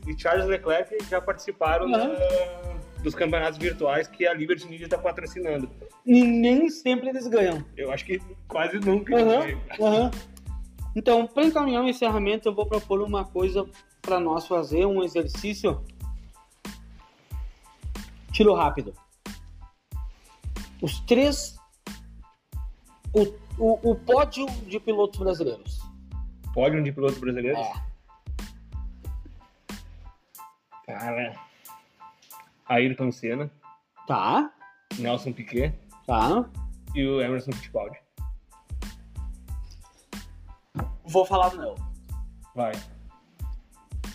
e 0.07 0.19
Charles 0.19 0.47
Leclerc 0.47 0.97
já 1.11 1.21
participaram 1.21 1.93
Aham. 1.95 2.15
da- 2.15 2.79
dos 3.03 3.15
campeonatos 3.15 3.59
virtuais 3.59 4.09
que 4.09 4.27
a 4.27 4.33
Liberty 4.33 4.67
Media 4.67 4.87
está 4.87 4.97
patrocinando. 4.97 5.69
E 6.07 6.25
nem 6.25 6.71
sempre 6.71 7.11
eles 7.11 7.27
ganham. 7.27 7.63
Eu 7.77 7.93
acho 7.93 8.07
que 8.07 8.21
quase 8.49 8.79
nunca. 8.81 9.15
Aham, 9.15 9.61
aham. 9.81 10.11
Então, 10.97 11.27
para 11.27 11.45
encaminhar 11.45 11.85
o 11.85 11.89
encerramento, 11.89 12.49
eu 12.49 12.55
vou 12.55 12.65
propor 12.65 13.03
uma 13.03 13.25
coisa 13.25 13.67
para 14.01 14.19
nós 14.19 14.47
fazer, 14.47 14.87
um 14.87 15.05
exercício. 15.05 15.85
Tiro 18.33 18.55
rápido. 18.55 18.95
Os 20.83 21.01
três. 21.01 21.59
O, 23.13 23.23
o, 23.59 23.91
o 23.91 23.95
pódio 23.95 24.47
de 24.67 24.79
pilotos 24.79 25.19
brasileiros. 25.19 25.81
Pódio 26.55 26.83
de 26.83 26.93
pilotos 26.93 27.19
brasileiros? 27.19 27.59
É. 27.59 27.73
Cara. 30.87 31.49
Ayrton 32.67 33.11
Senna, 33.11 33.51
Tá, 34.07 34.51
Nelson 34.99 35.33
Piquet 35.33 35.75
tá. 36.07 36.49
e 36.95 37.07
o 37.07 37.21
Emerson 37.21 37.53
Fittipaldi. 37.53 37.99
Vou 41.05 41.25
falar 41.25 41.55
não. 41.55 41.75
Vai. 42.55 42.73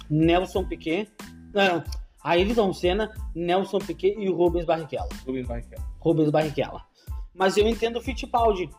Nelson 0.09 0.65
Piquet. 0.65 1.11
Não, 1.53 1.83
Ayrton 2.23 2.73
Senna, 2.73 3.11
Nelson 3.35 3.79
Piquet 3.79 4.15
e 4.17 4.29
Rubens 4.29 4.65
Barrichello. 4.65 5.09
Rubens 5.25 5.47
Barrichello. 5.47 5.83
Rubens 5.99 6.29
Barrichello. 6.29 6.81
Mas 7.33 7.57
eu 7.57 7.67
entendo 7.67 7.97
o 7.97 8.01
Fittipaldi. 8.01 8.69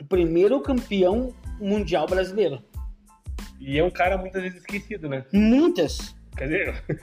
O 0.00 0.04
primeiro 0.04 0.60
campeão 0.60 1.34
mundial 1.60 2.06
brasileiro. 2.06 2.62
E 3.58 3.78
é 3.78 3.84
um 3.84 3.90
cara 3.90 4.16
muitas 4.16 4.42
vezes 4.42 4.58
esquecido, 4.58 5.08
né? 5.08 5.24
Muitas. 5.32 6.14
Quer 6.36 6.44
dizer, 6.44 6.84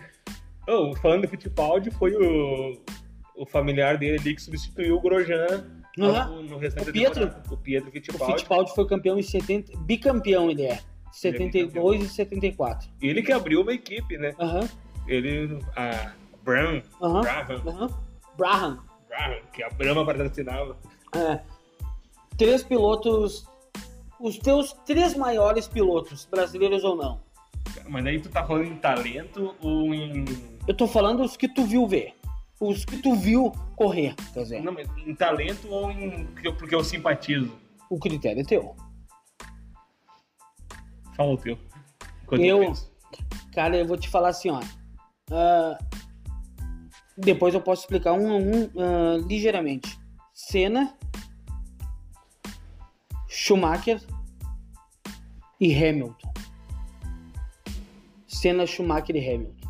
oh, 0.67 0.95
falando 0.95 1.23
do 1.23 1.27
Fittipaldi, 1.27 1.91
foi 1.91 2.15
o, 2.15 2.81
o 3.35 3.45
familiar 3.45 3.97
dele 3.97 4.17
ali 4.19 4.35
que 4.35 4.41
substituiu 4.41 4.95
o 4.95 5.01
Grosjean 5.01 5.65
Aham. 5.99 6.29
no, 6.29 6.43
no 6.43 6.57
restante 6.57 6.89
O 6.89 6.93
Pietro? 6.93 7.35
O 7.51 7.57
Pietro 7.57 7.89
O 7.89 7.91
Fittipaldi. 7.91 8.33
Fittipaldi 8.33 8.73
foi 8.73 8.87
campeão 8.87 9.17
em 9.17 9.23
70. 9.23 9.77
Bicampeão 9.79 10.49
ele 10.49 10.63
é. 10.63 10.79
72 11.11 12.03
e 12.03 12.09
74. 12.09 12.89
Ele 13.01 13.21
que 13.21 13.31
abriu 13.31 13.61
uma 13.61 13.73
equipe, 13.73 14.17
né? 14.17 14.35
Aham. 14.39 14.67
Ele, 15.07 15.59
a 15.75 16.11
Brown, 16.43 16.81
Aham. 17.01 17.21
Brabham, 17.21 17.61
Aham. 17.67 17.89
Braham. 18.37 18.83
Que 19.53 19.63
a 19.63 19.69
Brahma 19.69 20.05
patrocinava. 20.05 20.75
É. 21.15 21.39
Três 22.37 22.63
pilotos. 22.63 23.47
Os 24.19 24.37
teus 24.37 24.73
três 24.85 25.15
maiores 25.15 25.67
pilotos, 25.67 26.25
brasileiros 26.25 26.83
ou 26.83 26.95
não. 26.95 27.21
Mas 27.87 28.05
aí 28.05 28.19
tu 28.19 28.29
tá 28.29 28.45
falando 28.45 28.65
em 28.67 28.75
talento 28.77 29.55
ou 29.61 29.93
em. 29.93 30.25
Eu 30.67 30.75
tô 30.75 30.87
falando 30.87 31.23
os 31.23 31.37
que 31.37 31.47
tu 31.47 31.63
viu 31.65 31.85
ver. 31.87 32.13
Os 32.59 32.83
que 32.85 32.97
tu 33.01 33.13
viu 33.15 33.51
correr, 33.75 34.15
quer 34.33 34.43
dizer. 34.43 34.61
Não, 34.61 34.71
mas 34.73 34.87
em 34.97 35.13
talento 35.13 35.67
ou 35.69 35.91
em. 35.91 36.25
porque 36.27 36.47
eu- 36.47 36.79
eu 36.79 36.83
simpatizo? 36.83 37.51
O 37.89 37.99
critério 37.99 38.41
é 38.41 38.45
teu. 38.45 38.75
Fala 41.15 41.33
o 41.33 41.37
teu. 41.37 41.57
Eu- 42.31 42.59
penso. 42.59 42.91
Cara, 43.53 43.77
eu 43.77 43.85
vou 43.87 43.97
te 43.97 44.09
falar 44.09 44.29
assim, 44.29 44.49
ó. 44.49 44.59
Ah, 45.31 45.77
depois 47.17 47.53
eu 47.53 47.61
posso 47.61 47.83
explicar 47.83 48.13
um 48.13 48.31
a 48.31 48.37
um 48.37 48.69
ah, 48.77 49.17
ligeiramente. 49.27 49.99
Senna, 50.33 50.95
Schumacher 53.27 54.01
e 55.59 55.73
Hamilton. 55.73 56.33
Senna, 58.27 58.65
Schumacher 58.67 59.15
e 59.15 59.19
Hamilton. 59.33 59.69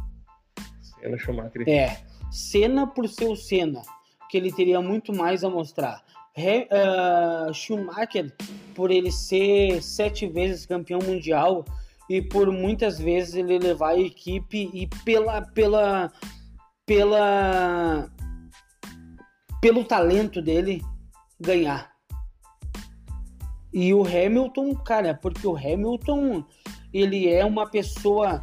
Senna 0.82 1.18
Schumacher. 1.18 1.70
É, 1.70 2.02
Senna 2.32 2.88
por 2.88 3.08
ser 3.08 3.28
o 3.28 3.36
Senna, 3.36 3.82
que 4.30 4.38
ele 4.38 4.52
teria 4.52 4.82
muito 4.82 5.14
mais 5.14 5.44
a 5.44 5.50
mostrar. 5.50 6.04
He- 6.36 6.68
ah, 6.72 7.52
Schumacher 7.54 8.36
por 8.74 8.92
ele 8.92 9.12
ser 9.12 9.82
sete 9.82 10.28
vezes 10.28 10.66
campeão 10.66 11.00
mundial 11.00 11.64
e 12.10 12.22
por 12.22 12.52
muitas 12.52 13.00
vezes 13.00 13.36
ele 13.36 13.60
levar 13.60 13.90
a 13.90 14.00
equipe 14.00 14.70
e 14.74 14.88
pela 15.04 15.42
pela 15.42 16.12
pela 16.86 18.10
pelo 19.62 19.84
talento 19.84 20.42
dele 20.42 20.82
ganhar. 21.40 21.96
E 23.74 23.94
o 23.94 24.04
Hamilton, 24.06 24.74
cara, 24.76 25.14
porque 25.14 25.46
o 25.46 25.58
Hamilton, 25.58 26.46
ele 26.94 27.28
é 27.28 27.44
uma 27.44 27.70
pessoa 27.70 28.42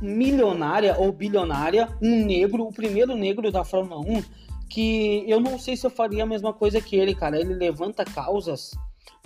milionária 0.00 0.96
ou 0.98 1.12
bilionária, 1.12 1.88
um 2.00 2.24
negro, 2.24 2.64
o 2.64 2.72
primeiro 2.72 3.14
negro 3.14 3.52
da 3.52 3.64
Fórmula 3.64 4.00
1, 4.00 4.22
que 4.70 5.24
eu 5.28 5.40
não 5.40 5.58
sei 5.58 5.76
se 5.76 5.86
eu 5.86 5.90
faria 5.90 6.22
a 6.22 6.26
mesma 6.26 6.52
coisa 6.52 6.80
que 6.80 6.96
ele, 6.96 7.14
cara. 7.14 7.38
Ele 7.38 7.54
levanta 7.54 8.04
causas 8.04 8.70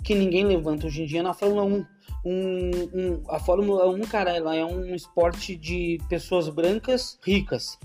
que 0.03 0.13
ninguém 0.13 0.45
levanta 0.45 0.87
hoje 0.87 1.03
em 1.03 1.05
dia 1.05 1.23
na 1.23 1.33
Fórmula 1.33 1.63
1. 1.63 1.85
Um, 2.25 2.71
um, 2.93 3.23
a 3.29 3.39
Fórmula 3.39 3.89
1, 3.89 4.01
cara, 4.01 4.35
ela 4.35 4.55
é 4.55 4.65
um 4.65 4.93
esporte 4.93 5.55
de 5.55 5.99
pessoas 6.09 6.49
brancas 6.49 7.17
ricas. 7.23 7.77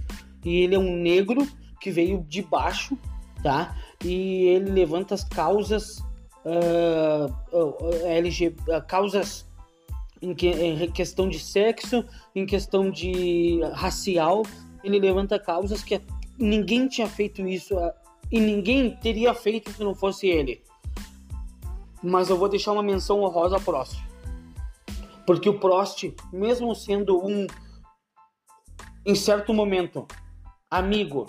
E 0.45 0.63
ele 0.63 0.75
é 0.75 0.79
um 0.79 0.97
negro 0.97 1.47
que 1.81 1.91
veio 1.91 2.25
de 2.29 2.43
baixo, 2.43 2.97
tá? 3.43 3.77
E 4.05 4.45
ele 4.47 4.71
levanta 4.71 5.15
as 5.15 5.25
causas 5.25 5.99
uh, 6.45 7.33
uh, 7.53 8.07
LG, 8.07 8.49
uh, 8.69 8.87
causas 8.87 9.47
em, 10.21 10.35
que, 10.35 10.49
em 10.49 10.91
questão 10.91 11.29
de 11.29 11.39
sexo, 11.39 12.05
em 12.35 12.47
questão 12.47 12.91
de 12.91 13.61
racial, 13.75 14.43
ele 14.83 14.99
levanta 14.99 15.39
causas 15.39 15.83
que 15.83 16.01
ninguém 16.39 16.89
tinha 16.89 17.09
feito 17.09 17.47
isso 17.47 17.75
e 18.31 18.41
ninguém 18.41 18.97
teria 18.97 19.35
feito 19.35 19.71
se 19.71 19.83
não 19.83 19.95
fosse 19.95 20.27
ele. 20.27 20.63
Mas 22.03 22.31
eu 22.31 22.37
vou 22.37 22.49
deixar 22.49 22.73
uma 22.73 22.83
menção 22.83 23.23
honrosa 23.23 23.61
Prost. 23.61 24.01
Porque 25.27 25.49
o 25.49 25.59
Prost, 25.59 26.05
mesmo 26.33 26.75
sendo 26.75 27.25
um, 27.25 27.47
em 29.05 29.15
certo 29.15 29.55
momento, 29.55 30.07
amigo, 30.71 31.27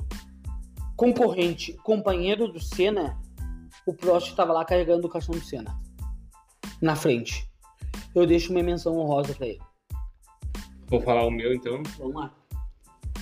concorrente, 0.95 1.73
companheiro 1.83 2.47
do 2.47 2.59
Senna, 2.59 3.19
o 3.85 3.93
Prost 3.93 4.29
estava 4.29 4.53
lá 4.53 4.63
carregando 4.65 5.07
o 5.07 5.09
caixão 5.09 5.33
do 5.35 5.41
Senna 5.41 5.79
na 6.81 6.95
frente. 6.95 7.49
Eu 8.13 8.27
deixo 8.27 8.51
uma 8.51 8.61
menção 8.61 8.97
honrosa 8.97 9.33
para 9.33 9.47
ele. 9.47 9.61
Vou 10.87 11.01
falar 11.01 11.25
o 11.25 11.31
meu 11.31 11.53
então. 11.53 11.81
Vamos 11.97 12.15
lá. 12.15 12.33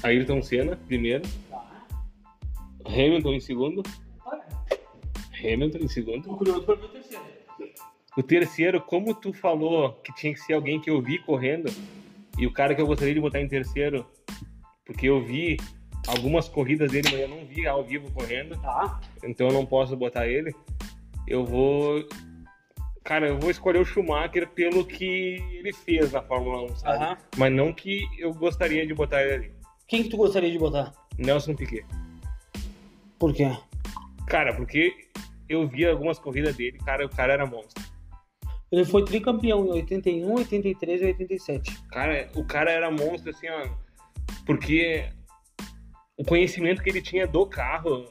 Ayrton 0.04 0.42
Senna, 0.42 0.76
primeiro. 0.76 1.24
Tá. 1.50 1.64
Hamilton 2.86 3.34
em 3.34 3.40
segundo. 3.40 3.84
Hamilton 5.40 5.78
em 5.78 5.88
segundo. 5.88 6.24
Tô 6.24 6.36
curioso 6.36 6.64
para 6.64 6.76
o 6.76 6.90
terceiro. 6.90 7.24
O 8.18 8.22
terceiro, 8.24 8.82
como 8.82 9.14
tu 9.14 9.32
falou 9.34 9.94
que 10.04 10.14
tinha 10.16 10.34
que 10.34 10.40
ser 10.40 10.54
alguém 10.54 10.80
que 10.82 10.90
eu 10.90 11.02
vi 11.02 11.18
correndo, 11.20 11.72
e 12.38 12.46
o 12.46 12.52
cara 12.52 12.76
que 12.76 12.82
eu 12.82 12.88
gostaria 12.88 13.14
de 13.14 13.22
botar 13.22 13.40
em 13.40 13.48
terceiro, 13.48 14.06
porque 14.86 15.08
eu 15.08 15.24
vi 15.24 15.58
algumas 16.08 16.50
corridas 16.50 16.92
dele, 16.92 17.08
mas 17.12 17.20
eu 17.22 17.28
não 17.30 17.46
vi 17.46 17.66
ao 17.68 17.84
vivo 17.84 18.12
correndo, 18.12 18.60
Tá. 18.62 19.00
então 19.24 19.48
eu 19.48 19.54
não 19.54 19.66
posso 19.66 19.96
botar 19.96 20.28
ele. 20.28 20.54
Eu 21.28 21.46
vou. 21.46 22.04
Cara, 23.04 23.28
eu 23.30 23.40
vou 23.40 23.50
escolher 23.50 23.80
o 23.80 23.86
Schumacher 23.86 24.48
pelo 24.50 24.86
que 24.86 25.42
ele 25.54 25.74
fez 25.74 26.12
na 26.12 26.22
Fórmula 26.22 26.64
1, 26.72 26.76
sabe? 26.78 27.22
Mas 27.38 27.52
não 27.52 27.74
que 27.74 28.06
eu 28.20 28.34
gostaria 28.34 28.86
de 28.86 28.94
botar 28.94 29.24
ele 29.24 29.34
ali. 29.34 29.52
Quem 29.88 30.04
que 30.04 30.10
tu 30.10 30.18
gostaria 30.18 30.52
de 30.52 30.58
botar? 30.60 30.94
Nelson 31.18 31.56
Piquet. 31.56 31.86
Por 33.18 33.34
quê? 33.34 33.52
Cara, 34.28 34.54
porque 34.56 35.08
eu 35.50 35.68
vi 35.68 35.86
algumas 35.86 36.20
corridas 36.20 36.56
dele, 36.56 36.78
cara, 36.80 37.06
o 37.06 37.10
cara 37.10 37.34
era 37.34 37.46
monstro. 37.46 37.84
Ele 38.72 38.86
foi 38.86 39.04
tricampeão 39.04 39.66
em 39.66 39.72
81, 39.72 40.34
83 40.36 41.02
e 41.02 41.06
87. 41.06 41.78
Cara, 41.90 42.30
o 42.36 42.46
cara 42.46 42.72
era 42.72 42.90
monstro, 42.90 43.32
assim, 43.32 43.48
ó. 43.50 43.68
Porque 44.46 45.06
o 46.18 46.24
conhecimento 46.24 46.82
que 46.82 46.90
ele 46.90 47.02
tinha 47.02 47.28
do 47.28 47.46
carro, 47.46 48.06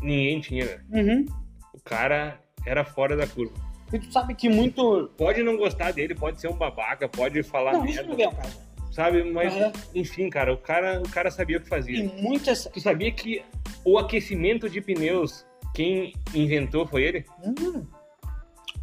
ninguém 0.00 0.40
tinha, 0.40 0.64
né? 0.88 1.02
Uhum. 1.02 1.26
O 1.74 1.80
cara 1.80 2.40
era 2.64 2.84
fora 2.84 3.16
da 3.16 3.26
curva. 3.26 3.54
E 3.92 3.98
tu 3.98 4.10
sabe 4.12 4.34
que 4.34 4.48
muito. 4.48 5.10
Pode 5.18 5.42
não 5.42 5.56
gostar 5.56 5.92
dele, 5.92 6.14
pode 6.14 6.40
ser 6.40 6.48
um 6.48 6.54
babaca, 6.56 7.08
pode 7.08 7.42
falar 7.42 7.72
Não, 7.72 7.84
isso 7.84 8.02
não 8.02 8.08
merda, 8.10 8.16
vem 8.16 8.26
ao 8.26 8.32
caso. 8.32 8.58
sabe? 8.92 9.24
Mas, 9.24 9.52
Aham. 9.54 9.72
enfim, 9.94 10.30
cara, 10.30 10.52
o 10.52 10.56
cara, 10.56 11.00
o 11.00 11.08
cara 11.10 11.30
sabia 11.30 11.56
o 11.58 11.60
que 11.60 11.66
E 11.66 11.68
fazia. 11.70 12.04
muitas. 12.18 12.66
Tu 12.72 12.80
sabia 12.80 13.10
que 13.10 13.42
o 13.84 13.98
aquecimento 13.98 14.70
de 14.70 14.80
pneus, 14.80 15.44
quem 15.74 16.14
inventou 16.32 16.86
foi 16.86 17.02
ele? 17.02 17.24
Hum. 17.44 17.84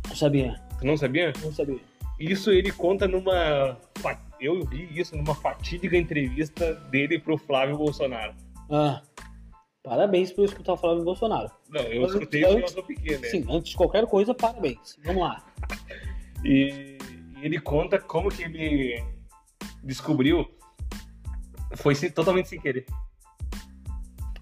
Não 0.07 0.15
sabia, 0.15 0.55
Tu 0.79 0.85
não 0.85 0.97
sabia? 0.97 1.33
não 1.41 1.51
sabia. 1.53 1.79
Isso 2.19 2.51
ele 2.51 2.71
conta 2.71 3.07
numa. 3.07 3.77
Eu 4.39 4.65
vi 4.65 4.87
isso 4.97 5.15
numa 5.15 5.35
fatídica 5.35 5.97
entrevista 5.97 6.73
dele 6.89 7.19
pro 7.19 7.37
Flávio 7.37 7.77
Bolsonaro. 7.77 8.33
Ah, 8.71 9.01
parabéns 9.83 10.31
por 10.31 10.45
escutar 10.45 10.77
falar 10.77 10.95
do 10.95 11.03
Bolsonaro. 11.03 11.49
Não, 11.69 11.81
eu 11.81 12.01
Mas 12.03 12.13
escutei 12.13 12.43
antes- 12.43 12.55
o 12.55 12.59
Nelson 12.59 12.81
Piquet, 12.83 13.17
né? 13.17 13.27
Sim, 13.29 13.45
antes 13.49 13.71
de 13.71 13.77
qualquer 13.77 14.05
coisa, 14.05 14.33
parabéns. 14.33 14.97
Vamos 15.03 15.21
lá. 15.23 15.45
E, 16.43 16.97
e 17.41 17.45
ele 17.45 17.59
conta 17.59 17.99
como 17.99 18.29
que 18.29 18.43
ele 18.43 19.03
descobriu. 19.83 20.45
Foi 21.75 21.95
sem- 21.95 22.11
totalmente 22.11 22.47
sem 22.49 22.59
querer. 22.59 22.85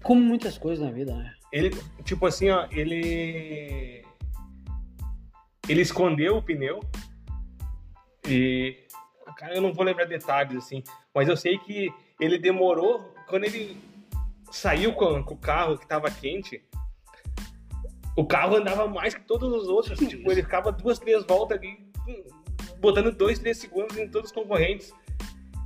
Como 0.02 0.20
muitas 0.20 0.56
coisas 0.58 0.84
na 0.84 0.90
vida, 0.92 1.14
né? 1.14 1.32
Ele, 1.52 1.70
tipo 2.04 2.24
assim, 2.26 2.50
ó, 2.50 2.66
ele. 2.70 4.02
Ele 5.68 5.82
escondeu 5.82 6.36
o 6.36 6.42
pneu. 6.42 6.80
E. 8.26 8.76
Cara, 9.36 9.54
eu 9.54 9.60
não 9.60 9.72
vou 9.72 9.84
lembrar 9.84 10.06
detalhes, 10.06 10.56
assim. 10.56 10.82
Mas 11.14 11.28
eu 11.28 11.36
sei 11.36 11.58
que 11.58 11.92
ele 12.18 12.38
demorou. 12.38 13.14
Quando 13.28 13.44
ele 13.44 13.76
saiu 14.50 14.92
com, 14.92 15.22
com 15.22 15.34
o 15.34 15.38
carro 15.38 15.78
que 15.78 15.86
tava 15.86 16.10
quente. 16.10 16.62
O 18.16 18.26
carro 18.26 18.56
andava 18.56 18.88
mais 18.88 19.14
que 19.14 19.20
todos 19.20 19.48
os 19.52 19.68
outros. 19.68 19.98
tipo, 19.98 20.30
ele 20.30 20.42
ficava 20.42 20.72
duas, 20.72 20.98
três 20.98 21.24
voltas 21.24 21.58
ali. 21.58 21.78
Botando 22.80 23.12
dois, 23.12 23.38
três 23.38 23.58
segundos 23.58 23.96
em 23.96 24.08
todos 24.08 24.30
os 24.30 24.34
concorrentes. 24.34 24.92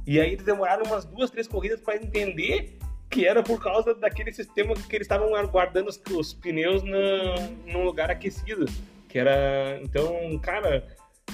E 0.06 0.20
aí 0.20 0.32
eles 0.32 0.44
demoraram 0.44 0.84
umas 0.84 1.04
duas, 1.04 1.30
três 1.30 1.46
corridas 1.46 1.80
para 1.80 1.96
entender 1.96 2.78
que 3.08 3.26
era 3.26 3.42
por 3.42 3.62
causa 3.62 3.94
daquele 3.94 4.32
sistema 4.32 4.74
que 4.74 4.96
eles 4.96 5.04
estavam 5.04 5.28
guardando 5.48 5.88
os, 5.88 6.00
os 6.10 6.32
pneus 6.32 6.82
na, 6.82 7.70
num 7.70 7.84
lugar 7.84 8.10
aquecido. 8.10 8.64
Que 9.12 9.18
era. 9.18 9.78
Então, 9.82 10.38
cara. 10.38 10.86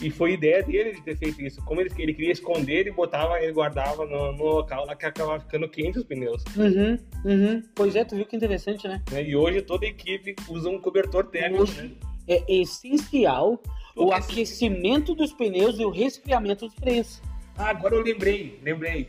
E 0.03 0.11
foi 0.11 0.33
ideia 0.33 0.63
dele 0.63 0.93
de 0.93 1.01
ter 1.03 1.17
feito 1.17 1.41
isso. 1.41 1.65
Como 1.65 1.81
ele, 1.81 1.91
ele 1.97 2.13
queria 2.13 2.33
esconder, 2.33 2.81
ele 2.81 2.91
botava, 2.91 3.41
ele 3.41 3.53
guardava 3.53 4.05
no, 4.05 4.33
no 4.33 4.45
local 4.45 4.85
lá 4.85 4.95
que 4.95 5.07
acabava 5.07 5.41
ficando 5.41 5.69
quente 5.69 5.99
os 5.99 6.05
pneus. 6.05 6.45
Uhum, 6.57 6.99
uhum. 7.25 7.63
Pois 7.75 7.97
é, 7.97 8.05
tu 8.05 8.15
viu 8.15 8.27
que 8.27 8.37
interessante, 8.37 8.87
né? 8.87 9.03
né? 9.11 9.23
E 9.25 9.35
hoje 9.35 9.63
toda 9.63 9.87
equipe 9.87 10.37
usa 10.49 10.69
um 10.69 10.79
cobertor 10.81 11.25
térmico. 11.27 11.65
Né? 11.73 11.91
É 12.29 12.45
essencial 12.61 13.61
o 13.97 14.07
O 14.07 14.13
aquecimento 14.13 15.15
dos 15.15 15.33
pneus 15.33 15.79
e 15.79 15.85
o 15.85 15.91
resfriamento 15.91 16.67
dos 16.67 16.75
freios. 16.75 17.23
Ah, 17.57 17.71
agora 17.71 17.95
eu 17.95 18.03
lembrei, 18.03 18.59
lembrei. 18.63 19.09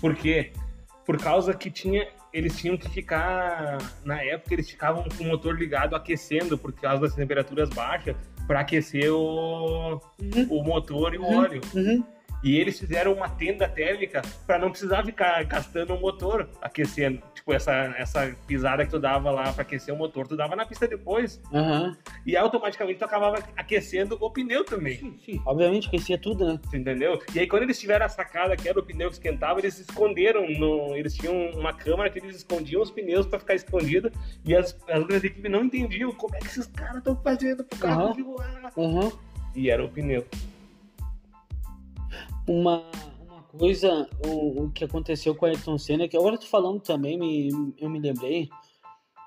Por 0.00 0.14
quê? 0.14 0.52
Por 1.06 1.18
causa 1.18 1.54
que 1.54 1.70
tinha, 1.70 2.08
eles 2.36 2.54
tinham 2.56 2.76
que 2.76 2.88
ficar, 2.90 3.78
na 4.04 4.22
época 4.22 4.52
eles 4.54 4.68
ficavam 4.68 5.04
com 5.16 5.24
o 5.24 5.26
motor 5.26 5.58
ligado 5.58 5.96
aquecendo 5.96 6.58
por 6.58 6.70
causa 6.72 7.02
das 7.02 7.14
temperaturas 7.14 7.70
baixas 7.70 8.14
para 8.46 8.60
aquecer 8.60 9.10
o, 9.10 10.00
Uhum, 10.20 10.46
o 10.50 10.62
motor 10.62 11.14
e 11.14 11.18
o 11.18 11.22
uhum, 11.22 11.38
óleo. 11.38 11.60
uhum. 11.74 12.04
E 12.42 12.58
eles 12.58 12.78
fizeram 12.78 13.12
uma 13.12 13.28
tenda 13.28 13.68
térmica 13.68 14.22
para 14.46 14.58
não 14.58 14.70
precisar 14.70 15.04
ficar 15.04 15.42
gastando 15.44 15.94
o 15.94 16.00
motor 16.00 16.48
aquecendo. 16.60 17.20
Tipo, 17.34 17.52
essa, 17.52 17.72
essa 17.96 18.36
pisada 18.46 18.84
que 18.84 18.90
tu 18.90 18.98
dava 18.98 19.30
lá 19.30 19.52
para 19.52 19.62
aquecer 19.62 19.92
o 19.92 19.96
motor, 19.96 20.26
tu 20.26 20.36
dava 20.36 20.54
na 20.54 20.66
pista 20.66 20.86
depois. 20.86 21.40
Aham. 21.52 21.96
E 22.24 22.36
automaticamente 22.36 22.98
tu 22.98 23.04
acabava 23.04 23.38
aquecendo 23.56 24.16
o 24.20 24.30
pneu 24.30 24.64
também. 24.64 24.98
Sim, 24.98 25.18
sim. 25.24 25.42
Obviamente 25.46 25.88
aquecia 25.88 26.18
tudo, 26.18 26.46
né? 26.46 26.60
Tu 26.70 26.76
entendeu? 26.76 27.20
E 27.34 27.40
aí, 27.40 27.46
quando 27.46 27.62
eles 27.62 27.78
tiveram 27.78 28.06
a 28.06 28.08
sacada 28.08 28.56
que 28.56 28.68
era 28.68 28.78
o 28.78 28.82
pneu 28.82 29.08
que 29.08 29.14
esquentava, 29.14 29.58
eles 29.60 29.74
se 29.74 29.82
esconderam. 29.82 30.48
No... 30.48 30.94
Eles 30.96 31.14
tinham 31.14 31.50
uma 31.58 31.72
câmera 31.72 32.10
que 32.10 32.18
eles 32.18 32.36
escondiam 32.36 32.82
os 32.82 32.90
pneus 32.90 33.26
pra 33.26 33.38
ficar 33.38 33.54
escondido. 33.54 34.12
E 34.44 34.54
as, 34.54 34.76
as 34.88 34.98
outras 35.00 35.24
equipes 35.24 35.50
não 35.50 35.64
entendiam 35.64 36.12
como 36.12 36.34
é 36.36 36.38
que 36.38 36.46
esses 36.46 36.66
caras 36.66 36.98
estão 36.98 37.16
fazendo 37.16 37.64
pro 37.64 37.78
carro 37.78 38.02
Aham. 38.08 38.22
voar. 38.22 38.72
Aham. 38.76 39.12
E 39.54 39.70
era 39.70 39.84
o 39.84 39.88
pneu. 39.88 40.26
Uma, 42.46 42.84
uma 43.20 43.42
coisa, 43.42 44.08
o, 44.26 44.64
o 44.64 44.70
que 44.70 44.84
aconteceu 44.84 45.34
com 45.34 45.46
a 45.46 45.48
Ayrton 45.48 45.78
Senna, 45.78 46.08
que 46.08 46.16
agora 46.16 46.36
eu 46.36 46.40
tô 46.40 46.46
falando 46.46 46.80
também, 46.80 47.18
me, 47.18 47.48
eu 47.78 47.90
me 47.90 47.98
lembrei. 47.98 48.48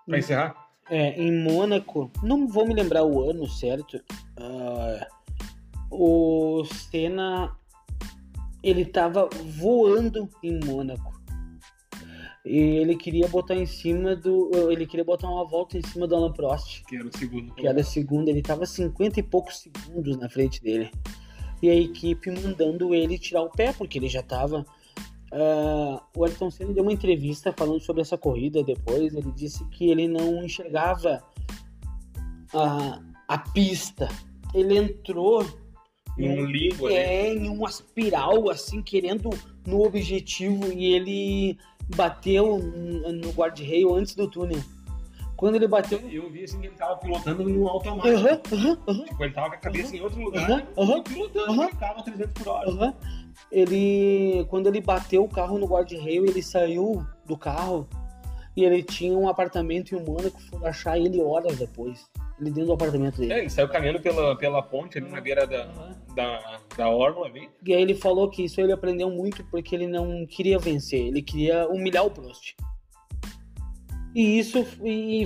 Pra 0.06 0.18
encerrar? 0.20 0.70
É, 0.90 1.22
em 1.22 1.32
Mônaco, 1.44 2.12
não 2.24 2.48
vou 2.48 2.66
me 2.68 2.74
lembrar 2.74 3.04
o 3.04 3.30
ano 3.30 3.48
certo. 3.48 4.02
ah, 4.38 5.08
o 5.92 6.64
Senna 6.66 7.56
ele 8.64 8.86
tava 8.86 9.30
voando 9.58 10.30
em 10.44 10.60
Mônaco. 10.66 11.20
E 12.46 12.58
ele 12.58 12.96
queria 12.96 13.28
botar 13.28 13.56
em 13.56 13.66
cima 13.66 14.16
do. 14.16 14.50
Ele 14.72 14.88
queria 14.88 15.04
botar 15.04 15.30
uma 15.30 15.46
volta 15.46 15.78
em 15.78 15.82
cima 15.86 16.08
do 16.08 16.16
Alan 16.16 16.32
Prost, 16.32 16.84
Que 16.88 16.96
era 16.96 17.08
o 17.08 17.18
segundo. 17.18 17.54
que 17.54 17.68
era 17.68 17.84
segundo. 17.84 18.30
Ele 18.30 18.42
tava 18.42 18.66
50 18.66 19.20
e 19.20 19.24
poucos 19.24 19.60
segundos 19.60 20.18
na 20.18 20.30
frente 20.30 20.62
dele. 20.64 20.90
E 21.62 21.70
a 21.70 21.76
equipe 21.76 22.32
mandando 22.32 22.94
ele 22.94 23.18
tirar 23.18 23.42
o 23.42 23.50
pé, 23.50 23.74
porque 23.74 23.98
ele 23.98 24.10
já 24.10 24.24
tava. 24.24 24.66
Ah, 25.32 26.02
o 26.16 26.24
Ayrton 26.24 26.50
Senna 26.50 26.74
deu 26.74 26.84
uma 26.84 26.94
entrevista 26.94 27.54
falando 27.56 27.82
sobre 27.82 28.02
essa 28.02 28.18
corrida 28.18 28.64
depois. 28.64 29.14
Ele 29.14 29.32
disse 29.32 29.64
que 29.70 29.90
ele 29.90 30.08
não 30.08 30.44
enxergava 30.44 31.22
a, 32.54 33.02
a 33.28 33.38
pista 33.38 34.08
ele 34.54 34.78
entrou 34.78 35.46
Em 36.18 36.30
um 36.30 36.46
ali. 36.46 36.70
é, 36.92 37.34
em 37.34 37.50
uma 37.50 37.70
espiral, 37.70 38.50
assim, 38.50 38.82
querendo 38.82 39.30
no 39.66 39.84
objetivo 39.84 40.72
e 40.72 40.94
ele 40.94 41.58
bateu 41.96 42.58
no 42.58 43.12
no 43.12 43.32
guarda-reio 43.32 43.94
antes 43.94 44.16
do 44.16 44.30
túnel. 44.30 44.60
Quando 45.40 45.56
ele 45.56 45.70
bateu. 45.70 46.02
Eu 46.12 46.30
vi 46.30 46.44
assim 46.44 46.60
que 46.60 46.68
ele 46.68 46.76
tava 46.76 46.98
pilotando 46.98 47.46
no 47.46 47.66
automático. 47.66 48.10
Aham, 48.10 48.42
aham, 48.52 49.06
Tipo, 49.06 49.24
ele 49.24 49.34
tava 49.34 49.48
com 49.48 49.56
a 49.56 49.58
cabeça 49.58 49.96
em 49.96 50.02
outro 50.02 50.22
lugar. 50.22 50.50
E 50.50 51.02
pilotando 51.04 51.62
aquele 51.62 51.80
carro 51.80 52.00
a 52.02 52.04
300 52.04 52.34
por 52.34 52.48
hora. 52.50 52.96
Ele. 53.50 54.46
Quando 54.50 54.68
ele 54.68 54.82
bateu 54.82 55.24
o 55.24 55.30
carro 55.30 55.58
no 55.58 55.66
guarda-reio, 55.66 56.26
ele 56.26 56.44
saiu 56.44 57.06
do 57.26 57.38
carro 57.38 57.88
e 58.54 58.66
ele 58.66 58.84
tinha 58.84 59.18
um 59.18 59.30
apartamento 59.30 59.96
em 59.96 59.98
um 59.98 60.04
Mônaco, 60.04 60.42
foram 60.42 60.66
achar 60.66 61.00
ele 61.00 61.22
horas 61.22 61.58
depois. 61.58 62.10
Ele 62.38 62.50
dentro 62.52 62.68
do 62.68 62.74
apartamento 62.74 63.18
dele. 63.18 63.32
É, 63.32 63.40
ele 63.40 63.50
saiu 63.50 63.70
caminhando 63.70 64.02
pela, 64.02 64.36
pela 64.36 64.62
ponte 64.62 64.98
ali 64.98 65.10
na 65.10 65.22
beira 65.22 65.48
da, 65.48 65.64
Aham. 65.64 65.96
da, 66.16 66.60
da 66.76 66.90
orla 66.90 67.28
ali. 67.28 67.50
E 67.66 67.74
aí 67.74 67.82
ele 67.82 67.96
falou 67.96 68.30
que 68.30 68.44
isso 68.44 68.60
ele 68.60 68.74
aprendeu 68.74 69.10
muito 69.10 69.42
porque 69.46 69.74
ele 69.74 69.88
não 69.88 70.26
queria 70.26 70.60
vencer, 70.60 71.00
ele 71.08 71.22
queria 71.22 71.66
humilhar 71.70 72.06
o 72.06 72.12
Prost. 72.12 72.56
E 74.16 74.40
isso, 74.40 74.66
e, 74.84 75.24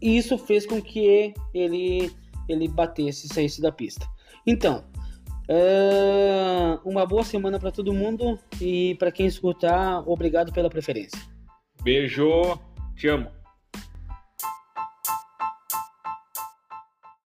e 0.00 0.16
isso 0.16 0.36
fez 0.36 0.66
com 0.66 0.80
que 0.80 1.34
ele, 1.52 2.10
ele 2.48 2.68
batesse 2.68 3.26
e 3.26 3.34
saísse 3.34 3.60
da 3.60 3.72
pista. 3.72 4.06
Então, 4.46 4.84
é, 5.48 6.78
uma 6.84 7.04
boa 7.06 7.22
semana 7.22 7.58
para 7.58 7.70
todo 7.70 7.92
mundo 7.92 8.38
e 8.60 8.94
para 8.96 9.12
quem 9.12 9.26
escutar, 9.26 10.02
obrigado 10.08 10.52
pela 10.52 10.70
preferência. 10.70 11.18
Beijo, 11.82 12.58
te 12.96 13.08
amo. 13.08 13.28